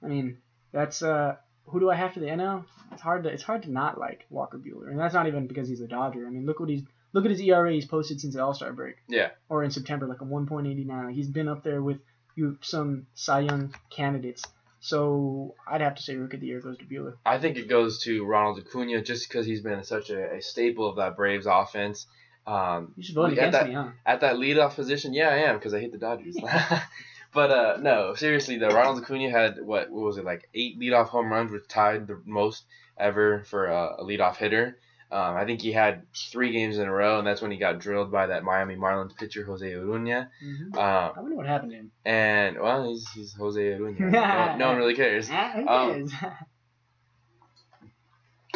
I 0.02 0.06
mean, 0.06 0.38
that's 0.72 1.02
uh, 1.02 1.36
who 1.66 1.80
do 1.80 1.90
I 1.90 1.94
have 1.96 2.12
for 2.12 2.20
the 2.20 2.26
NL? 2.26 2.64
It's 2.92 3.02
hard 3.02 3.24
to 3.24 3.28
it's 3.30 3.42
hard 3.42 3.62
to 3.64 3.70
not 3.70 3.98
like 3.98 4.26
Walker 4.30 4.58
Buehler, 4.58 4.88
and 4.90 4.98
that's 4.98 5.14
not 5.14 5.26
even 5.26 5.46
because 5.46 5.68
he's 5.68 5.80
a 5.80 5.88
Dodger. 5.88 6.26
I 6.26 6.30
mean, 6.30 6.46
look 6.46 6.60
what 6.60 6.68
he's 6.68 6.82
look 7.12 7.24
at 7.24 7.30
his 7.30 7.40
ERA 7.40 7.72
he's 7.72 7.84
posted 7.86 8.20
since 8.20 8.34
the 8.34 8.42
All 8.42 8.54
Star 8.54 8.72
break. 8.72 8.96
Yeah. 9.08 9.30
Or 9.48 9.64
in 9.64 9.70
September, 9.70 10.06
like 10.06 10.20
a 10.20 10.24
1.89. 10.24 11.12
He's 11.12 11.28
been 11.28 11.48
up 11.48 11.62
there 11.64 11.82
with 11.82 11.98
you 12.36 12.58
some 12.60 13.06
Cy 13.14 13.40
Young 13.40 13.74
candidates. 13.90 14.44
So 14.80 15.54
I'd 15.66 15.80
have 15.80 15.96
to 15.96 16.02
say 16.02 16.14
Rookie 16.16 16.36
of 16.36 16.40
the 16.42 16.46
Year 16.46 16.60
goes 16.60 16.76
to 16.78 16.84
Buehler. 16.84 17.14
I 17.24 17.38
think 17.38 17.56
it 17.56 17.68
goes 17.68 18.02
to 18.04 18.24
Ronald 18.24 18.58
Acuna 18.60 19.02
just 19.02 19.28
because 19.28 19.46
he's 19.46 19.62
been 19.62 19.82
such 19.82 20.10
a, 20.10 20.34
a 20.36 20.42
staple 20.42 20.88
of 20.88 20.96
that 20.96 21.16
Braves 21.16 21.46
offense. 21.46 22.06
Um, 22.46 22.92
You 22.96 23.02
should 23.02 23.14
vote 23.16 23.32
against 23.32 23.52
that- 23.58 23.66
me, 23.66 23.74
huh? 23.74 23.88
at 24.04 24.20
that 24.20 24.36
leadoff 24.36 24.74
position, 24.76 25.12
yeah, 25.14 25.30
I 25.30 25.38
am 25.48 25.56
because 25.56 25.74
I 25.74 25.80
hate 25.80 25.90
the 25.90 25.98
Dodgers. 25.98 26.36
but 27.36 27.50
uh, 27.50 27.76
no, 27.82 28.14
seriously 28.14 28.56
though, 28.56 28.70
Ronald 28.70 29.02
Acuna 29.02 29.30
had 29.30 29.58
what, 29.62 29.90
what 29.90 30.04
was 30.04 30.16
it 30.16 30.24
like 30.24 30.48
eight 30.54 30.80
leadoff 30.80 31.08
home 31.08 31.30
runs, 31.30 31.52
which 31.52 31.68
tied 31.68 32.06
the 32.06 32.20
most 32.24 32.64
ever 32.96 33.44
for 33.44 33.66
a, 33.66 33.96
a 33.98 34.04
leadoff 34.04 34.36
hitter. 34.36 34.78
Um, 35.12 35.36
I 35.36 35.44
think 35.44 35.60
he 35.60 35.70
had 35.70 36.06
three 36.32 36.50
games 36.50 36.78
in 36.78 36.88
a 36.88 36.90
row, 36.90 37.18
and 37.18 37.26
that's 37.26 37.42
when 37.42 37.50
he 37.50 37.58
got 37.58 37.78
drilled 37.78 38.10
by 38.10 38.28
that 38.28 38.42
Miami 38.42 38.74
Marlins 38.74 39.14
pitcher 39.14 39.44
Jose 39.44 39.70
Urena. 39.70 40.28
Mm-hmm. 40.42 40.78
Um, 40.78 41.12
I 41.14 41.20
wonder 41.20 41.36
what 41.36 41.46
happened 41.46 41.72
to 41.72 41.76
him. 41.76 41.92
and 42.06 42.58
well, 42.58 42.88
he's, 42.88 43.06
he's 43.10 43.34
Jose 43.34 43.60
Urena. 43.60 44.00
no, 44.00 44.56
no 44.56 44.68
one 44.68 44.78
really 44.78 44.96
cares. 44.96 45.28
Ah, 45.30 45.56
Um? 45.58 46.08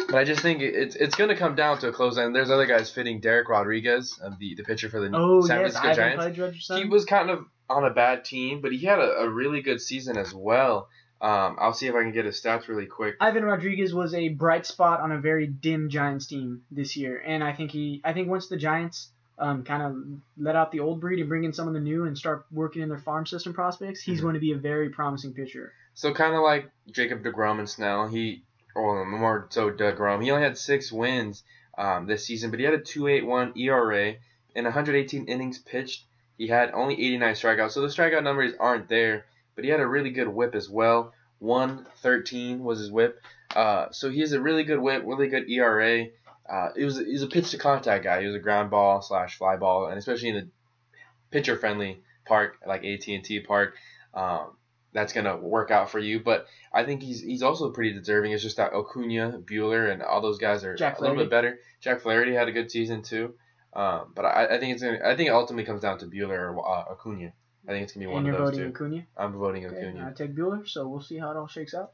But 0.07 0.15
I 0.15 0.23
just 0.23 0.41
think 0.41 0.61
it's 0.61 0.95
it's 0.95 1.15
going 1.15 1.29
to 1.29 1.35
come 1.35 1.55
down 1.55 1.77
to 1.79 1.89
a 1.89 1.91
close 1.91 2.17
end. 2.17 2.35
There's 2.35 2.49
other 2.49 2.65
guys 2.65 2.89
fitting. 2.89 3.21
Dereck 3.21 3.47
Rodriguez, 3.47 4.19
uh, 4.21 4.31
the 4.39 4.55
the 4.55 4.63
pitcher 4.63 4.89
for 4.89 4.99
the 4.99 5.11
oh 5.13 5.41
San 5.45 5.61
yes, 5.61 5.77
Francisco 5.77 5.93
Giants. 5.93 6.67
He 6.67 6.85
was 6.85 7.05
kind 7.05 7.29
of 7.29 7.45
on 7.77 7.85
a 7.85 7.89
bad 7.89 8.25
team, 8.25 8.61
but 8.61 8.71
he 8.71 8.85
had 8.85 8.99
a, 8.99 9.21
a 9.21 9.29
really 9.29 9.61
good 9.61 9.81
season 9.81 10.17
as 10.17 10.33
well. 10.33 10.89
Um, 11.21 11.57
I'll 11.59 11.73
see 11.73 11.85
if 11.87 11.93
I 11.93 12.01
can 12.01 12.11
get 12.11 12.25
his 12.25 12.41
stats 12.41 12.67
really 12.67 12.87
quick. 12.87 13.15
Ivan 13.19 13.45
Rodriguez 13.45 13.93
was 13.93 14.13
a 14.15 14.29
bright 14.29 14.65
spot 14.65 15.01
on 15.01 15.11
a 15.11 15.19
very 15.19 15.45
dim 15.47 15.89
Giants 15.89 16.25
team 16.25 16.63
this 16.71 16.97
year, 16.97 17.21
and 17.23 17.43
I 17.43 17.53
think 17.53 17.71
he, 17.71 18.01
I 18.03 18.13
think 18.13 18.27
once 18.27 18.47
the 18.47 18.57
Giants 18.57 19.09
um, 19.37 19.63
kind 19.63 19.83
of 19.83 19.95
let 20.43 20.55
out 20.55 20.71
the 20.71 20.79
old 20.79 20.99
breed 20.99 21.19
and 21.19 21.29
bring 21.29 21.43
in 21.43 21.53
some 21.53 21.67
of 21.67 21.73
the 21.73 21.79
new 21.79 22.05
and 22.05 22.17
start 22.17 22.45
working 22.51 22.81
in 22.81 22.89
their 22.89 22.97
farm 22.99 23.25
system 23.25 23.53
prospects, 23.53 24.01
he's 24.01 24.19
Mhm. 24.19 24.23
going 24.23 24.33
to 24.35 24.39
be 24.39 24.51
a 24.51 24.57
very 24.57 24.89
promising 24.89 25.33
pitcher. 25.33 25.73
So 25.93 26.13
kind 26.13 26.33
of 26.35 26.41
like 26.41 26.69
Jacob 26.91 27.23
Degrom 27.23 27.59
and 27.59 27.69
Snell, 27.69 28.07
he 28.07 28.43
or 28.75 29.05
more 29.05 29.47
so 29.49 29.69
Degrom. 29.69 30.23
He 30.23 30.31
only 30.31 30.43
had 30.43 30.57
six 30.57 30.91
wins 30.91 31.43
um, 31.77 32.05
this 32.07 32.25
season, 32.25 32.49
but 32.51 32.59
he 32.59 32.65
had 32.65 32.73
a 32.73 32.79
2.81 32.79 33.57
ERA 33.57 34.15
and 34.55 34.65
118 34.65 35.25
innings 35.25 35.59
pitched. 35.59 36.05
He 36.41 36.47
had 36.47 36.71
only 36.71 36.95
89 36.95 37.35
strikeouts, 37.35 37.73
so 37.73 37.81
the 37.81 37.87
strikeout 37.87 38.23
numbers 38.23 38.53
aren't 38.59 38.89
there. 38.89 39.25
But 39.53 39.63
he 39.63 39.69
had 39.69 39.79
a 39.79 39.85
really 39.85 40.09
good 40.09 40.27
WHIP 40.27 40.55
as 40.55 40.67
well. 40.67 41.13
113 41.37 42.63
was 42.63 42.79
his 42.79 42.89
WHIP. 42.89 43.21
Uh, 43.55 43.91
so 43.91 44.09
he 44.09 44.21
has 44.21 44.31
a 44.31 44.41
really 44.41 44.63
good 44.63 44.79
WHIP, 44.79 45.03
really 45.05 45.27
good 45.27 45.47
ERA. 45.47 46.07
Uh, 46.49 46.69
he 46.75 46.83
was 46.83 46.97
he's 46.97 47.21
a 47.21 47.27
pitch 47.27 47.51
to 47.51 47.59
contact 47.59 48.05
guy. 48.05 48.21
He 48.21 48.25
was 48.25 48.33
a 48.33 48.39
ground 48.39 48.71
ball 48.71 49.03
slash 49.03 49.37
fly 49.37 49.55
ball, 49.55 49.85
and 49.85 49.99
especially 49.99 50.29
in 50.29 50.35
the 50.35 50.47
pitcher 51.29 51.55
friendly 51.55 52.01
park 52.25 52.57
like 52.65 52.83
AT 52.85 53.07
and 53.07 53.23
T 53.23 53.39
Park, 53.41 53.75
um, 54.15 54.57
that's 54.93 55.13
gonna 55.13 55.37
work 55.37 55.69
out 55.69 55.91
for 55.91 55.99
you. 55.99 56.21
But 56.21 56.47
I 56.73 56.85
think 56.85 57.03
he's 57.03 57.21
he's 57.21 57.43
also 57.43 57.69
pretty 57.69 57.93
deserving. 57.93 58.31
It's 58.31 58.41
just 58.41 58.57
that 58.57 58.73
Acuna, 58.73 59.37
Buehler, 59.45 59.91
and 59.91 60.01
all 60.01 60.21
those 60.21 60.39
guys 60.39 60.63
are 60.63 60.73
a 60.97 61.01
little 61.01 61.17
bit 61.17 61.29
better. 61.29 61.59
Jack 61.81 62.01
Flaherty 62.01 62.33
had 62.33 62.47
a 62.47 62.51
good 62.51 62.71
season 62.71 63.03
too. 63.03 63.35
Um, 63.73 64.11
but 64.15 64.25
I, 64.25 64.55
I 64.55 64.59
think 64.59 64.73
it's 64.73 64.83
gonna, 64.83 64.99
I 65.05 65.15
think 65.15 65.29
it 65.29 65.33
ultimately 65.33 65.65
comes 65.65 65.81
down 65.81 65.97
to 65.99 66.05
Buehler 66.05 66.53
or 66.53 66.67
uh, 66.67 66.91
Acuna. 66.91 67.31
I 67.67 67.71
think 67.71 67.83
it's 67.83 67.93
gonna 67.93 68.05
be 68.05 68.11
one 68.11 68.25
and 68.25 68.27
of 68.27 68.39
you're 68.39 68.45
those 68.45 68.57
voting 68.57 68.73
two. 68.73 68.75
Acuna. 68.75 69.07
I'm 69.17 69.33
voting 69.37 69.65
Okay, 69.65 69.87
Acuna. 69.87 70.07
I 70.09 70.13
take 70.13 70.35
Buehler, 70.35 70.67
so 70.67 70.87
we'll 70.87 71.01
see 71.01 71.17
how 71.17 71.31
it 71.31 71.37
all 71.37 71.47
shakes 71.47 71.73
out. 71.73 71.91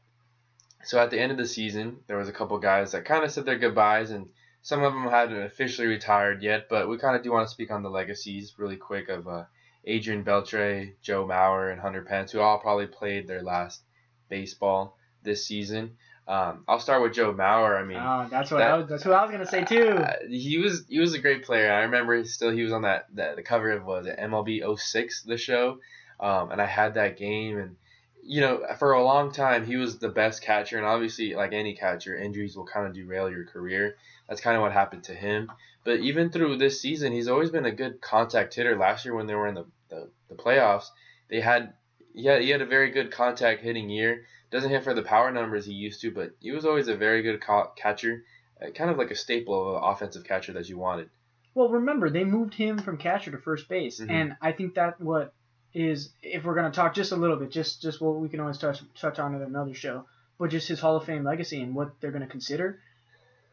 So 0.84 0.98
at 0.98 1.10
the 1.10 1.20
end 1.20 1.32
of 1.32 1.38
the 1.38 1.46
season, 1.46 1.98
there 2.06 2.16
was 2.16 2.28
a 2.28 2.32
couple 2.32 2.58
guys 2.58 2.92
that 2.92 3.04
kind 3.04 3.24
of 3.24 3.30
said 3.30 3.44
their 3.44 3.58
goodbyes, 3.58 4.10
and 4.10 4.28
some 4.62 4.82
of 4.82 4.92
them 4.92 5.08
hadn't 5.08 5.42
officially 5.42 5.88
retired 5.88 6.42
yet. 6.42 6.68
But 6.68 6.88
we 6.88 6.98
kind 6.98 7.16
of 7.16 7.22
do 7.22 7.32
want 7.32 7.46
to 7.46 7.52
speak 7.52 7.70
on 7.70 7.82
the 7.82 7.90
legacies 7.90 8.54
really 8.58 8.76
quick 8.76 9.08
of 9.08 9.28
uh, 9.28 9.44
Adrian 9.84 10.24
Beltre, 10.24 10.94
Joe 11.02 11.26
Mauer, 11.26 11.70
and 11.70 11.80
Hunter 11.80 12.02
Pence, 12.02 12.32
who 12.32 12.40
all 12.40 12.58
probably 12.58 12.86
played 12.86 13.26
their 13.26 13.42
last 13.42 13.82
baseball 14.28 14.96
this 15.22 15.46
season. 15.46 15.96
Um, 16.28 16.62
I'll 16.68 16.78
start 16.78 17.02
with 17.02 17.14
Joe 17.14 17.32
Mauer. 17.32 17.80
I 17.80 17.84
mean, 17.84 17.96
Oh, 17.96 18.28
that's 18.30 18.50
what 18.50 18.58
that- 18.58 18.70
I 18.70 18.76
was. 18.76 18.86
That's 18.88 19.04
what 19.06 19.14
I 19.14 19.22
was 19.22 19.30
gonna 19.30 19.46
say 19.46 19.64
too. 19.64 19.88
uh, 19.92 20.12
he 20.28 20.58
was 20.58 20.84
he 20.88 21.00
was 21.00 21.14
a 21.14 21.18
great 21.18 21.42
player. 21.44 21.72
I 21.72 21.80
remember 21.82 22.22
still 22.26 22.50
he 22.50 22.62
was 22.62 22.72
on 22.72 22.82
that, 22.82 23.06
that 23.14 23.36
the 23.36 23.42
cover 23.42 23.70
of 23.70 23.84
was 23.86 24.06
it 24.06 24.18
MLB 24.18 24.62
06 24.78 25.22
the 25.22 25.38
show, 25.38 25.78
um, 26.20 26.50
and 26.50 26.60
I 26.60 26.66
had 26.66 26.94
that 26.94 27.16
game 27.16 27.58
and 27.58 27.76
you 28.22 28.42
know 28.42 28.62
for 28.78 28.92
a 28.92 29.02
long 29.02 29.32
time 29.32 29.64
he 29.64 29.76
was 29.76 29.98
the 30.00 30.10
best 30.10 30.42
catcher 30.42 30.76
and 30.76 30.84
obviously 30.84 31.34
like 31.34 31.54
any 31.54 31.74
catcher 31.74 32.14
injuries 32.14 32.54
will 32.56 32.66
kind 32.66 32.86
of 32.86 32.92
derail 32.94 33.30
your 33.30 33.46
career. 33.46 33.96
That's 34.28 34.42
kind 34.42 34.54
of 34.54 34.60
what 34.62 34.72
happened 34.72 35.04
to 35.04 35.14
him. 35.14 35.50
But 35.84 36.00
even 36.00 36.28
through 36.28 36.58
this 36.58 36.82
season, 36.82 37.12
he's 37.14 37.28
always 37.28 37.50
been 37.50 37.64
a 37.64 37.72
good 37.72 38.02
contact 38.02 38.54
hitter. 38.54 38.76
Last 38.76 39.06
year 39.06 39.14
when 39.14 39.26
they 39.26 39.34
were 39.34 39.46
in 39.46 39.54
the, 39.54 39.64
the, 39.88 40.10
the 40.28 40.34
playoffs, 40.34 40.88
they 41.30 41.40
had 41.40 41.72
he 42.12 42.26
had 42.26 42.42
he 42.42 42.50
had 42.50 42.60
a 42.60 42.66
very 42.66 42.90
good 42.90 43.10
contact 43.10 43.62
hitting 43.62 43.88
year. 43.88 44.26
Doesn't 44.50 44.70
hit 44.70 44.84
for 44.84 44.94
the 44.94 45.02
power 45.02 45.30
numbers 45.30 45.66
he 45.66 45.72
used 45.74 46.00
to, 46.02 46.10
but 46.10 46.32
he 46.40 46.52
was 46.52 46.64
always 46.64 46.88
a 46.88 46.96
very 46.96 47.22
good 47.22 47.40
ca- 47.40 47.68
catcher 47.76 48.24
uh, 48.60 48.70
kind 48.70 48.90
of 48.90 48.96
like 48.98 49.10
a 49.10 49.14
staple 49.14 49.76
of 49.76 49.82
an 49.82 49.88
offensive 49.88 50.24
catcher 50.24 50.52
that 50.54 50.68
you 50.68 50.76
wanted. 50.78 51.08
Well, 51.54 51.68
remember 51.68 52.10
they 52.10 52.24
moved 52.24 52.54
him 52.54 52.78
from 52.78 52.96
catcher 52.98 53.30
to 53.30 53.38
first 53.38 53.68
base, 53.68 54.00
Mhm. 54.00 54.10
and 54.10 54.36
I 54.40 54.52
think 54.52 54.74
that 54.74 55.00
what 55.00 55.32
is 55.74 56.12
if 56.22 56.44
we're 56.44 56.54
gonna 56.54 56.70
talk 56.72 56.94
just 56.94 57.12
a 57.12 57.16
little 57.16 57.36
bit, 57.36 57.50
just 57.50 57.82
just 57.82 58.00
what 58.00 58.16
we 58.16 58.28
can 58.28 58.40
always 58.40 58.58
touch 58.58 58.80
touch 58.98 59.18
on 59.18 59.34
in 59.34 59.42
another 59.42 59.74
show, 59.74 60.06
but 60.38 60.50
just 60.50 60.66
his 60.68 60.80
Hall 60.80 60.96
of 60.96 61.04
Fame 61.04 61.24
legacy 61.24 61.60
and 61.62 61.74
what 61.74 62.00
they're 62.00 62.10
gonna 62.10 62.26
consider. 62.26 62.80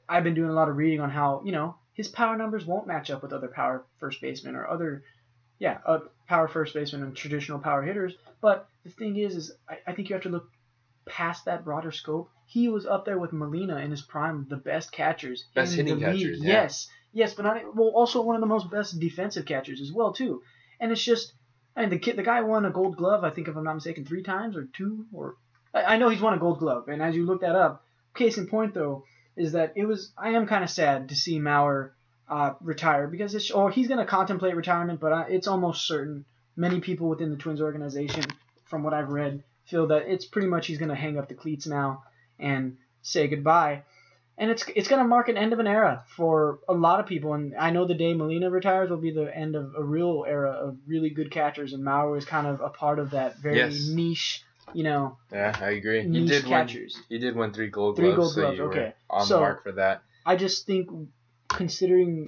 I've 0.08 0.24
been 0.24 0.34
doing 0.36 0.50
a 0.50 0.54
lot 0.54 0.70
of 0.70 0.78
reading 0.78 1.02
on 1.02 1.10
how 1.10 1.41
you 1.46 1.52
know 1.52 1.76
his 1.93 2.08
power 2.08 2.36
numbers 2.38 2.66
won't 2.66 2.88
match 2.88 3.10
up 3.12 3.22
with 3.22 3.34
other 3.34 3.48
power 3.48 3.84
first 4.00 4.22
basemen 4.22 4.56
or 4.56 4.68
other, 4.68 5.04
yeah, 5.60 5.80
uh, 5.86 6.00
power 6.28 6.48
first 6.48 6.74
basemen 6.74 7.04
and 7.04 7.16
traditional 7.16 7.60
power 7.60 7.82
hitters. 7.84 8.16
But 8.41 8.68
the 8.84 8.89
thing 8.89 9.18
is, 9.18 9.36
is 9.36 9.52
I, 9.70 9.78
I 9.88 9.93
think 9.93 10.10
you 10.10 10.14
have 10.16 10.24
to 10.24 10.30
look 10.30 10.50
past 11.06 11.45
that 11.45 11.64
broader 11.64 11.91
scope. 11.91 12.30
He 12.45 12.70
was 12.70 12.86
up 12.86 13.06
there 13.06 13.18
with 13.18 13.34
Molina 13.34 13.78
in 13.78 13.91
his 13.91 14.01
prime, 14.01 14.45
the 14.49 14.58
best 14.58 14.91
catchers, 14.91 15.45
Best 15.56 15.74
in 15.74 15.86
hitting 15.88 15.99
the 15.99 16.12
league. 16.12 16.22
catchers, 16.22 16.39
yeah. 16.41 16.51
Yes, 16.53 16.88
yes, 17.12 17.34
but 17.34 17.43
not 17.43 17.76
well. 17.76 17.89
Also 17.89 18.22
one 18.22 18.36
of 18.36 18.41
the 18.41 18.47
most 18.47 18.70
best 18.70 18.99
defensive 18.99 19.45
catchers 19.45 19.82
as 19.82 19.91
well 19.91 20.14
too. 20.14 20.41
And 20.80 20.91
it's 20.91 21.03
just, 21.03 21.34
I 21.76 21.82
mean, 21.82 21.89
the 21.89 21.99
kid, 21.99 22.18
the 22.18 22.24
guy 22.24 22.41
won 22.41 22.66
a 22.66 22.72
Gold 22.72 22.97
Glove. 22.97 23.24
I 23.24 23.30
think 23.30 23.47
if 23.47 23.56
I'm 23.56 23.64
not 23.64 23.76
mistaken, 23.76 24.06
three 24.06 24.24
times 24.24 24.56
or 24.56 24.66
two 24.74 25.06
or 25.14 25.36
I, 25.74 25.95
I 25.95 25.97
know 25.97 26.10
he's 26.10 26.22
won 26.22 26.34
a 26.34 26.39
Gold 26.39 26.60
Glove. 26.60 26.88
And 26.88 27.01
as 27.01 27.16
you 27.16 27.26
look 27.26 27.41
that 27.41 27.56
up, 27.56 27.84
case 28.14 28.38
in 28.38 28.47
point 28.47 28.74
though 28.74 29.03
is 29.36 29.53
that 29.53 29.74
it 29.76 29.86
was 29.86 30.12
I 30.18 30.30
am 30.32 30.47
kind 30.47 30.64
of 30.64 30.70
sad 30.70 31.10
to 31.10 31.16
see 31.16 31.39
Mauer 31.39 31.91
uh, 32.30 32.53
retire 32.62 33.08
because 33.08 33.36
it's 33.36 33.51
or 33.51 33.72
he's 33.72 33.88
going 33.88 33.99
to 33.99 34.06
contemplate 34.06 34.56
retirement, 34.56 34.99
but 34.99 35.12
uh, 35.12 35.26
it's 35.30 35.47
almost 35.47 35.88
certain. 35.88 36.26
Many 36.58 36.80
people 36.80 37.10
within 37.10 37.32
the 37.32 37.36
Twins 37.36 37.60
organization, 37.60 38.24
from 38.64 38.82
what 38.82 38.93
I've 38.93 39.10
read, 39.10 39.43
feel 39.66 39.88
that 39.88 40.03
it's 40.07 40.26
pretty 40.26 40.47
much 40.47 40.68
he's 40.68 40.78
going 40.78 40.89
to 40.89 40.95
hang 40.95 41.18
up 41.18 41.28
the 41.28 41.34
cleats 41.36 41.66
now 41.68 42.03
and 42.39 42.78
say 43.01 43.28
goodbye. 43.28 43.84
And 44.38 44.51
it's 44.51 44.66
it's 44.76 44.89
going 44.89 45.01
to 45.01 45.07
mark 45.07 45.30
an 45.30 45.38
end 45.38 45.53
of 45.53 45.59
an 45.59 45.68
era 45.68 46.03
for 46.16 46.59
a 46.68 46.74
lot 46.74 46.99
of 46.99 47.05
people. 47.05 47.34
And 47.34 47.55
I 47.55 47.70
know 47.70 47.86
the 47.86 47.93
day 47.93 48.13
Molina 48.13 48.49
retires 48.49 48.89
will 48.89 48.97
be 48.97 49.11
the 49.11 49.34
end 49.36 49.55
of 49.55 49.74
a 49.78 49.82
real 49.84 50.26
era 50.28 50.51
of 50.51 50.78
really 50.86 51.09
good 51.09 51.32
catchers. 51.32 51.72
And 51.72 51.84
Mauer 51.84 52.18
is 52.18 52.26
kind 52.26 52.45
of 52.45 52.59
a 52.59 52.68
part 52.70 52.99
of 52.99 53.11
that 53.11 53.38
very 53.38 53.57
Yes. 53.57 53.88
niche, 53.88 54.43
you 54.74 54.84
know, 54.84 55.18
Yeah, 55.32 55.57
I 55.61 55.70
agree. 55.72 56.01
He 56.01 56.07
niche 56.09 56.28
did 56.30 56.43
win. 56.43 56.51
catchers. 56.51 56.99
He 57.07 57.18
did 57.18 57.36
win 57.38 57.53
three 57.53 57.70
gold 57.70 57.95
Three 57.95 58.13
gloves. 58.13 58.18
gold 58.18 58.34
so 58.36 58.41
gloves, 58.41 58.57
you 58.57 58.63
were 58.66 58.72
okay. 58.72 58.93
On 59.09 59.26
So- 59.26 59.36
the 59.36 59.39
mark 59.41 59.63
for 59.63 59.72
that. 59.74 60.01
I 60.26 60.36
just 60.36 60.66
think, 60.66 60.89
considering 61.47 62.28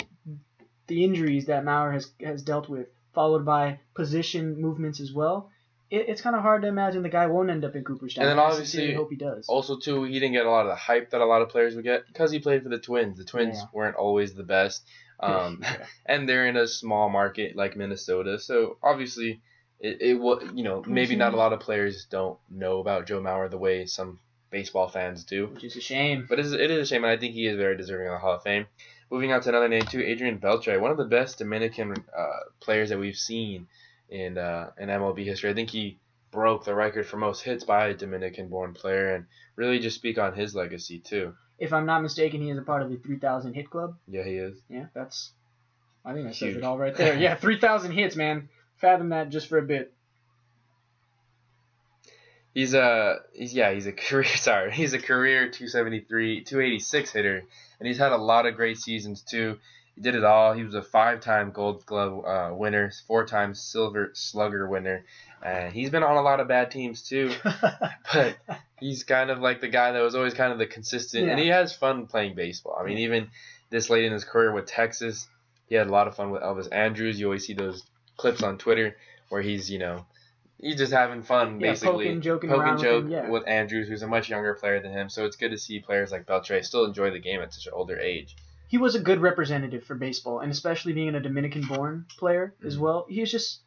the 0.87 1.03
injuries 1.03 1.45
that 1.47 1.63
Mauer 1.65 1.91
has 1.93 2.11
has 2.21 2.41
dealt 2.41 2.69
with, 2.69 2.87
followed 3.13 3.43
by 3.45 3.79
position 3.95 4.61
movements 4.61 4.99
as 5.01 5.11
well, 5.11 5.49
it, 5.89 6.09
it's 6.09 6.21
kind 6.21 6.35
of 6.35 6.41
hard 6.41 6.61
to 6.63 6.67
imagine 6.67 7.03
the 7.03 7.09
guy 7.09 7.27
won't 7.27 7.49
end 7.49 7.63
up 7.65 7.75
in 7.75 7.83
Cooperstown. 7.83 8.23
And 8.23 8.31
then 8.31 8.39
I 8.39 8.43
obviously- 8.49 8.65
sincerely 8.65 8.93
hope 8.95 9.09
he 9.09 9.15
does. 9.15 9.47
Also, 9.47 9.77
too, 9.77 10.03
he 10.03 10.13
didn't 10.19 10.33
get 10.33 10.45
a 10.45 10.49
lot 10.49 10.65
of 10.65 10.69
the 10.69 10.75
hype 10.75 11.11
that 11.11 11.21
a 11.21 11.25
lot 11.25 11.41
of 11.41 11.49
players 11.49 11.75
would 11.75 11.83
get 11.83 12.05
because 12.07 12.31
he 12.31 12.39
played 12.39 12.63
for 12.63 12.69
the 12.69 12.79
Twins. 12.79 13.17
The 13.17 13.23
Twins 13.25 13.57
Yeah. 13.57 13.65
weren't 13.73 13.95
always 13.95 14.33
the 14.33 14.43
best, 14.43 14.83
um, 15.19 15.59
Yeah. 15.61 15.85
and 16.05 16.27
they're 16.27 16.47
in 16.47 16.57
a 16.57 16.67
small 16.67 17.09
market 17.09 17.55
like 17.55 17.75
Minnesota. 17.75 18.37
So 18.39 18.77
obviously, 18.83 19.41
it, 19.79 20.01
it 20.01 20.13
will 20.19 20.41
you 20.55 20.63
know 20.63 20.83
maybe 20.87 21.15
not 21.15 21.33
a 21.33 21.37
lot 21.37 21.53
of 21.53 21.59
players 21.59 22.05
don't 22.09 22.37
know 22.49 22.79
about 22.79 23.05
Joe 23.07 23.21
Mauer 23.21 23.49
the 23.49 23.57
way 23.57 23.85
some 23.85 24.19
baseball 24.49 24.87
fans 24.87 25.23
do. 25.25 25.47
which 25.47 25.63
is 25.65 25.75
a 25.75 25.81
shame. 25.81 26.25
But 26.27 26.39
it 26.39 26.45
is, 26.45 26.53
it 26.53 26.71
is 26.71 26.79
a 26.81 26.85
shame, 26.85 27.03
and 27.03 27.11
I 27.11 27.17
think 27.17 27.33
he 27.33 27.45
is 27.47 27.57
very 27.57 27.75
deserving 27.77 28.07
of 28.07 28.13
the 28.13 28.19
Hall 28.19 28.33
of 28.35 28.43
Fame. 28.43 28.65
Moving 29.09 29.31
on 29.31 29.41
to 29.41 29.49
another 29.49 29.67
name 29.69 29.83
too, 29.83 30.01
Adrian 30.01 30.37
Beltre, 30.39 30.79
one 30.81 30.91
of 30.91 30.97
the 30.97 31.05
best 31.05 31.37
Dominican 31.37 31.93
uh, 32.17 32.25
players 32.59 32.89
that 32.89 32.99
we've 32.99 33.15
seen 33.17 33.67
in 34.09 34.37
uh, 34.37 34.71
in 34.77 34.89
MLB 34.89 35.23
history. 35.25 35.49
I 35.49 35.53
think 35.53 35.69
he 35.69 35.99
broke 36.31 36.65
the 36.65 36.75
record 36.75 37.05
for 37.05 37.17
most 37.17 37.43
hits 37.43 37.63
by 37.63 37.87
a 37.87 37.93
Dominican-born 37.93 38.73
player, 38.73 39.15
and 39.15 39.25
really 39.55 39.79
just 39.79 39.95
speak 39.95 40.17
on 40.17 40.33
his 40.33 40.55
legacy 40.55 40.99
too. 40.99 41.33
If 41.59 41.73
I'm 41.73 41.85
not 41.85 42.03
mistaken, 42.03 42.41
he 42.41 42.49
is 42.49 42.57
a 42.57 42.61
part 42.61 42.83
of 42.83 42.91
the 42.91 42.97
3,000 42.97 43.53
hit 43.53 43.69
club. 43.69 43.95
Yeah, 44.07 44.23
he 44.23 44.35
is. 44.35 44.57
Yeah, 44.69 44.85
that's. 44.93 45.31
I 46.05 46.13
think 46.13 46.27
that 46.27 46.35
says 46.35 46.55
it 46.55 46.63
all 46.63 46.77
right 46.77 46.95
there. 46.95 47.17
Yeah, 47.17 47.35
3,000 47.39 47.91
hits, 47.91 48.15
man. 48.15 48.49
Fathom 48.77 49.09
that 49.09 49.29
just 49.29 49.47
for 49.47 49.57
a 49.57 49.63
bit. 49.63 49.93
He's 52.53 52.73
a 52.73 53.17
he's 53.33 53.53
yeah 53.53 53.71
he's 53.71 53.85
a 53.85 53.91
career 54.09 54.25
sorry 54.25 54.71
he's 54.71 54.93
a 54.93 54.99
career 54.99 55.49
273 55.49 56.43
286 56.43 57.11
hitter 57.11 57.43
and 57.79 57.87
he's 57.87 57.99
had 57.99 58.11
a 58.11 58.17
lot 58.17 58.47
of 58.47 58.55
great 58.55 58.77
seasons 58.77 59.21
too. 59.21 59.59
He 59.97 60.03
did 60.03 60.13
it 60.13 60.23
all. 60.23 60.53
He 60.53 60.63
was 60.63 60.75
a 60.75 60.83
five-time 60.83 61.49
Gold 61.49 61.83
Glove 61.87 62.23
uh, 62.23 62.55
winner, 62.55 62.91
four-time 63.07 63.55
Silver 63.55 64.11
Slugger 64.13 64.69
winner, 64.69 65.05
and 65.43 65.73
he's 65.73 65.89
been 65.89 66.03
on 66.03 66.17
a 66.17 66.21
lot 66.21 66.39
of 66.39 66.47
bad 66.47 66.69
teams 66.69 67.01
too. 67.01 67.31
But 68.13 68.37
he's 68.79 69.03
kind 69.03 69.31
of 69.31 69.39
like 69.39 69.59
the 69.59 69.67
guy 69.67 69.93
that 69.93 70.01
was 70.01 70.13
always 70.13 70.35
kind 70.35 70.53
of 70.53 70.59
the 70.59 70.67
consistent, 70.67 71.27
and 71.29 71.39
he 71.39 71.47
has 71.47 71.73
fun 71.73 72.05
playing 72.05 72.35
baseball. 72.35 72.77
I 72.79 72.85
mean, 72.85 72.99
even 72.99 73.29
this 73.71 73.89
late 73.89 74.05
in 74.05 74.13
his 74.13 74.23
career 74.23 74.53
with 74.53 74.67
Texas, 74.67 75.27
he 75.67 75.73
had 75.73 75.87
a 75.87 75.91
lot 75.91 76.07
of 76.07 76.15
fun 76.15 76.29
with 76.29 76.43
Elvis 76.43 76.71
Andrus. 76.71 77.17
You 77.17 77.25
always 77.25 77.47
see 77.47 77.53
those 77.53 77.83
clips 78.17 78.43
on 78.43 78.59
Twitter 78.59 78.95
where 79.29 79.41
he's 79.41 79.69
you 79.69 79.79
know 79.79 80.05
he's 80.59 80.77
just 80.77 80.93
having 80.93 81.23
fun 81.23 81.59
Yeah, 81.59 81.71
basically 81.71 82.05
poking, 82.05 82.21
joking 82.21 82.49
poke 82.51 82.59
around 82.59 82.85
and 82.85 82.95
with 82.95 83.05
him, 83.05 83.11
yeah. 83.11 83.29
with 83.29 83.47
Andrus, 83.47 83.87
who's 83.87 84.03
a 84.03 84.07
much 84.07 84.29
younger 84.29 84.53
player 84.53 84.79
than 84.79 84.91
him. 84.91 85.09
So 85.09 85.25
it's 85.25 85.35
good 85.35 85.51
to 85.51 85.57
see 85.57 85.79
players 85.79 86.11
like 86.11 86.27
Beltre 86.27 86.63
still 86.63 86.85
enjoy 86.85 87.11
the 87.11 87.19
game 87.19 87.41
at 87.41 87.53
such 87.53 87.65
an 87.67 87.73
older 87.75 87.99
age. 87.99 88.35
He 88.67 88.77
was 88.77 88.95
a 88.95 88.99
good 88.99 89.19
representative 89.19 89.83
for 89.85 89.95
baseball, 89.95 90.39
and 90.39 90.51
especially 90.51 90.93
being 90.93 91.15
a 91.15 91.19
Dominican-born 91.21 92.05
player 92.17 92.53
as 92.65 92.77
Mhm. 92.77 92.81
well. 92.81 93.05
He's 93.09 93.31
just 93.31 93.61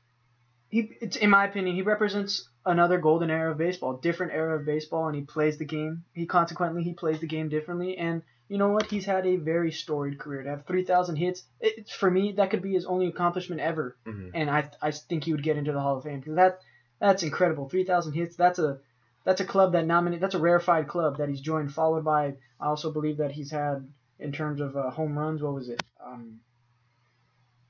he. 0.69 0.97
It's 1.01 1.17
in 1.17 1.31
my 1.31 1.45
opinion, 1.47 1.75
he 1.77 1.83
represents 1.83 2.49
another 2.67 2.99
golden 2.99 3.31
era 3.31 3.51
of 3.53 3.59
baseball, 3.59 3.97
different 3.97 4.33
era 4.33 4.57
of 4.59 4.65
baseball, 4.67 5.07
and 5.09 5.17
he 5.17 5.23
plays 5.23 5.59
the 5.59 5.65
game. 5.65 6.05
He 6.13 6.27
consequently 6.27 6.83
he 6.83 6.93
plays 6.93 7.19
the 7.21 7.27
game 7.27 7.49
differently, 7.49 7.97
and 7.97 8.23
you 8.49 8.59
know 8.59 8.69
what? 8.71 8.87
He's 8.91 9.05
had 9.07 9.27
a 9.27 9.37
very 9.37 9.73
storied 9.73 10.19
career. 10.19 10.43
To 10.43 10.51
have 10.51 10.67
three 10.67 10.85
thousand 10.85 11.17
hits, 11.17 11.45
it, 11.61 11.89
for 11.89 12.11
me, 12.11 12.33
that 12.33 12.51
could 12.51 12.63
be 12.63 12.75
his 12.75 12.85
only 12.87 13.07
accomplishment 13.07 13.61
ever, 13.61 13.97
Mhm. 14.07 14.31
and 14.35 14.51
I 14.51 14.71
I 14.83 14.91
think 14.93 15.25
he 15.25 15.33
would 15.33 15.43
get 15.43 15.57
into 15.57 15.73
the 15.73 15.81
Hall 15.81 15.97
of 15.97 16.05
Fame 16.05 16.21
because 16.21 16.37
that 16.37 16.61
that's 17.01 17.23
incredible. 17.23 17.69
Three 17.69 17.85
thousand 17.85 18.13
hits. 18.13 18.37
That's 18.37 18.59
a 18.59 18.79
that's 19.25 19.41
a 19.41 19.45
club 19.45 19.73
that 19.73 19.87
nominate. 19.87 20.21
That's 20.21 20.35
a 20.35 20.41
rarefied 20.41 20.87
club 20.89 21.19
that 21.19 21.29
he's 21.29 21.41
joined. 21.41 21.73
Followed 21.73 22.05
by, 22.05 22.37
I 22.61 22.67
also 22.67 22.93
believe 22.93 23.17
that 23.19 23.33
he's 23.33 23.51
had 23.51 23.89
in 24.21 24.33
terms 24.33 24.61
of 24.61 24.77
uh, 24.77 24.91
home 24.91 25.19
runs. 25.19 25.43
What 25.43 25.55
was 25.55 25.69
it? 25.69 25.85
Um, 26.05 26.41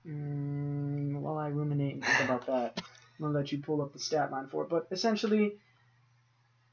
mm, 0.07 1.21
while 1.21 1.39
I 1.39 1.49
ruminate 1.49 1.95
and 1.95 2.05
think 2.05 2.25
about 2.25 2.47
that, 2.47 2.75
I'm 2.77 3.27
gonna 3.27 3.39
let 3.39 3.53
you 3.53 3.59
pull 3.59 3.83
up 3.83 3.93
the 3.93 3.99
stat 3.99 4.31
line 4.31 4.49
for 4.49 4.65
it. 4.65 4.71
But 4.71 4.89
essentially, 4.91 5.59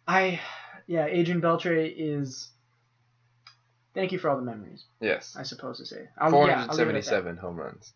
I 0.08 0.40
yeah, 0.88 1.06
Adrian 1.06 1.42
Beltre 1.42 1.94
is. 1.96 2.50
Thank 3.94 4.12
you 4.12 4.20
for 4.20 4.30
all 4.30 4.36
the 4.36 4.44
memories. 4.44 4.86
Yes, 5.02 5.36
I 5.38 5.44
suppose 5.44 5.80
to 5.80 5.86
say. 5.86 6.08
I'll, 6.18 6.30
four 6.30 6.48
yeah, 6.48 6.58
hundred 6.60 6.72
I'll 6.72 6.78
leave 6.78 6.88
it 6.88 6.90
at 6.90 7.04
that. 7.04 7.10
seventy-seven 7.10 7.38
home 7.38 7.56
runs. 7.56 7.94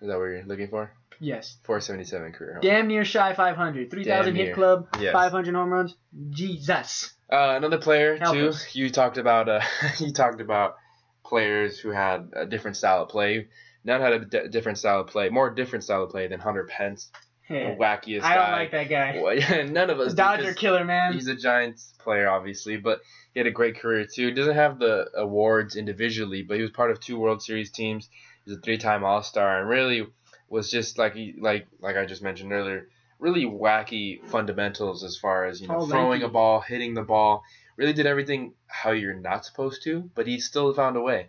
Is 0.00 0.08
that 0.08 0.16
what 0.18 0.24
you're 0.24 0.44
looking 0.44 0.68
for? 0.68 0.92
Yes. 1.18 1.58
Four 1.64 1.80
seventy-seven 1.80 2.32
career 2.32 2.54
home. 2.54 2.62
Damn 2.62 2.88
near 2.88 3.04
shy 3.04 3.34
500. 3.34 3.90
3,000 3.90 4.34
hit 4.34 4.54
club, 4.54 4.88
Yes. 4.98 5.12
500 5.12 5.54
home 5.54 5.70
runs. 5.70 5.94
Jesus. 6.30 7.12
Uh, 7.30 7.54
another 7.56 7.78
player 7.78 8.16
Help 8.16 8.34
too. 8.34 8.48
us. 8.48 8.74
You 8.74 8.88
talked 8.90 9.18
about 9.18 9.48
uh, 9.48 9.60
you 9.98 10.12
talked 10.12 10.40
about 10.40 10.76
players 11.24 11.78
who 11.78 11.90
had 11.90 12.30
a 12.34 12.46
different 12.46 12.76
style 12.76 13.02
of 13.02 13.08
play. 13.10 13.48
None 13.84 14.00
had 14.00 14.12
a 14.12 14.24
d- 14.24 14.48
different 14.50 14.78
style 14.78 15.00
of 15.00 15.06
play, 15.08 15.28
more 15.28 15.50
different 15.50 15.84
style 15.84 16.02
of 16.04 16.10
play 16.10 16.26
than 16.26 16.40
Hunter 16.40 16.64
Pence, 16.64 17.10
the 17.48 17.76
wackiest 17.78 18.22
I 18.22 18.34
don't 18.34 18.44
guy. 18.46 18.52
like 18.52 18.70
that 18.72 18.88
guy. 18.88 19.18
Well, 19.22 19.34
yeah, 19.34 19.62
none 19.64 19.90
of 19.90 20.00
us. 20.00 20.12
Dodger 20.14 20.54
killer, 20.54 20.84
man. 20.84 21.12
He's 21.14 21.28
a 21.28 21.34
Giants 21.36 21.94
player, 22.02 22.28
obviously, 22.28 22.76
but 22.78 23.00
he 23.32 23.40
had 23.40 23.46
a 23.46 23.50
great 23.52 23.78
career 23.78 24.06
too. 24.12 24.32
Doesn't 24.32 24.54
have 24.56 24.78
the 24.78 25.06
awards 25.16 25.76
individually, 25.76 26.42
but 26.42 26.56
he 26.56 26.62
was 26.62 26.70
part 26.72 26.90
of 26.90 27.00
two 27.00 27.18
World 27.18 27.42
Series 27.42 27.70
teams. 27.70 28.08
He's 28.50 28.58
a 28.58 28.60
three-time 28.62 29.04
All-Star, 29.04 29.60
and 29.60 29.68
really 29.68 30.04
was 30.48 30.68
just 30.68 30.98
like 30.98 31.14
he 31.14 31.34
like 31.38 31.68
like 31.80 31.96
I 31.96 32.04
just 32.04 32.20
mentioned 32.20 32.52
earlier, 32.52 32.88
really 33.20 33.44
wacky 33.44 34.26
fundamentals 34.26 35.04
as 35.04 35.16
far 35.16 35.46
as 35.46 35.60
you 35.60 35.68
know 35.68 35.74
Tall, 35.74 35.86
throwing 35.86 36.10
lanky. 36.10 36.24
a 36.24 36.28
ball, 36.28 36.60
hitting 36.60 36.94
the 36.94 37.02
ball. 37.02 37.44
Really 37.76 37.92
did 37.92 38.06
everything 38.06 38.54
how 38.66 38.90
you're 38.90 39.14
not 39.14 39.44
supposed 39.44 39.84
to, 39.84 40.10
but 40.16 40.26
he 40.26 40.40
still 40.40 40.74
found 40.74 40.96
a 40.96 41.00
way. 41.00 41.28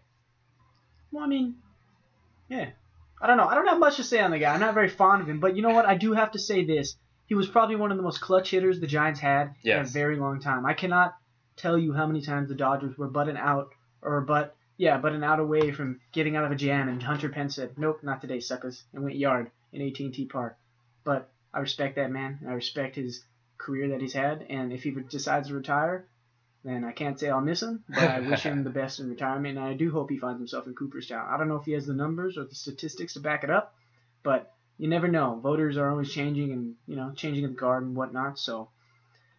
Well, 1.11 1.24
I 1.24 1.28
mean, 1.28 1.57
yeah. 2.49 2.69
I 3.22 3.28
don't 3.28 3.38
know. 3.38 3.47
I 3.47 3.53
don't 3.53 3.67
have 3.67 3.78
much 3.78 3.97
to 3.97 4.03
say 4.03 4.19
on 4.19 4.32
the 4.32 4.39
guy. 4.39 4.55
I'm 4.55 4.59
not 4.59 4.74
very 4.74 4.89
fond 4.89 5.22
of 5.22 5.30
him, 5.30 5.39
but 5.39 5.55
you 5.55 5.61
know 5.61 5.69
what? 5.69 5.86
I 5.86 5.93
do 5.93 6.13
have 6.13 6.32
to 6.32 6.39
say 6.39 6.65
this. 6.65 6.95
He 7.28 7.36
was 7.36 7.47
probably 7.47 7.76
one 7.76 7.91
of 7.91 7.97
the 7.97 8.03
most 8.03 8.19
clutch 8.19 8.49
hitters 8.49 8.80
the 8.80 8.88
Giants 8.88 9.19
had 9.19 9.53
in 9.63 9.78
a 9.78 9.84
very 9.84 10.15
long 10.15 10.41
time. 10.41 10.65
I 10.65 10.74
cannot 10.74 11.13
tell 11.55 11.78
you 11.78 11.93
how 11.93 12.07
many 12.07 12.22
times 12.22 12.49
the 12.49 12.55
Dodgers 12.55 12.97
were 12.97 13.07
butting 13.07 13.38
out 13.38 13.69
or 14.01 14.22
but 14.22 14.55
yeah, 14.82 14.98
butting 14.98 15.24
out 15.24 15.40
away 15.40 15.72
from 15.72 16.00
getting 16.12 16.36
out 16.36 16.44
of 16.44 16.52
a 16.52 16.56
jam 16.56 16.90
and 16.90 17.04
Hunter 17.04 17.30
Pence 17.30 17.54
said, 17.54 17.78
"Nope, 17.78 18.00
not 18.02 18.20
today, 18.20 18.40
suckers," 18.40 18.84
and 18.92 19.04
went 19.04 19.16
yard 19.16 19.52
in 19.72 19.80
AT&T 19.80 20.26
Park. 20.26 20.58
But 21.04 21.30
I 21.54 21.60
respect 21.60 21.98
that 21.98 22.10
man. 22.10 22.40
and 22.42 22.50
I 22.50 22.54
respect 22.54 22.96
his 22.96 23.24
career 23.60 23.90
that 23.90 24.02
he's 24.02 24.14
had, 24.14 24.44
and 24.50 24.74
if 24.74 24.82
he 24.82 24.90
decides 24.90 25.50
to 25.50 25.54
retire, 25.54 26.08
then 26.64 26.84
I 26.84 26.94
can't 26.94 27.20
say 27.20 27.30
I'll 27.30 27.42
miss 27.42 27.62
him, 27.62 27.84
but 27.90 28.00
I 28.00 28.22
wish 28.22 28.42
him 28.42 28.64
the 28.64 28.72
best 28.72 29.00
in 29.00 29.08
retirement, 29.08 29.60
and 29.60 29.68
I 29.68 29.74
do 29.76 29.92
hope 29.92 30.10
he 30.10 30.18
finds 30.18 30.40
himself 30.40 30.66
in 30.66 30.74
Cooperstown. 30.74 31.28
I 31.30 31.38
don't 31.38 31.48
know 31.48 31.58
if 31.58 31.66
he 31.66 31.74
has 31.74 31.86
the 31.86 31.94
numbers 31.94 32.40
or 32.40 32.46
the 32.46 32.56
statistics 32.56 33.14
to 33.14 33.20
back 33.20 33.44
it 33.44 33.52
up, 33.52 33.76
but 34.24 34.52
you 34.80 34.88
never 34.88 35.08
know. 35.08 35.40
Voters 35.44 35.78
are 35.78 35.92
always 35.92 36.12
changing 36.12 36.54
and 36.54 36.76
you 36.88 36.96
know 36.96 37.12
changing 37.16 37.44
the 37.44 37.50
guard 37.50 37.84
and 37.84 37.96
whatnot. 37.96 38.40
So 38.40 38.70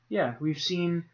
yeah, 0.08 0.36
we've 0.38 0.62
seen, 0.62 1.06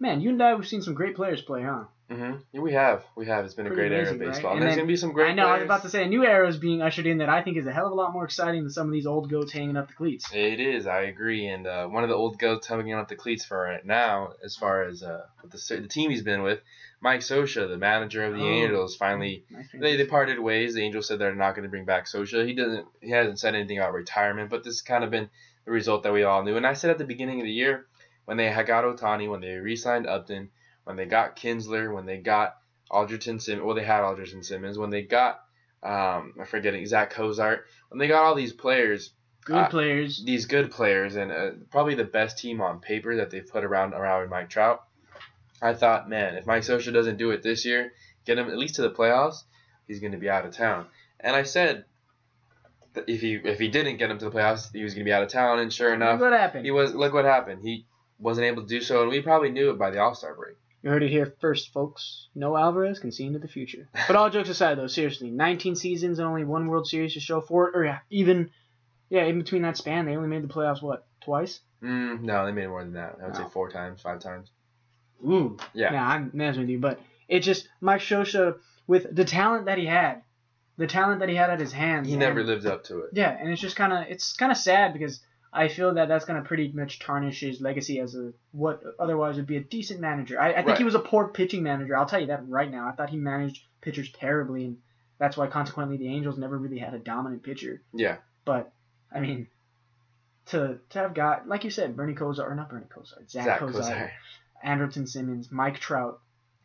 man, 0.00 0.20
you 0.20 0.30
and 0.30 0.42
I 0.42 0.56
we've 0.56 0.66
seen 0.66 0.82
some 0.82 0.94
great 0.94 1.14
players 1.14 1.42
play, 1.42 1.62
huh? 1.62 1.84
Mm-hmm. 2.10 2.38
Yeah, 2.52 2.60
we 2.60 2.72
have, 2.72 3.04
we 3.16 3.26
have. 3.26 3.44
It's 3.44 3.52
been 3.52 3.66
a 3.66 3.70
Pretty 3.70 3.90
great 3.90 3.92
era 3.96 4.08
of 4.08 4.14
amazing, 4.16 4.26
right? 4.26 4.34
baseball. 4.34 4.52
And 4.52 4.60
And 4.60 4.66
there's 4.68 4.76
gonna 4.76 4.86
be 4.88 4.96
some 4.96 5.12
great. 5.12 5.30
I 5.30 5.34
know 5.34 5.46
I 5.46 5.56
was 5.56 5.64
about 5.64 5.82
to 5.82 5.90
say 5.90 6.04
a 6.04 6.08
new 6.08 6.24
era 6.24 6.48
is 6.48 6.56
being 6.56 6.80
ushered 6.80 7.06
in 7.06 7.18
that 7.18 7.28
I 7.28 7.42
think 7.42 7.58
is 7.58 7.66
a 7.66 7.72
hell 7.72 7.84
of 7.86 7.92
a 7.92 7.94
lot 7.94 8.12
more 8.14 8.24
exciting 8.24 8.62
than 8.62 8.70
some 8.70 8.86
of 8.86 8.92
these 8.94 9.06
old 9.06 9.28
goats 9.28 9.52
hanging 9.52 9.76
up 9.76 9.88
the 9.88 9.94
cleats. 9.94 10.26
It 10.32 10.58
is, 10.58 10.86
I 10.86 11.02
agree. 11.02 11.46
And 11.48 11.66
uh, 11.66 11.86
one 11.88 12.04
of 12.04 12.08
the 12.08 12.14
old 12.16 12.38
goats 12.38 12.66
hanging 12.66 12.94
up 12.94 13.08
the 13.08 13.16
cleats 13.16 13.44
for 13.44 13.60
right 13.60 13.84
now, 13.84 14.32
as 14.42 14.56
far 14.56 14.84
as 14.84 15.02
uh, 15.02 15.26
the, 15.50 15.76
the 15.82 15.86
team 15.88 16.10
he's 16.10 16.22
been 16.22 16.42
with, 16.42 16.60
Mike 17.02 17.20
Scioscia, 17.20 17.68
the 17.68 17.76
manager 17.76 18.24
of 18.24 18.32
the 18.34 18.40
Oh. 18.40 18.48
Angels, 18.48 18.96
finally 18.96 19.44
Nice 19.50 19.66
they, 19.74 19.96
they 19.96 20.06
parted 20.06 20.38
ways. 20.40 20.74
The 20.74 20.82
Angels 20.82 21.06
said 21.08 21.18
they're 21.18 21.34
not 21.34 21.54
going 21.54 21.64
to 21.64 21.68
bring 21.68 21.84
back 21.84 22.06
Scioscia. 22.06 22.46
He 22.46 22.54
doesn't. 22.54 22.86
He 23.02 23.10
hasn't 23.10 23.38
said 23.38 23.54
anything 23.54 23.76
about 23.78 23.92
retirement, 23.92 24.48
but 24.48 24.64
this 24.64 24.76
has 24.76 24.80
kind 24.82 25.04
of 25.04 25.10
been 25.10 25.28
the 25.66 25.70
result 25.72 26.02
that 26.04 26.12
we 26.14 26.22
all 26.24 26.42
knew. 26.42 26.56
And 26.56 26.66
I 26.66 26.72
said 26.72 26.90
at 26.90 26.96
the 26.98 27.04
beginning 27.04 27.38
of 27.40 27.44
the 27.44 27.52
year 27.52 27.84
when 28.24 28.38
they 28.38 28.50
had 28.50 28.66
got 28.66 28.84
Ohtani, 28.84 29.30
when 29.30 29.42
they 29.42 29.52
re-signed 29.56 30.06
Upton, 30.06 30.48
when 30.88 30.96
they 30.96 31.04
got 31.04 31.36
Kinsler, 31.36 31.92
when 31.94 32.06
they 32.06 32.16
got 32.16 32.56
Andrelton 32.90 33.42
Simmons. 33.42 33.62
Well, 33.62 33.74
they 33.74 33.84
had 33.84 34.00
Andrelton 34.00 34.42
Simmons. 34.42 34.78
When 34.78 34.88
they 34.88 35.02
got 35.02 35.40
um, 35.82 36.32
I'm 36.40 36.46
forgetting 36.46 36.86
Zach 36.86 37.10
Cozart. 37.10 37.66
When 37.90 37.98
they 37.98 38.08
got 38.08 38.24
all 38.24 38.34
these 38.34 38.54
players 38.54 39.10
Good 39.44 39.56
Uh, 39.56 39.68
players. 39.68 40.24
these 40.24 40.46
good 40.46 40.70
players 40.70 41.16
and 41.16 41.30
uh, 41.30 41.50
probably 41.70 41.94
the 41.94 42.04
best 42.04 42.38
team 42.38 42.62
on 42.62 42.80
paper 42.80 43.16
that 43.16 43.30
they've 43.30 43.46
put 43.46 43.64
around 43.64 43.92
around 43.92 44.30
Mike 44.30 44.48
Trout. 44.48 44.82
I 45.60 45.74
thought, 45.74 46.08
man, 46.08 46.36
if 46.36 46.46
Mike 46.46 46.62
Scioscia 46.62 46.92
doesn't 46.92 47.18
do 47.18 47.32
it 47.32 47.42
this 47.42 47.66
year, 47.66 47.92
get 48.24 48.38
him 48.38 48.48
at 48.48 48.56
least 48.56 48.76
to 48.76 48.82
the 48.82 48.90
playoffs, 48.90 49.42
he's 49.86 50.00
going 50.00 50.12
to 50.12 50.18
be 50.18 50.30
out 50.30 50.46
of 50.46 50.52
town. 50.52 50.86
And 51.20 51.36
I 51.36 51.42
said 51.42 51.84
if 53.06 53.20
he 53.20 53.34
if 53.34 53.58
he 53.58 53.68
didn't 53.68 53.98
get 53.98 54.10
him 54.10 54.18
to 54.18 54.24
the 54.24 54.30
playoffs, 54.30 54.72
he 54.72 54.82
was 54.82 54.94
going 54.94 55.04
to 55.04 55.08
be 55.08 55.12
out 55.12 55.22
of 55.22 55.28
town. 55.28 55.58
And 55.58 55.70
sure 55.70 55.92
enough, 55.92 56.18
look 56.18 56.30
what 56.30 56.40
happened? 56.40 56.64
he 56.64 56.70
was. 56.70 56.94
Look 56.94 57.12
what 57.12 57.26
happened. 57.26 57.60
He 57.62 57.84
wasn't 58.18 58.46
able 58.46 58.62
to 58.62 58.68
do 58.68 58.80
so, 58.80 59.02
and 59.02 59.10
we 59.10 59.20
probably 59.20 59.50
knew 59.50 59.70
it 59.70 59.78
by 59.78 59.90
the 59.90 60.00
All 60.00 60.14
Star 60.14 60.34
break. 60.34 60.56
You 60.82 60.90
heard 60.90 61.02
it 61.02 61.10
here 61.10 61.34
first, 61.40 61.72
folks. 61.72 62.28
No 62.34 62.56
Alvarez 62.56 63.00
can 63.00 63.10
see 63.10 63.24
into 63.26 63.38
the 63.38 63.48
future. 63.48 63.88
But 64.06 64.16
all 64.16 64.30
jokes 64.30 64.48
aside, 64.48 64.78
though, 64.78 64.86
seriously, 64.86 65.30
19 65.30 65.74
seasons 65.74 66.18
and 66.18 66.28
only 66.28 66.44
one 66.44 66.68
World 66.68 66.86
Series 66.86 67.14
to 67.14 67.20
show 67.20 67.40
for 67.40 67.68
it, 67.68 67.76
or 67.76 67.84
yeah, 67.84 67.98
even, 68.10 68.50
yeah, 69.10 69.24
in 69.24 69.38
between 69.38 69.62
that 69.62 69.76
span, 69.76 70.06
they 70.06 70.16
only 70.16 70.28
made 70.28 70.44
the 70.44 70.52
playoffs 70.52 70.80
what 70.82 71.06
twice? 71.20 71.60
Mm, 71.82 72.22
no, 72.22 72.46
they 72.46 72.52
made 72.52 72.68
more 72.68 72.82
than 72.82 72.94
that. 72.94 73.16
I 73.20 73.26
would 73.26 73.36
say 73.36 73.44
four 73.52 73.70
times, 73.70 74.00
five 74.00 74.20
times. 74.20 74.50
Ooh, 75.24 75.56
Yeah. 75.74 75.92
Yeah, 75.92 76.06
I'm 76.06 76.30
messing 76.32 76.62
with 76.62 76.70
you, 76.70 76.78
but 76.78 77.00
it 77.28 77.40
just 77.40 77.68
Mike 77.80 78.00
Scioscia 78.00 78.58
with 78.86 79.14
the 79.14 79.24
talent 79.24 79.66
that 79.66 79.78
he 79.78 79.86
had, 79.86 80.22
the 80.76 80.86
talent 80.86 81.20
that 81.20 81.28
he 81.28 81.34
had 81.34 81.50
at 81.50 81.60
his 81.60 81.72
hands. 81.72 82.08
He 82.08 82.16
never 82.16 82.42
lived 82.44 82.66
up 82.66 82.84
to 82.84 83.00
it. 83.00 83.10
Yeah, 83.12 83.36
and 83.38 83.50
it's 83.50 83.60
just 83.60 83.76
kind 83.76 83.92
of 83.92 84.04
it's 84.08 84.34
kind 84.34 84.52
of 84.52 84.58
sad 84.58 84.92
because 84.92 85.20
I 85.52 85.68
feel 85.68 85.94
that 85.94 86.08
that's 86.08 86.24
gonna 86.24 86.42
pretty 86.42 86.70
much 86.72 86.98
tarnish 86.98 87.40
his 87.40 87.60
legacy 87.60 88.00
as 88.00 88.14
a 88.14 88.32
what 88.52 88.82
otherwise 88.98 89.36
would 89.36 89.46
be 89.46 89.56
a 89.56 89.60
decent 89.62 90.00
manager. 90.00 90.40
I, 90.40 90.50
I 90.50 90.54
think 90.56 90.68
Right. 90.68 90.78
he 90.78 90.84
was 90.84 90.94
a 90.94 90.98
poor 91.00 91.28
pitching 91.28 91.62
manager. 91.62 91.96
I'll 91.96 92.06
tell 92.06 92.20
you 92.20 92.26
that 92.28 92.48
right 92.48 92.70
now. 92.70 92.86
I 92.88 92.92
thought 92.92 93.10
he 93.10 93.16
managed 93.16 93.62
pitchers 93.80 94.10
terribly, 94.12 94.64
and 94.66 94.78
that's 95.18 95.36
why 95.36 95.46
consequently 95.46 95.96
the 95.96 96.08
Angels 96.08 96.36
never 96.38 96.58
really 96.58 96.78
had 96.78 96.94
a 96.94 96.98
dominant 96.98 97.42
pitcher. 97.42 97.80
Yeah. 97.94 98.18
But 98.44 98.72
I 99.12 99.20
mean, 99.20 99.48
to 100.46 100.78
to 100.90 100.98
have 100.98 101.14
got 101.14 101.48
like 101.48 101.64
you 101.64 101.70
said, 101.70 101.96
Bernie 101.96 102.14
Kosar 102.14 102.40
or 102.50 102.54
not 102.54 102.68
Bernie 102.70 102.86
Kosar, 102.94 103.28
Zach, 103.28 103.44
Zach 103.44 103.60
Kozar, 103.60 103.74
Kozar, 103.82 104.10
Anderson 104.62 105.06
Simmons, 105.06 105.50
Mike 105.50 105.78
Trout, 105.78 106.20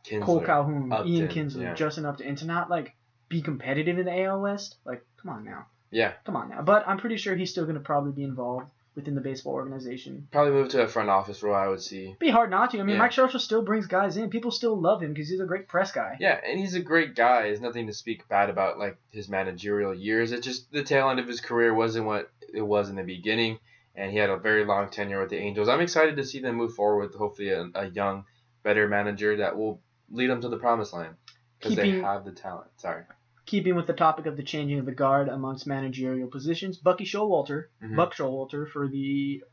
Kinsler. 0.05 0.21
Cole 0.23 0.41
Calhoun, 0.41 0.91
Ian 1.05 1.25
Upton, 1.25 1.27
Kinsler, 1.29 1.61
yeah. 1.61 1.73
Justin 1.73 2.05
Upton, 2.05 2.27
and 2.27 2.38
to 2.39 2.45
not 2.45 2.69
like 2.69 2.95
be 3.29 3.41
competitive 3.41 3.97
in 3.97 4.05
the 4.05 4.23
AL 4.23 4.41
West, 4.41 4.75
like 4.86 5.05
come 5.21 5.31
on 5.31 5.43
now. 5.45 5.67
Yeah. 5.93 6.13
Come 6.25 6.35
on 6.35 6.49
now. 6.49 6.61
But 6.61 6.87
I'm 6.87 6.97
pretty 6.97 7.17
sure 7.17 7.35
he's 7.35 7.51
still 7.51 7.63
going 7.65 7.75
to 7.75 7.81
probably 7.81 8.11
be 8.11 8.23
involved 8.23 8.67
within 8.95 9.15
the 9.15 9.21
baseball 9.21 9.53
organization. 9.53 10.27
Probably 10.31 10.51
move 10.53 10.69
to 10.69 10.81
a 10.83 10.87
front 10.87 11.09
office 11.09 11.41
role. 11.41 11.55
I 11.55 11.67
would 11.67 11.81
see. 11.81 12.15
Be 12.19 12.29
hard 12.29 12.51
not 12.51 12.71
to. 12.71 12.79
I 12.79 12.83
mean, 12.83 12.95
Yeah. 12.95 12.99
Mike 13.01 13.11
Scherzer 13.11 13.39
still 13.39 13.63
brings 13.63 13.87
guys 13.87 14.17
in. 14.17 14.29
People 14.29 14.51
still 14.51 14.79
love 14.79 15.01
him 15.01 15.13
because 15.13 15.29
he's 15.29 15.39
a 15.39 15.45
great 15.45 15.67
press 15.67 15.91
guy. 15.91 16.15
Yeah, 16.19 16.39
and 16.47 16.59
he's 16.59 16.75
a 16.75 16.79
great 16.79 17.15
guy. 17.15 17.43
There's 17.43 17.61
nothing 17.61 17.87
to 17.87 17.93
speak 17.93 18.27
bad 18.27 18.49
about 18.49 18.77
like 18.77 18.97
his 19.11 19.29
managerial 19.29 19.93
years. 19.95 20.31
It 20.31 20.43
just 20.43 20.71
the 20.71 20.83
tail 20.83 21.09
end 21.09 21.19
of 21.19 21.27
his 21.27 21.41
career 21.41 21.73
wasn't 21.73 22.05
what 22.05 22.29
it 22.53 22.61
was 22.61 22.89
in 22.89 22.95
the 22.95 23.03
beginning, 23.03 23.57
and 23.95 24.11
he 24.11 24.17
had 24.17 24.29
a 24.29 24.37
very 24.37 24.63
long 24.63 24.89
tenure 24.89 25.19
with 25.21 25.29
the 25.29 25.37
Angels. 25.37 25.69
I'm 25.69 25.81
excited 25.81 26.15
to 26.17 26.23
see 26.23 26.39
them 26.39 26.55
move 26.55 26.75
forward 26.75 27.03
with 27.07 27.15
hopefully 27.15 27.49
a, 27.49 27.67
a 27.73 27.85
young, 27.87 28.25
better 28.61 28.87
manager 28.87 29.37
that 29.37 29.57
will 29.57 29.81
lead 30.11 30.29
them 30.29 30.41
to 30.41 30.49
the 30.49 30.57
promised 30.57 30.93
land 30.93 31.15
because 31.59 31.75
they 31.75 31.99
have 32.01 32.25
the 32.25 32.31
talent. 32.31 32.69
Sorry. 32.77 33.03
Keeping 33.45 33.75
with 33.75 33.87
the 33.87 33.93
topic 33.93 34.25
of 34.25 34.37
the 34.37 34.43
changing 34.43 34.79
of 34.79 34.85
the 34.85 34.91
guard 34.93 35.27
amongst 35.27 35.67
managerial 35.67 36.29
positions, 36.29 36.77
Bucky 36.77 37.03
Showalter, 37.05 37.65
Mhm. 37.83 37.95
Buck 37.95 38.13
Showalter 38.13 38.69
for 38.69 38.87
the 38.87 39.43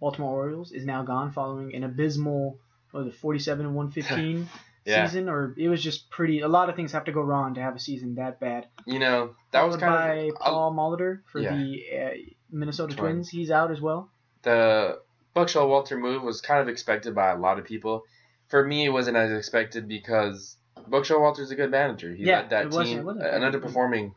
Baltimore 0.00 0.32
Orioles 0.32 0.72
is 0.72 0.84
now 0.86 1.02
gone 1.02 1.30
following 1.32 1.74
an 1.74 1.82
abysmal, 1.84 2.58
what 2.92 3.04
was 3.04 3.12
it, 3.14 3.18
47 3.18 3.66
and 3.66 3.74
115 3.74 4.48
Yeah. 4.86 5.04
season, 5.06 5.28
or 5.28 5.54
it 5.58 5.68
was 5.68 5.82
just 5.82 6.08
pretty. 6.10 6.40
A 6.40 6.48
lot 6.48 6.70
of 6.70 6.76
things 6.76 6.92
have 6.92 7.04
to 7.04 7.12
go 7.12 7.20
wrong 7.20 7.54
to 7.54 7.60
have 7.60 7.76
a 7.76 7.78
season 7.80 8.14
that 8.14 8.40
bad. 8.40 8.66
You 8.86 8.98
know 8.98 9.34
that 9.50 9.62
was 9.66 9.76
kind 9.76 9.92
by 9.92 10.14
of 10.28 10.34
Paul 10.36 10.72
Molitor 10.72 11.20
for 11.30 11.38
yeah. 11.40 11.54
the 11.54 11.82
uh, 11.94 12.10
Minnesota 12.50 12.94
Twins. 12.96 12.98
Twins. 12.98 13.28
He's 13.28 13.50
out 13.50 13.70
as 13.70 13.80
well. 13.80 14.10
the 14.42 15.00
Buck 15.34 15.48
Showalter 15.48 16.00
move 16.00 16.22
was 16.22 16.40
kind 16.40 16.60
of 16.62 16.68
expected 16.68 17.14
by 17.14 17.30
a 17.30 17.36
lot 17.36 17.58
of 17.58 17.64
people. 17.64 18.04
For 18.48 18.64
me, 18.66 18.86
it 18.86 18.88
wasn't 18.88 19.16
as 19.18 19.30
expected 19.30 19.86
because 19.86 20.56
Buck 20.88 21.04
Showalter's 21.04 21.50
a 21.50 21.56
good 21.56 21.70
manager. 21.70 22.12
He 22.14 22.24
Yeah, 22.24 22.40
led 22.40 22.50
that 22.50 22.70
team, 22.72 23.04
wasn't 23.04 23.26
an 23.26 23.42
underperforming 23.42 24.14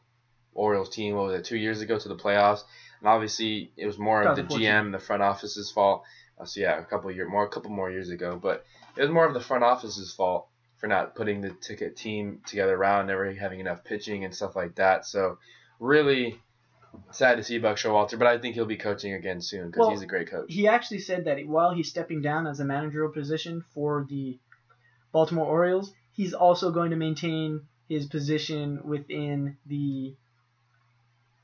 Orioles 0.53 0.89
team, 0.89 1.16
what 1.16 1.28
was 1.28 1.39
it, 1.39 1.45
two 1.45 1.57
years 1.57 1.82
ago 1.82 1.97
to 1.97 2.07
the 2.07 2.16
playoffs. 2.16 2.64
And 2.99 3.09
obviously, 3.09 3.72
it 3.76 3.86
was 3.86 3.97
more 3.97 4.24
of 4.24 4.36
the 4.36 4.43
2014. 4.43 4.89
GM, 4.89 4.91
the 4.91 5.05
front 5.05 5.24
office's 5.24 5.72
fault. 5.72 6.03
Uh, 6.39 6.45
so 6.45 6.61
yeah, 6.61 6.80
a 6.80 6.86
couple 6.86 7.11
year 7.11 7.28
more, 7.28 7.45
a 7.45 7.49
couple 7.49 7.72
more 7.72 7.91
years 7.91 8.09
ago, 8.09 8.39
but 8.41 8.66
it 8.95 9.01
was 9.01 9.11
more 9.11 9.26
of 9.26 9.34
the 9.34 9.41
front 9.41 9.64
office's 9.64 10.14
fault 10.14 10.47
for 10.78 10.88
not 10.88 11.16
putting 11.16 11.41
the 11.41 11.49
ticket 11.49 11.95
team 11.95 12.41
together 12.45 12.76
around, 12.76 13.07
never 13.07 13.32
having 13.34 13.59
enough 13.59 13.84
pitching 13.84 14.26
and 14.26 14.36
stuff 14.36 14.55
like 14.55 14.76
that. 14.76 15.05
So 15.05 15.38
really 15.80 16.39
sad 17.11 17.36
to 17.38 17.43
see 17.43 17.57
Buck 17.57 17.78
Showalter, 17.78 18.18
but 18.18 18.28
I 18.28 18.38
think 18.38 18.55
he'll 18.55 18.66
be 18.66 18.78
coaching 18.78 19.14
again 19.14 19.41
soon 19.41 19.68
because 19.68 19.82
Well, 19.82 19.89
he's 19.91 20.01
a 20.01 20.07
great 20.07 20.30
coach. 20.30 20.45
He 20.49 20.68
actually 20.68 20.99
said 20.99 21.26
that 21.26 21.45
while 21.47 21.74
he's 21.74 21.89
stepping 21.89 22.22
down 22.22 22.47
as 22.47 22.59
a 22.59 22.66
managerial 22.66 23.11
position 23.11 23.64
for 23.74 24.05
the 24.09 24.38
Baltimore 25.11 25.45
Orioles, 25.45 25.93
he's 26.14 26.34
also 26.34 26.72
going 26.72 26.91
to 26.91 26.95
maintain 26.95 27.61
his 27.89 28.05
position 28.05 28.80
within 28.84 29.57
the 29.66 30.14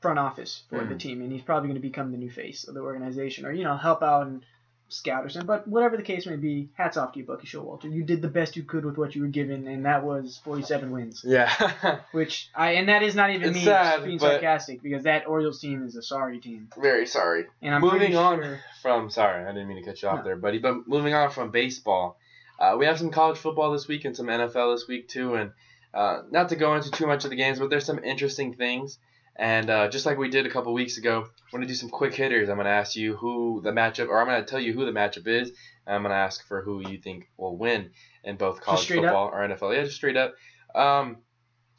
front 0.00 0.18
office 0.18 0.62
for 0.70 0.82
the 0.84 0.94
Mhm. 0.94 0.98
team, 0.98 1.22
and 1.22 1.30
he's 1.30 1.42
probably 1.42 1.68
going 1.68 1.80
to 1.80 1.86
become 1.86 2.10
the 2.10 2.16
new 2.18 2.30
face 2.30 2.64
of 2.66 2.74
the 2.74 2.80
organization, 2.80 3.44
or 3.44 3.52
you 3.52 3.64
know, 3.64 3.76
help 3.76 4.02
out 4.02 4.26
and 4.26 4.42
scout 4.88 5.24
or 5.24 5.28
something. 5.28 5.46
But 5.46 5.68
whatever 5.68 5.96
the 5.96 6.02
case 6.02 6.26
may 6.26 6.34
be, 6.36 6.70
hats 6.74 6.96
off 6.96 7.12
to 7.12 7.18
you, 7.20 7.24
Bucky 7.26 7.46
Showalter. 7.46 7.92
You 7.92 8.02
did 8.02 8.22
the 8.22 8.28
best 8.28 8.56
you 8.56 8.62
could 8.64 8.84
with 8.84 8.96
what 8.96 9.14
you 9.14 9.22
were 9.22 9.28
given, 9.28 9.68
and 9.68 9.84
that 9.84 10.02
was 10.02 10.38
47 10.42 10.90
wins. 10.90 11.22
Yeah, 11.24 11.48
Which 12.12 12.48
I 12.54 12.72
and 12.72 12.88
that 12.88 13.02
is 13.02 13.14
not 13.14 13.30
even 13.30 13.50
It's 13.50 13.58
me 13.58 13.64
sad, 13.64 14.04
being 14.04 14.18
sarcastic 14.18 14.82
because 14.82 15.04
that 15.04 15.28
Orioles 15.28 15.60
team 15.60 15.84
is 15.86 15.94
a 15.96 16.02
sorry 16.02 16.40
team, 16.40 16.70
very 16.80 17.06
sorry. 17.06 17.44
and 17.62 17.74
I'm 17.74 17.82
moving 17.82 18.16
on 18.16 18.42
sure- 18.42 18.60
from 18.82 19.10
sorry, 19.10 19.44
I 19.44 19.48
didn't 19.52 19.68
mean 19.68 19.76
to 19.76 19.84
cut 19.84 20.00
you 20.02 20.08
off 20.08 20.18
No. 20.20 20.24
there, 20.24 20.36
buddy. 20.36 20.58
But 20.58 20.88
moving 20.88 21.12
on 21.14 21.30
from 21.30 21.50
baseball, 21.50 22.18
uh, 22.60 22.76
we 22.78 22.86
have 22.86 22.98
some 22.98 23.10
college 23.10 23.38
football 23.38 23.72
this 23.72 23.88
week 23.88 24.04
and 24.04 24.14
some 24.14 24.26
NFL 24.26 24.74
this 24.74 24.86
week 24.86 25.08
too. 25.08 25.34
And 25.34 25.52
uh, 25.94 26.22
not 26.30 26.50
to 26.50 26.56
go 26.56 26.76
into 26.76 26.90
too 26.90 27.06
much 27.06 27.24
of 27.24 27.30
the 27.30 27.36
games, 27.36 27.58
but 27.58 27.70
there's 27.70 27.86
some 27.86 28.04
interesting 28.04 28.54
things. 28.54 28.98
And 29.36 29.70
uh, 29.70 29.88
just 29.88 30.04
like 30.04 30.18
we 30.18 30.28
did 30.28 30.46
a 30.46 30.50
couple 30.50 30.74
weeks 30.74 30.98
ago, 30.98 31.20
I'm 31.22 31.50
going 31.50 31.62
to 31.62 31.68
do 31.68 31.74
some 31.74 31.88
quick 31.88 32.14
hitters. 32.14 32.50
I'm 32.50 32.56
going 32.56 32.66
to 32.66 32.72
ask 32.72 32.94
you 32.94 33.16
who 33.16 33.62
the 33.64 33.70
matchup, 33.70 34.08
or 34.08 34.20
I'm 34.20 34.26
going 34.26 34.44
to 34.44 34.48
tell 34.48 34.60
you 34.60 34.74
who 34.74 34.84
the 34.84 34.92
matchup 34.92 35.26
is. 35.26 35.48
And 35.86 35.96
I'm 35.96 36.02
going 36.02 36.12
to 36.12 36.16
ask 36.16 36.46
for 36.46 36.60
who 36.60 36.86
you 36.86 36.98
think 36.98 37.28
will 37.38 37.56
win 37.56 37.90
in 38.22 38.36
both 38.36 38.60
college 38.60 38.86
football 38.86 39.30
or 39.32 39.38
NFL. 39.48 39.74
Yeah, 39.74 39.84
just 39.84 39.96
straight 39.96 40.18
up. 40.18 40.34
Um, 40.74 41.18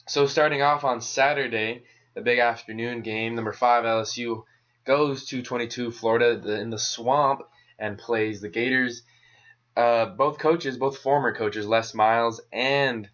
so 0.08 0.26
starting 0.26 0.62
off 0.62 0.82
on 0.82 1.00
Saturday, 1.00 1.84
the 2.14 2.20
big 2.20 2.40
afternoon 2.40 3.02
game, 3.02 3.36
number 3.36 3.52
five 3.52 3.84
LSU 3.84 4.42
goes 4.84 5.26
to 5.26 5.42
22 5.42 5.92
Florida 5.92 6.58
in 6.60 6.70
the 6.70 6.78
swamp 6.78 7.42
and 7.78 7.96
plays 7.96 8.40
the 8.40 8.48
Gators. 8.48 9.02
Uh, 9.76 10.06
both 10.06 10.38
coaches, 10.38 10.76
both 10.76 10.98
former 10.98 11.34
coaches, 11.34 11.66
Les 11.66 11.94
Miles 11.94 12.40
and 12.52 13.08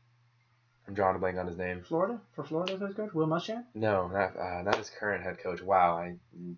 I'm 0.88 0.94
drawing 0.94 1.16
a 1.16 1.18
blank 1.18 1.36
on 1.36 1.46
his 1.46 1.56
name. 1.58 1.82
Florida 1.86 2.18
for 2.34 2.44
Florida's 2.44 2.80
head 2.80 2.96
coach 2.96 3.12
Will 3.12 3.26
Muschamp. 3.26 3.64
No, 3.74 4.08
not 4.08 4.36
uh, 4.36 4.62
not 4.62 4.76
his 4.76 4.90
current 4.90 5.22
head 5.22 5.38
coach. 5.38 5.62
Wow, 5.62 5.96
I 5.98 6.16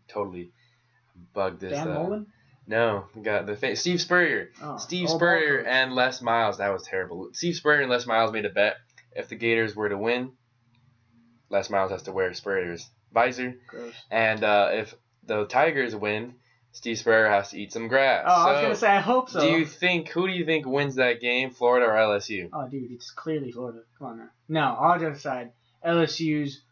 totally 0.09 0.53
bugged 1.35 1.61
this. 1.61 1.73
Dan 1.73 1.89
uh, 1.89 1.95
Mullen. 1.95 2.27
No, 2.67 3.07
got 3.21 3.47
the 3.47 3.57
fa- 3.57 3.75
Steve 3.75 4.01
Spurrier. 4.01 4.51
Oh, 4.63 4.77
Steve 4.77 5.11
Spurrier 5.11 5.59
and 5.67 5.93
Les 5.93 6.23
Miles. 6.23 6.59
That 6.59 6.73
was 6.73 6.85
terrible. 6.85 7.31
Steve 7.33 7.57
Spurrier 7.57 7.81
and 7.81 7.91
Les 7.91 8.07
Miles 8.07 8.33
made 8.33 8.45
a 8.45 8.51
bet. 8.51 8.77
If 9.17 9.29
the 9.29 9.35
Gators 9.35 9.75
were 9.75 9.89
to 9.89 9.99
win, 9.99 10.33
Les 11.49 11.69
Miles 11.69 11.91
has 11.91 12.03
to 12.05 12.13
wear 12.13 12.33
Spurrier's 12.33 12.89
visor. 13.13 13.57
Gross. 13.67 13.93
And 14.09 14.45
uh, 14.45 14.69
if 14.73 14.95
the 15.25 15.47
Tigers 15.47 15.97
win, 15.97 16.35
Steve 16.73 16.99
Spurrier 16.99 17.29
has 17.29 17.51
to 17.51 17.61
eat 17.61 17.73
some 17.73 17.89
grass. 17.89 18.25
Oh, 18.27 18.33
I 18.33 18.53
was 18.53 18.59
So, 18.59 18.63
gonna 18.63 18.75
say 18.77 18.89
I 18.89 19.01
hope 19.01 19.29
so. 19.29 19.41
do 19.41 19.47
you 19.51 19.65
think 19.67 20.09
who 20.09 20.27
do 20.29 20.33
you 20.33 20.45
think 20.45 20.67
wins 20.67 20.95
that 20.97 21.21
game, 21.21 21.51
Florida 21.51 21.87
or 21.87 21.95
LSU? 21.95 22.49
Oh, 22.53 22.69
dude, 22.69 22.93
it's 22.93 23.11
clearly 23.11 23.51
Florida. 23.51 23.81
Come 23.99 24.07
on 24.09 24.19
now. 24.19 24.29
No, 24.49 24.77
all 24.77 24.99
jokes 24.99 25.19
aside, 25.19 25.51
LSU's 25.85 26.63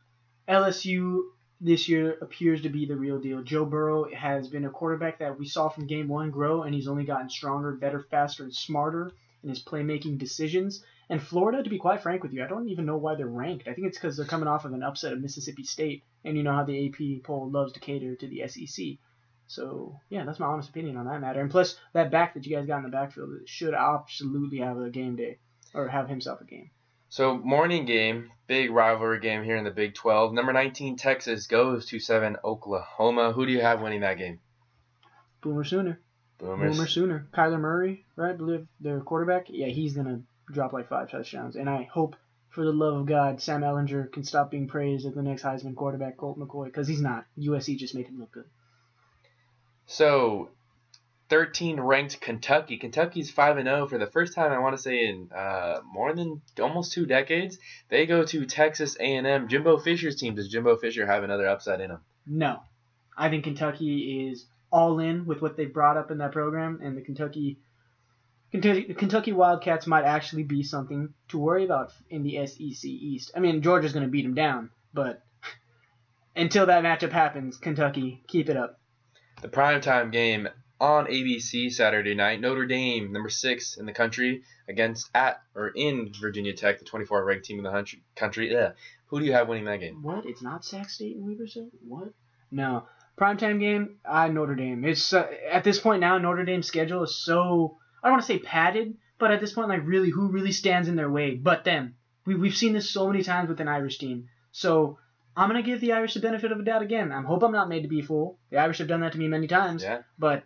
LSU 0.48 1.22
this 1.60 1.88
year 1.88 2.16
appears 2.22 2.62
to 2.62 2.68
be 2.68 2.86
the 2.86 2.94
real 2.96 3.18
deal. 3.20 3.42
Joe 3.42 3.64
Burrow 3.64 4.06
has 4.14 4.48
been 4.48 4.64
a 4.64 4.70
quarterback 4.70 5.18
that 5.18 5.38
we 5.38 5.46
saw 5.46 5.68
from 5.68 5.86
game 5.86 6.08
one 6.08 6.30
grow, 6.30 6.62
and 6.62 6.74
he's 6.74 6.86
only 6.88 7.04
gotten 7.04 7.28
stronger, 7.28 7.72
better, 7.72 8.00
faster, 8.10 8.44
and 8.44 8.54
smarter 8.54 9.10
in 9.42 9.48
his 9.48 9.62
playmaking 9.62 10.18
decisions. 10.18 10.84
And 11.10 11.20
Florida, 11.22 11.62
to 11.62 11.70
be 11.70 11.78
quite 11.78 12.02
frank 12.02 12.22
with 12.22 12.32
you, 12.32 12.44
I 12.44 12.48
don't 12.48 12.68
even 12.68 12.86
know 12.86 12.96
why 12.98 13.14
they're 13.16 13.26
ranked. 13.26 13.66
I 13.66 13.72
think 13.74 13.86
it's 13.88 13.98
because 13.98 14.16
they're 14.16 14.26
coming 14.26 14.46
off 14.48 14.64
of 14.64 14.72
an 14.72 14.82
upset 14.82 15.12
of 15.12 15.20
Mississippi 15.20 15.64
State, 15.64 16.04
and 16.24 16.36
you 16.36 16.42
know 16.44 16.52
how 16.52 16.64
the 16.64 16.86
AP 16.88 17.24
poll 17.24 17.50
loves 17.50 17.72
to 17.72 17.80
cater 17.80 18.14
to 18.14 18.26
the 18.28 18.46
SEC. 18.46 18.84
So 19.48 19.98
yeah, 20.10 20.24
that's 20.24 20.38
my 20.38 20.46
honest 20.46 20.68
opinion 20.68 20.96
on 20.96 21.06
that 21.06 21.20
matter. 21.20 21.40
And 21.40 21.50
plus, 21.50 21.76
that 21.94 22.10
back 22.10 22.34
that 22.34 22.46
you 22.46 22.54
guys 22.54 22.66
got 22.66 22.78
in 22.78 22.82
the 22.84 22.90
backfield 22.90 23.30
should 23.46 23.74
absolutely 23.74 24.58
have 24.58 24.78
a 24.78 24.90
game 24.90 25.16
day 25.16 25.38
or 25.74 25.88
have 25.88 26.08
himself 26.08 26.40
a 26.40 26.44
game. 26.44 26.70
So 27.08 27.38
morning 27.38 27.86
game, 27.86 28.30
big 28.46 28.70
rivalry 28.70 29.20
game 29.20 29.42
here 29.42 29.56
in 29.56 29.64
the 29.64 29.70
Big 29.70 29.94
12. 29.94 30.34
Number 30.34 30.52
19 30.52 30.96
Texas 30.96 31.46
goes 31.46 31.86
to 31.86 31.98
7 31.98 32.36
Oklahoma. 32.44 33.32
Who 33.32 33.46
do 33.46 33.52
you 33.52 33.62
have 33.62 33.80
winning 33.80 34.02
that 34.02 34.18
game? 34.18 34.40
Boomer 35.40 35.64
Sooner. 35.64 35.98
Boomers. 36.36 36.76
Boomer 36.76 36.86
Sooner. 36.86 37.26
Kyler 37.32 37.58
Murray, 37.58 38.04
right? 38.16 38.34
I 38.34 38.36
believe 38.36 38.66
their 38.80 39.00
quarterback. 39.00 39.46
Yeah, 39.48 39.68
he's 39.68 39.94
gonna 39.94 40.20
drop 40.52 40.74
like 40.74 40.90
five 40.90 41.10
touchdowns. 41.10 41.56
And 41.56 41.70
I 41.70 41.84
hope, 41.84 42.16
for 42.50 42.64
the 42.64 42.72
love 42.72 43.00
of 43.00 43.06
God, 43.06 43.40
Sam 43.40 43.62
Ehlinger 43.62 44.12
can 44.12 44.24
stop 44.24 44.50
being 44.50 44.68
praised 44.68 45.06
as 45.06 45.14
the 45.14 45.22
next 45.22 45.42
Heisman 45.42 45.74
quarterback, 45.74 46.18
Colt 46.18 46.38
McCoy, 46.38 46.66
because 46.66 46.86
he's 46.86 47.00
not. 47.00 47.24
USC 47.38 47.78
just 47.78 47.94
made 47.94 48.06
him 48.06 48.18
look 48.18 48.32
good. 48.32 48.44
So 49.88 50.50
13 51.30 51.80
ranked 51.80 52.20
Kentucky. 52.20 52.76
Kentucky's 52.76 53.30
5 53.30 53.56
and 53.56 53.66
0 53.66 53.86
for 53.86 53.96
the 53.96 54.06
first 54.06 54.34
time 54.34 54.52
I 54.52 54.58
want 54.58 54.76
to 54.76 54.82
say 54.82 55.06
in 55.06 55.30
uh, 55.34 55.80
more 55.82 56.14
than 56.14 56.42
almost 56.60 56.92
two 56.92 57.06
decades. 57.06 57.58
They 57.88 58.04
go 58.04 58.22
to 58.24 58.44
Texas 58.44 58.96
A&M. 59.00 59.48
Jimbo 59.48 59.78
Fisher's 59.78 60.16
team. 60.16 60.34
Does 60.34 60.48
Jimbo 60.48 60.76
Fisher 60.76 61.06
have 61.06 61.24
another 61.24 61.48
upset 61.48 61.80
in 61.80 61.90
him? 61.90 62.00
No, 62.26 62.60
I 63.16 63.30
think 63.30 63.44
Kentucky 63.44 64.28
is 64.28 64.44
all 64.70 64.98
in 65.00 65.24
with 65.24 65.40
what 65.40 65.56
they 65.56 65.64
brought 65.64 65.96
up 65.96 66.10
in 66.10 66.18
that 66.18 66.32
program, 66.32 66.80
and 66.82 66.94
the 66.94 67.00
Kentucky, 67.00 67.56
Kentucky 68.52 69.32
Wildcats 69.32 69.86
might 69.86 70.04
actually 70.04 70.42
be 70.42 70.62
something 70.62 71.14
to 71.28 71.38
worry 71.38 71.64
about 71.64 71.94
in 72.10 72.22
the 72.22 72.46
SEC 72.46 72.84
East. 72.84 73.30
I 73.34 73.40
mean, 73.40 73.62
Georgia's 73.62 73.94
going 73.94 74.04
to 74.04 74.10
beat 74.10 74.24
them 74.24 74.34
down, 74.34 74.68
but 74.92 75.22
until 76.36 76.66
that 76.66 76.84
matchup 76.84 77.12
happens, 77.12 77.56
Kentucky, 77.56 78.22
keep 78.28 78.50
it 78.50 78.56
up. 78.58 78.78
The 79.40 79.48
primetime 79.48 80.10
game 80.10 80.48
on 80.80 81.06
ABC 81.06 81.72
Saturday 81.72 82.14
night. 82.14 82.40
Notre 82.40 82.66
Dame, 82.66 83.12
number 83.12 83.28
six 83.28 83.76
in 83.76 83.86
the 83.86 83.92
country, 83.92 84.42
against 84.68 85.10
at 85.14 85.42
or 85.54 85.68
in 85.68 86.12
Virginia 86.20 86.52
Tech, 86.52 86.78
the 86.78 86.84
24 86.84 87.24
ranked 87.24 87.44
team 87.44 87.58
in 87.58 87.64
the 87.64 87.86
country. 88.16 88.52
Yeah. 88.52 88.72
Who 89.06 89.20
do 89.20 89.26
you 89.26 89.32
have 89.32 89.48
winning 89.48 89.64
that 89.66 89.80
game? 89.80 90.02
What? 90.02 90.26
It's 90.26 90.42
not 90.42 90.64
Sac 90.64 90.90
State 90.90 91.16
and 91.16 91.48
State? 91.48 91.70
What? 91.86 92.08
No. 92.50 92.86
Primetime 93.16 93.60
game, 93.60 93.98
I 94.08 94.28
Notre 94.28 94.54
Dame. 94.54 94.84
It's 94.84 95.12
uh, 95.12 95.26
at 95.50 95.64
this 95.64 95.80
point 95.80 96.00
now 96.00 96.18
Notre 96.18 96.44
Dame's 96.44 96.66
schedule 96.66 97.02
is 97.04 97.16
so 97.16 97.78
I 98.02 98.08
don't 98.08 98.14
want 98.14 98.26
to 98.26 98.32
say 98.32 98.38
padded, 98.38 98.96
but 99.18 99.30
at 99.30 99.40
this 99.40 99.52
point 99.52 99.68
like 99.68 99.84
really 99.84 100.10
who 100.10 100.30
really 100.30 100.52
stands 100.52 100.88
in 100.88 100.96
their 100.96 101.10
way 101.10 101.34
but 101.34 101.64
them. 101.64 101.94
We 102.26 102.34
we've 102.34 102.56
seen 102.56 102.72
this 102.72 102.90
so 102.90 103.08
many 103.08 103.22
times 103.22 103.48
with 103.48 103.60
an 103.60 103.68
Irish 103.68 103.98
team. 103.98 104.28
So 104.52 104.98
I'm 105.38 105.48
gonna 105.48 105.62
give 105.62 105.80
the 105.80 105.92
Irish 105.92 106.14
the 106.14 106.20
benefit 106.20 106.50
of 106.50 106.58
a 106.58 106.64
doubt 106.64 106.82
again. 106.82 107.12
I 107.12 107.22
hope 107.22 107.44
I'm 107.44 107.52
not 107.52 107.68
made 107.68 107.82
to 107.82 107.88
be 107.88 108.00
a 108.00 108.02
fool. 108.02 108.38
The 108.50 108.58
Irish 108.58 108.78
have 108.78 108.88
done 108.88 109.00
that 109.02 109.12
to 109.12 109.18
me 109.18 109.28
many 109.28 109.46
times. 109.46 109.84
Yeah. 109.84 110.02
But 110.18 110.42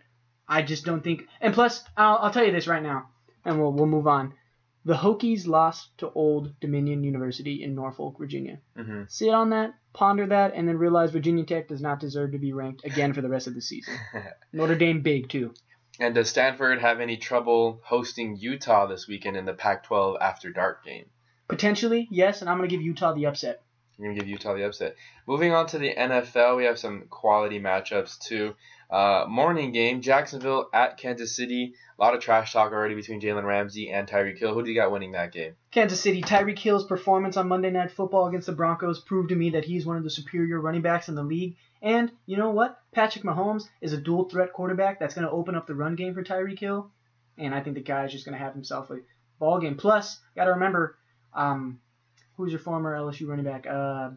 I 0.46 0.60
just 0.60 0.84
don't 0.84 1.02
think. 1.02 1.22
And 1.40 1.54
plus, 1.54 1.82
I'll, 1.96 2.18
I'll 2.18 2.30
tell 2.30 2.44
you 2.44 2.52
this 2.52 2.66
right 2.66 2.82
now, 2.82 3.08
and 3.42 3.58
we'll 3.58 3.72
we'll 3.72 3.86
move 3.86 4.06
on. 4.06 4.34
The 4.84 4.94
Hokies 4.94 5.46
lost 5.46 5.96
to 5.98 6.10
Old 6.10 6.60
Dominion 6.60 7.04
University 7.04 7.62
in 7.62 7.74
Norfolk, 7.74 8.18
Virginia. 8.18 8.58
Mm-hmm. 8.76 9.04
Sit 9.08 9.30
on 9.30 9.50
that, 9.50 9.74
ponder 9.94 10.26
that, 10.26 10.52
and 10.54 10.68
then 10.68 10.76
realize 10.76 11.10
Virginia 11.10 11.44
Tech 11.44 11.68
does 11.68 11.80
not 11.80 12.00
deserve 12.00 12.32
to 12.32 12.38
be 12.38 12.52
ranked 12.52 12.84
again 12.84 13.14
for 13.14 13.22
the 13.22 13.28
rest 13.30 13.46
of 13.46 13.54
the 13.54 13.62
season. 13.62 13.94
Notre 14.52 14.74
Dame 14.74 15.00
big 15.00 15.30
too. 15.30 15.54
And 16.00 16.14
does 16.14 16.28
Stanford 16.28 16.80
have 16.80 17.00
any 17.00 17.16
trouble 17.16 17.80
hosting 17.84 18.36
Utah 18.36 18.86
this 18.86 19.06
weekend 19.06 19.36
in 19.36 19.44
the 19.44 19.54
Pac-12 19.54 20.18
after 20.20 20.50
dark 20.50 20.84
game? 20.84 21.06
Potentially, 21.48 22.08
yes, 22.10 22.40
and 22.40 22.50
I'm 22.50 22.58
going 22.58 22.68
to 22.68 22.74
give 22.74 22.84
Utah 22.84 23.14
the 23.14 23.26
upset. 23.26 23.62
You're 23.98 24.08
going 24.08 24.16
to 24.16 24.20
give 24.20 24.28
Utah 24.28 24.54
the 24.54 24.66
upset. 24.66 24.96
Moving 25.26 25.52
on 25.52 25.66
to 25.68 25.78
the 25.78 25.94
NFL, 25.94 26.56
we 26.56 26.64
have 26.64 26.78
some 26.78 27.04
quality 27.10 27.60
matchups 27.60 28.18
too. 28.18 28.54
Uh, 28.90 29.24
morning 29.26 29.72
game, 29.72 30.02
Jacksonville 30.02 30.68
at 30.74 30.98
Kansas 30.98 31.34
City. 31.34 31.74
A 31.98 32.02
lot 32.02 32.14
of 32.14 32.20
trash 32.20 32.52
talk 32.52 32.72
already 32.72 32.94
between 32.94 33.20
Jalen 33.20 33.44
Ramsey 33.44 33.90
and 33.90 34.06
Tyreek 34.06 34.38
Hill. 34.38 34.52
Who 34.52 34.62
do 34.62 34.70
you 34.70 34.74
got 34.74 34.92
winning 34.92 35.12
that 35.12 35.32
game? 35.32 35.54
Kansas 35.70 36.00
City. 36.00 36.20
Tyreek 36.20 36.58
Hill's 36.58 36.84
performance 36.84 37.36
on 37.38 37.48
Monday 37.48 37.70
Night 37.70 37.90
Football 37.90 38.28
against 38.28 38.46
the 38.46 38.52
Broncos 38.52 39.00
proved 39.00 39.30
to 39.30 39.36
me 39.36 39.50
that 39.50 39.64
he's 39.64 39.86
one 39.86 39.96
of 39.96 40.04
the 40.04 40.10
superior 40.10 40.60
running 40.60 40.82
backs 40.82 41.08
in 41.08 41.14
the 41.14 41.22
league. 41.22 41.56
And 41.80 42.12
you 42.26 42.36
know 42.36 42.50
what? 42.50 42.80
Patrick 42.92 43.24
Mahomes 43.24 43.64
is 43.80 43.92
a 43.92 43.98
dual 43.98 44.28
threat 44.28 44.52
quarterback 44.52 45.00
that's 45.00 45.14
going 45.14 45.26
to 45.26 45.32
open 45.32 45.54
up 45.54 45.66
the 45.66 45.74
run 45.74 45.96
game 45.96 46.12
for 46.12 46.22
Tyreek 46.22 46.58
Hill. 46.58 46.90
And 47.38 47.54
I 47.54 47.62
think 47.62 47.76
the 47.76 47.82
guy 47.82 48.04
is 48.04 48.12
just 48.12 48.26
going 48.26 48.36
to 48.36 48.44
have 48.44 48.52
himself 48.52 48.90
a 48.90 48.98
ball 49.38 49.58
game. 49.58 49.76
Plus, 49.76 50.20
got 50.36 50.44
to 50.44 50.52
remember, 50.52 50.98
um, 51.34 51.80
who's 52.42 52.52
your 52.52 52.60
former 52.60 52.96
LSU 52.96 53.28
running 53.28 53.44
back? 53.44 53.66
Uh, 53.66 54.10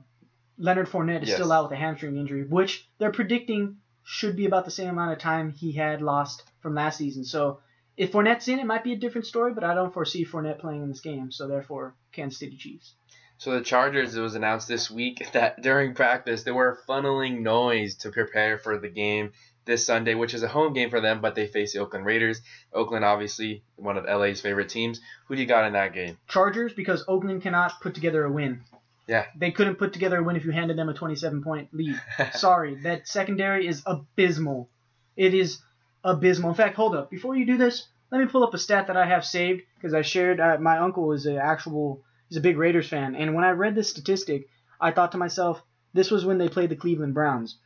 Leonard 0.57 0.87
Fournette 0.87 1.23
is 1.23 1.29
Yes. 1.29 1.37
still 1.37 1.51
out 1.51 1.65
with 1.65 1.73
a 1.73 1.75
hamstring 1.75 2.17
injury, 2.17 2.43
which 2.43 2.89
they're 2.97 3.11
predicting 3.11 3.77
should 4.03 4.35
be 4.35 4.45
about 4.45 4.65
the 4.65 4.71
same 4.71 4.89
amount 4.89 5.11
of 5.11 5.19
time 5.19 5.51
he 5.51 5.71
had 5.73 6.01
lost 6.01 6.43
from 6.61 6.73
last 6.75 6.97
season. 6.97 7.23
So 7.23 7.59
if 7.97 8.11
Fournette's 8.11 8.47
in, 8.47 8.59
it 8.59 8.65
might 8.65 8.83
be 8.83 8.93
a 8.93 8.97
different 8.97 9.27
story, 9.27 9.53
but 9.53 9.63
I 9.63 9.73
don't 9.73 9.93
foresee 9.93 10.25
Fournette 10.25 10.59
playing 10.59 10.81
in 10.81 10.89
this 10.89 11.01
game. 11.01 11.31
So 11.31 11.47
therefore, 11.47 11.95
Kansas 12.11 12.39
City 12.39 12.57
Chiefs. 12.57 12.95
So 13.37 13.51
the 13.51 13.61
Chargers, 13.61 14.15
it 14.15 14.21
was 14.21 14.35
announced 14.35 14.67
this 14.67 14.89
week 14.89 15.29
that 15.33 15.61
during 15.61 15.93
practice 15.93 16.43
they 16.43 16.51
were 16.51 16.79
funneling 16.87 17.41
noise 17.41 17.95
to 17.97 18.11
prepare 18.11 18.57
for 18.57 18.77
the 18.79 18.89
game 18.89 19.33
this 19.65 19.85
Sunday, 19.85 20.15
which 20.15 20.33
is 20.33 20.43
a 20.43 20.47
home 20.47 20.73
game 20.73 20.89
for 20.89 21.01
them, 21.01 21.21
but 21.21 21.35
they 21.35 21.47
face 21.47 21.73
the 21.73 21.79
Oakland 21.79 22.05
Raiders. 22.05 22.41
Oakland, 22.73 23.03
obviously, 23.03 23.63
one 23.75 23.97
of 23.97 24.05
LA's 24.05 24.41
favorite 24.41 24.69
teams. 24.69 25.01
Who 25.27 25.35
do 25.35 25.41
you 25.41 25.47
got 25.47 25.65
in 25.65 25.73
that 25.73 25.93
game? 25.93 26.17
Chargers 26.27 26.73
because 26.73 27.03
Oakland 27.07 27.41
cannot 27.41 27.81
put 27.81 27.95
together 27.95 28.23
a 28.23 28.31
win. 28.31 28.61
Yeah. 29.07 29.25
They 29.35 29.51
couldn't 29.51 29.75
put 29.75 29.93
together 29.93 30.17
a 30.17 30.23
win 30.23 30.35
if 30.35 30.45
you 30.45 30.51
handed 30.51 30.77
them 30.77 30.89
a 30.89 30.93
27 30.93 31.43
point 31.43 31.69
lead. 31.73 31.99
Sorry, 32.33 32.75
that 32.83 33.07
secondary 33.07 33.67
is 33.67 33.83
abysmal. 33.85 34.69
It 35.15 35.33
is 35.33 35.59
abysmal. 36.03 36.49
In 36.49 36.55
fact, 36.55 36.75
hold 36.75 36.95
up. 36.95 37.09
Before 37.09 37.35
you 37.35 37.45
do 37.45 37.57
this, 37.57 37.87
let 38.11 38.19
me 38.19 38.27
pull 38.27 38.43
up 38.43 38.53
a 38.53 38.57
stat 38.57 38.87
that 38.87 38.97
I 38.97 39.05
have 39.05 39.25
saved 39.25 39.63
because 39.75 39.93
I 39.93 40.01
shared. 40.01 40.39
Uh, 40.39 40.57
my 40.59 40.77
uncle 40.77 41.11
is 41.11 41.25
an 41.25 41.37
actual. 41.37 42.03
He's 42.29 42.37
a 42.37 42.41
big 42.41 42.57
Raiders 42.57 42.89
fan, 42.89 43.15
and 43.15 43.35
when 43.35 43.43
I 43.43 43.51
read 43.51 43.75
this 43.75 43.89
statistic, 43.89 44.49
I 44.81 44.91
thought 44.91 45.11
to 45.11 45.17
myself, 45.17 45.61
this 45.93 46.09
was 46.09 46.25
when 46.25 46.39
they 46.39 46.49
played 46.49 46.71
the 46.71 46.75
Cleveland 46.75 47.13
Browns, 47.13 47.57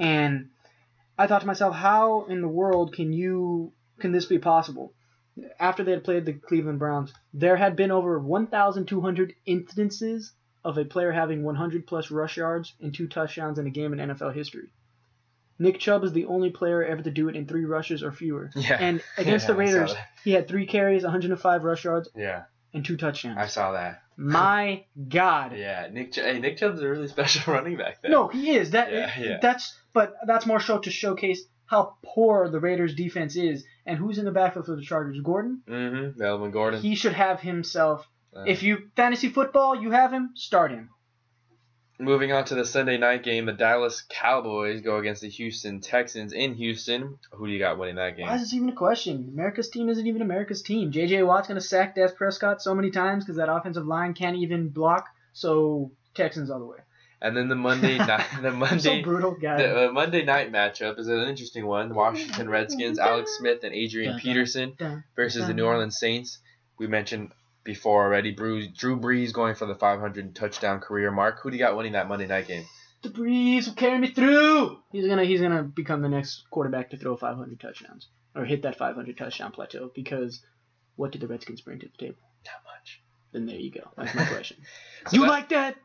and 0.00 0.48
I 1.22 1.28
thought 1.28 1.42
to 1.42 1.46
myself, 1.46 1.76
how 1.76 2.24
in 2.24 2.40
the 2.40 2.48
world 2.48 2.94
can 2.94 3.12
you 3.12 3.72
can 4.00 4.10
this 4.10 4.26
be 4.26 4.40
possible? 4.40 4.92
After 5.60 5.84
they 5.84 5.92
had 5.92 6.02
played 6.02 6.24
the 6.24 6.32
Cleveland 6.32 6.80
Browns, 6.80 7.12
there 7.32 7.54
had 7.54 7.76
been 7.76 7.92
over 7.92 8.18
1,200 8.18 9.34
instances 9.46 10.32
of 10.64 10.78
a 10.78 10.84
player 10.84 11.12
having 11.12 11.44
100 11.44 11.86
plus 11.86 12.10
rush 12.10 12.36
yards 12.36 12.74
and 12.80 12.92
two 12.92 13.06
touchdowns 13.06 13.60
in 13.60 13.68
a 13.68 13.70
game 13.70 13.92
in 13.92 14.10
NFL 14.10 14.34
history. 14.34 14.72
Nick 15.60 15.78
Chubb 15.78 16.02
is 16.02 16.12
the 16.12 16.24
only 16.24 16.50
player 16.50 16.82
ever 16.82 17.02
to 17.02 17.10
do 17.12 17.28
it 17.28 17.36
in 17.36 17.46
three 17.46 17.66
rushes 17.66 18.02
or 18.02 18.10
fewer. 18.10 18.50
Yeah. 18.56 18.78
And 18.80 19.00
against 19.16 19.46
the 19.46 19.52
Yeah, 19.52 19.66
saw 19.66 19.74
Raiders, 19.74 19.94
he 20.24 20.32
had 20.32 20.48
three 20.48 20.66
carries, 20.66 21.04
105 21.04 21.62
rush 21.62 21.84
yards, 21.84 22.08
Yeah, 22.16 22.42
and 22.74 22.84
two 22.84 22.96
touchdowns. 22.96 23.36
I 23.38 23.46
saw 23.46 23.72
that. 23.72 24.02
My 24.16 24.84
God. 25.08 25.52
Yeah, 25.56 25.88
Nick. 25.92 26.12
Ch- 26.12 26.16
hey, 26.16 26.38
Nick 26.38 26.56
Chubb's 26.58 26.80
a 26.80 26.88
really 26.88 27.08
special 27.16 27.52
running 27.52 27.76
back. 27.76 28.02
There. 28.02 28.10
No, 28.10 28.28
he 28.28 28.50
is. 28.56 28.70
That 28.70 28.92
Yeah, 28.92 29.10
yeah. 29.18 29.38
that's 29.40 29.76
but 29.92 30.14
that's 30.26 30.46
more 30.46 30.60
so 30.60 30.78
to 30.78 30.90
showcase 30.90 31.42
how 31.66 31.96
poor 32.04 32.48
the 32.50 32.60
Raiders 32.60 32.94
defense 32.94 33.34
is 33.36 33.64
and 33.86 33.98
who's 33.98 34.18
in 34.18 34.24
the 34.26 34.30
backfield 34.30 34.66
for 34.66 34.76
the 34.76 34.82
Chargers. 34.82 35.20
Gordon. 35.22 35.62
Mm-hmm. 35.68 36.18
Melvin 36.20 36.50
Gordon. 36.50 36.80
He 36.82 36.94
should 36.94 37.14
have 37.14 37.40
himself. 37.40 38.06
Uh, 38.36 38.44
If 38.46 38.62
you 38.62 38.90
fantasy 38.96 39.28
football, 39.28 39.80
you 39.80 39.90
have 39.90 40.12
him. 40.12 40.30
Start 40.34 40.70
him. 40.70 40.90
Moving 42.02 42.32
on 42.32 42.44
to 42.46 42.56
the 42.56 42.64
Sunday 42.64 42.98
night 42.98 43.22
game, 43.22 43.46
the 43.46 43.52
Dallas 43.52 44.02
Cowboys 44.08 44.80
go 44.80 44.96
against 44.96 45.22
the 45.22 45.28
Houston 45.28 45.80
Texans 45.80 46.32
in 46.32 46.54
Houston. 46.54 47.16
Who 47.30 47.46
do 47.46 47.52
you 47.52 47.60
got 47.60 47.78
winning 47.78 47.94
that 47.94 48.16
game? 48.16 48.26
Why 48.26 48.34
is 48.34 48.40
this 48.40 48.54
even 48.54 48.68
a 48.70 48.74
question? 48.74 49.30
America's 49.32 49.68
team 49.70 49.88
isn't 49.88 50.04
even 50.04 50.20
America's 50.20 50.62
team. 50.62 50.90
J.J. 50.90 51.22
Watt's 51.22 51.46
gonna 51.46 51.60
sack 51.60 51.94
Dak 51.94 52.16
Prescott 52.16 52.60
so 52.60 52.74
many 52.74 52.90
times 52.90 53.24
because 53.24 53.36
that 53.36 53.48
offensive 53.48 53.86
line 53.86 54.14
can't 54.14 54.36
even 54.36 54.68
block. 54.68 55.06
So 55.32 55.92
Texans 56.14 56.50
all 56.50 56.58
the 56.58 56.66
way. 56.66 56.78
And 57.20 57.36
then 57.36 57.46
the 57.48 57.54
Monday 57.54 57.98
night, 57.98 58.26
the 58.40 58.48
I'm 58.48 58.54
so 58.54 58.58
Monday, 58.58 59.02
brutal, 59.04 59.36
guy. 59.40 59.58
the 59.58 59.88
uh, 59.88 59.92
Monday 59.92 60.24
night 60.24 60.50
matchup 60.50 60.98
is 60.98 61.06
an 61.06 61.20
interesting 61.20 61.64
one. 61.64 61.94
Washington 61.94 62.50
Redskins, 62.50 62.98
Alex 62.98 63.36
Smith 63.38 63.62
and 63.62 63.72
Adrian 63.72 64.18
Peterson 64.18 64.76
versus 65.14 65.46
the. 65.46 65.54
New 65.54 65.64
Orleans 65.64 65.96
Saints. 65.96 66.40
We 66.78 66.88
mentioned 66.88 67.30
before 67.64 68.04
already. 68.04 68.32
Drew, 68.32 68.66
Drew 68.68 68.98
Brees 68.98 69.32
going 69.32 69.54
for 69.54 69.66
the 69.66 69.74
500 69.74 70.34
touchdown 70.34 70.80
career 70.80 71.10
mark. 71.10 71.40
Who 71.42 71.50
do 71.50 71.56
you 71.56 71.62
got 71.62 71.76
winning 71.76 71.92
that 71.92 72.08
Monday 72.08 72.26
night 72.26 72.48
game? 72.48 72.64
The 73.02 73.10
breeze 73.10 73.66
will 73.66 73.74
carry 73.74 73.98
me 73.98 74.12
through. 74.12 74.78
He's 74.92 75.08
gonna 75.08 75.24
he's 75.24 75.40
gonna 75.40 75.64
become 75.64 76.02
the 76.02 76.08
next 76.08 76.44
quarterback 76.50 76.90
to 76.90 76.96
throw 76.96 77.16
500 77.16 77.58
touchdowns 77.58 78.06
or 78.36 78.44
hit 78.44 78.62
that 78.62 78.78
500 78.78 79.18
touchdown 79.18 79.50
plateau 79.50 79.90
because 79.92 80.40
what 80.94 81.10
did 81.10 81.20
the 81.20 81.26
Redskins 81.26 81.60
bring 81.62 81.80
to 81.80 81.86
the 81.86 81.96
table? 81.98 82.18
Not 82.44 82.62
much. 82.64 83.02
Then 83.32 83.46
there 83.46 83.56
you 83.56 83.70
go. 83.72 83.90
That's 83.96 84.14
my 84.14 84.24
question. 84.26 84.58
So 85.08 85.16
you 85.16 85.22
that- 85.22 85.28
like 85.28 85.48
that? 85.48 85.76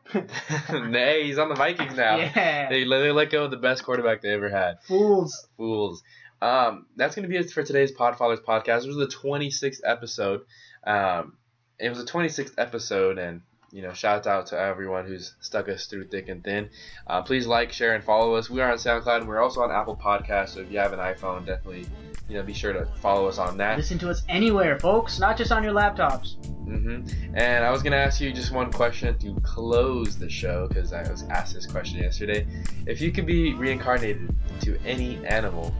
Nay, 0.90 1.24
he's 1.24 1.38
on 1.38 1.48
the 1.48 1.56
Vikings 1.56 1.96
now. 1.96 2.16
yeah. 2.18 2.68
They, 2.68 2.84
they 2.84 3.10
let 3.10 3.30
go 3.30 3.46
of 3.46 3.50
the 3.50 3.56
best 3.56 3.82
quarterback 3.82 4.22
they 4.22 4.28
ever 4.32 4.48
had. 4.48 4.80
Fools. 4.84 5.48
Fools. 5.56 6.04
Um, 6.40 6.86
that's 6.94 7.16
going 7.16 7.24
to 7.24 7.28
be 7.28 7.36
it 7.36 7.50
for 7.50 7.64
today's 7.64 7.90
Podfathers 7.90 8.44
podcast. 8.44 8.84
It 8.84 8.94
was 8.94 8.96
the 8.96 9.08
26th 9.08 9.80
episode. 9.84 10.42
Um, 10.86 11.36
it 11.78 11.88
was 11.88 11.98
the 11.98 12.10
26th 12.10 12.54
episode, 12.58 13.18
and 13.18 13.42
you 13.70 13.82
know, 13.82 13.92
shout 13.92 14.26
out 14.26 14.46
to 14.46 14.58
everyone 14.58 15.06
who's 15.06 15.34
stuck 15.40 15.68
us 15.68 15.86
through 15.86 16.08
thick 16.08 16.28
and 16.28 16.42
thin. 16.42 16.70
Uh, 17.06 17.20
please 17.22 17.46
like, 17.46 17.70
share, 17.70 17.94
and 17.94 18.02
follow 18.02 18.34
us. 18.34 18.48
We 18.48 18.62
are 18.62 18.70
on 18.70 18.78
SoundCloud, 18.78 19.18
and 19.18 19.28
we're 19.28 19.40
also 19.42 19.60
on 19.60 19.70
Apple 19.70 19.94
Podcasts. 19.96 20.50
So 20.54 20.60
if 20.60 20.72
you 20.72 20.78
have 20.78 20.94
an 20.94 20.98
iPhone, 20.98 21.44
definitely, 21.44 21.86
you 22.28 22.36
know, 22.36 22.42
be 22.42 22.54
sure 22.54 22.72
to 22.72 22.86
follow 22.96 23.28
us 23.28 23.36
on 23.36 23.58
that. 23.58 23.76
Listen 23.76 23.98
to 23.98 24.08
us 24.08 24.22
anywhere, 24.28 24.78
folks, 24.78 25.18
not 25.18 25.36
just 25.36 25.52
on 25.52 25.62
your 25.62 25.74
laptops. 25.74 26.42
hmm 26.64 27.02
And 27.34 27.64
I 27.64 27.70
was 27.70 27.82
gonna 27.82 27.96
ask 27.96 28.20
you 28.22 28.32
just 28.32 28.52
one 28.52 28.72
question 28.72 29.18
to 29.18 29.38
close 29.42 30.18
the 30.18 30.30
show 30.30 30.66
because 30.68 30.94
I 30.94 31.02
was 31.10 31.24
asked 31.24 31.54
this 31.54 31.66
question 31.66 32.00
yesterday. 32.00 32.46
If 32.86 33.02
you 33.02 33.12
could 33.12 33.26
be 33.26 33.54
reincarnated 33.54 34.34
into 34.54 34.80
any 34.86 35.24
animal, 35.26 35.74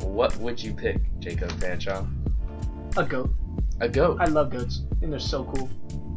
what 0.00 0.36
would 0.38 0.60
you 0.60 0.74
pick, 0.74 0.98
Jacob 1.20 1.50
Fanshaw? 1.52 2.08
A 2.96 3.04
goat. 3.04 3.30
A 3.80 3.88
goat. 3.88 4.18
I 4.20 4.26
love 4.26 4.50
goats. 4.50 4.82
and 5.02 5.12
they're 5.12 5.20
so 5.20 5.44
cool. 5.44 5.70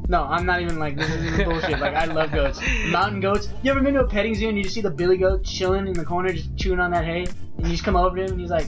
No, 0.07 0.24
I'm 0.24 0.45
not 0.45 0.62
even 0.62 0.80
like 0.80 0.97
this 0.97 1.09
is 1.09 1.26
even 1.26 1.49
bullshit. 1.49 1.80
Like 1.80 1.93
I 1.93 2.05
love 2.05 2.32
goats. 2.32 2.59
Mountain 2.88 3.22
goats. 3.22 3.49
You 3.62 3.72
ever 3.72 3.82
been 3.82 3.93
to 3.93 4.01
a 4.01 4.07
petting 4.07 4.36
zoo 4.36 4.49
and 4.49 4.57
you 4.57 4.64
just 4.64 4.76
see 4.76 4.82
the 4.82 4.89
billy 4.89 5.18
goat 5.18 5.43
chilling 5.43 5.88
in 5.88 5.93
the 5.93 6.03
corner, 6.03 6.34
just 6.34 6.55
chewing 6.57 6.80
on 6.80 6.91
that 6.91 7.05
hay, 7.05 7.26
and 7.57 7.66
you 7.66 7.72
just 7.72 7.84
come 7.84 7.95
over 7.95 8.16
to 8.16 8.24
him 8.24 8.32
and 8.32 8.41
he's 8.41 8.49
like, 8.49 8.68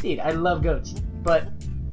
Dude, 0.00 0.20
I 0.20 0.30
love 0.30 0.62
goats. 0.62 0.92
But 1.22 1.48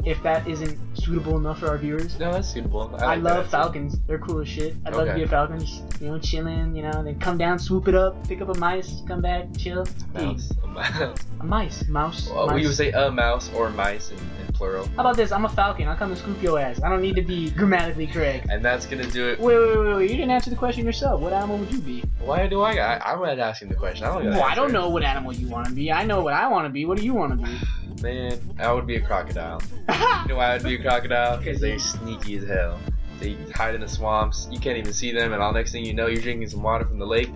if 0.05 0.21
that 0.23 0.47
isn't 0.47 0.79
suitable 0.95 1.37
enough 1.37 1.59
for 1.59 1.67
our 1.67 1.77
viewers, 1.77 2.17
No, 2.19 2.31
that's 2.31 2.47
suitable. 2.47 2.95
I, 2.99 3.03
I, 3.03 3.15
like 3.15 3.23
love 3.23 3.43
that. 3.45 3.51
falcons. 3.51 3.97
They're 4.07 4.19
cool 4.19 4.39
as 4.41 4.47
shit. 4.47 4.75
I'd 4.85 4.95
love 4.95 5.07
to 5.07 5.13
be 5.13 5.23
a 5.23 5.27
falcon, 5.27 5.59
just, 5.59 5.83
you 6.01 6.07
know, 6.09 6.19
chilling, 6.19 6.75
you 6.75 6.83
know, 6.83 7.03
then 7.03 7.19
come 7.19 7.37
down, 7.37 7.59
swoop 7.59 7.87
it 7.87 7.95
up, 7.95 8.27
pick 8.27 8.41
up 8.41 8.49
a 8.49 8.57
mice, 8.59 9.01
come 9.07 9.21
back, 9.21 9.45
chill. 9.57 9.85
Mouse. 10.13 10.51
A 10.63 10.67
mouse. 10.67 11.19
a 11.39 11.43
mice, 11.43 11.87
mouse. 11.87 12.29
Well, 12.29 12.47
mice. 12.47 12.55
we 12.55 12.67
would 12.67 12.75
say 12.75 12.91
a 12.91 13.11
mouse 13.11 13.51
or 13.53 13.69
mice 13.69 14.11
in, 14.11 14.17
in 14.17 14.53
plural. 14.53 14.87
How 14.95 15.01
about 15.01 15.17
this? 15.17 15.31
I'm 15.31 15.45
a 15.45 15.49
falcon. 15.49 15.87
I'll 15.87 15.95
come 15.95 16.09
and 16.11 16.17
scoop 16.19 16.41
your 16.41 16.59
ass. 16.59 16.81
I 16.83 16.89
don't 16.89 17.01
need 17.01 17.15
to 17.15 17.21
be 17.21 17.49
grammatically 17.51 18.07
correct. 18.07 18.47
And 18.49 18.63
that's 18.63 18.85
gonna 18.85 19.05
do 19.05 19.29
it. 19.29 19.39
Wait, 19.39 19.57
wait, 19.57 19.77
wait, 19.77 19.95
wait. 19.95 20.09
You 20.09 20.17
didn't 20.17 20.31
answer 20.31 20.49
the 20.49 20.55
question 20.55 20.85
yourself. 20.85 21.21
What 21.21 21.33
animal 21.33 21.57
would 21.57 21.71
you 21.71 21.79
be? 21.79 22.03
Why 22.19 22.47
do 22.47 22.61
I? 22.61 22.73
I 22.75 23.13
I'm 23.13 23.21
not 23.21 23.39
asking 23.39 23.69
the 23.69 23.75
question. 23.75 24.05
I 24.05 24.13
don't. 24.13 24.29
Well, 24.29 24.43
I 24.43 24.55
don't 24.55 24.71
know 24.71 24.89
what 24.89 25.03
animal 25.03 25.33
you 25.33 25.47
want 25.47 25.67
to 25.67 25.73
be. 25.73 25.91
I 25.91 26.05
know 26.05 26.21
what 26.21 26.33
I 26.33 26.47
want 26.47 26.65
to 26.65 26.69
be. 26.69 26.85
What 26.85 26.97
do 26.97 27.03
you 27.05 27.13
want 27.13 27.39
to 27.39 27.45
be? 27.45 27.57
Man, 28.01 28.39
I 28.59 28.71
would 28.73 28.85
be 28.85 28.95
a 28.97 29.01
crocodile. 29.01 29.61
You 30.25 30.29
know 30.29 30.37
why 30.37 30.55
I'd 30.55 30.63
be 30.63 30.73
a 30.73 30.81
crocodile? 30.89 31.37
Because 31.37 31.59
they're 31.61 31.79
sneaky 31.79 32.37
as 32.37 32.47
hell. 32.47 32.79
They 33.19 33.33
hide 33.53 33.75
in 33.75 33.81
the 33.81 33.87
swamps. 33.87 34.47
You 34.51 34.59
can't 34.59 34.77
even 34.77 34.93
see 34.93 35.11
them, 35.11 35.33
and 35.33 35.41
all 35.41 35.53
next 35.53 35.71
thing 35.71 35.85
you 35.85 35.93
know, 35.93 36.07
you're 36.07 36.21
drinking 36.21 36.49
some 36.49 36.61
water 36.63 36.85
from 36.85 36.99
the 36.99 37.05
lake. 37.05 37.29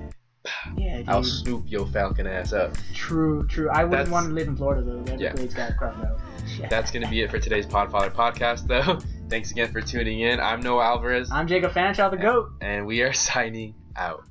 yeah, 0.77 0.97
dude. 0.97 1.09
I'll 1.09 1.23
swoop 1.23 1.63
your 1.67 1.85
falcon 1.87 2.27
ass 2.27 2.53
up. 2.53 2.73
True, 2.93 3.45
true. 3.47 3.69
I 3.69 3.83
wouldn't 3.83 3.91
That's- 3.91 4.09
want 4.11 4.27
to 4.27 4.33
live 4.33 4.47
in 4.47 4.55
Florida 4.57 4.81
though. 4.83 5.03
Yeah. 5.17 5.27
Everglades 5.29 5.53
got 5.53 5.77
crocodiles. 5.77 6.21
Yeah. 6.59 6.67
That's 6.67 6.89
gonna 6.91 7.09
be 7.09 7.21
it 7.21 7.29
for 7.29 7.37
today's 7.39 7.67
Podfather 7.67 8.11
podcast, 8.11 8.65
though. 8.67 8.97
Thanks 9.29 9.51
again 9.51 9.71
for 9.71 9.81
tuning 9.81 10.21
in. 10.21 10.39
I'm 10.39 10.61
Noah 10.61 10.83
Alvarez, 10.83 11.29
I'm 11.31 11.47
Jacob 11.47 11.71
Fanshaw, 11.73 12.09
the 12.09 12.17
goat. 12.17 12.49
and 12.59 12.85
we 12.87 13.01
are 13.01 13.13
signing 13.29 13.75
out. 13.95 14.23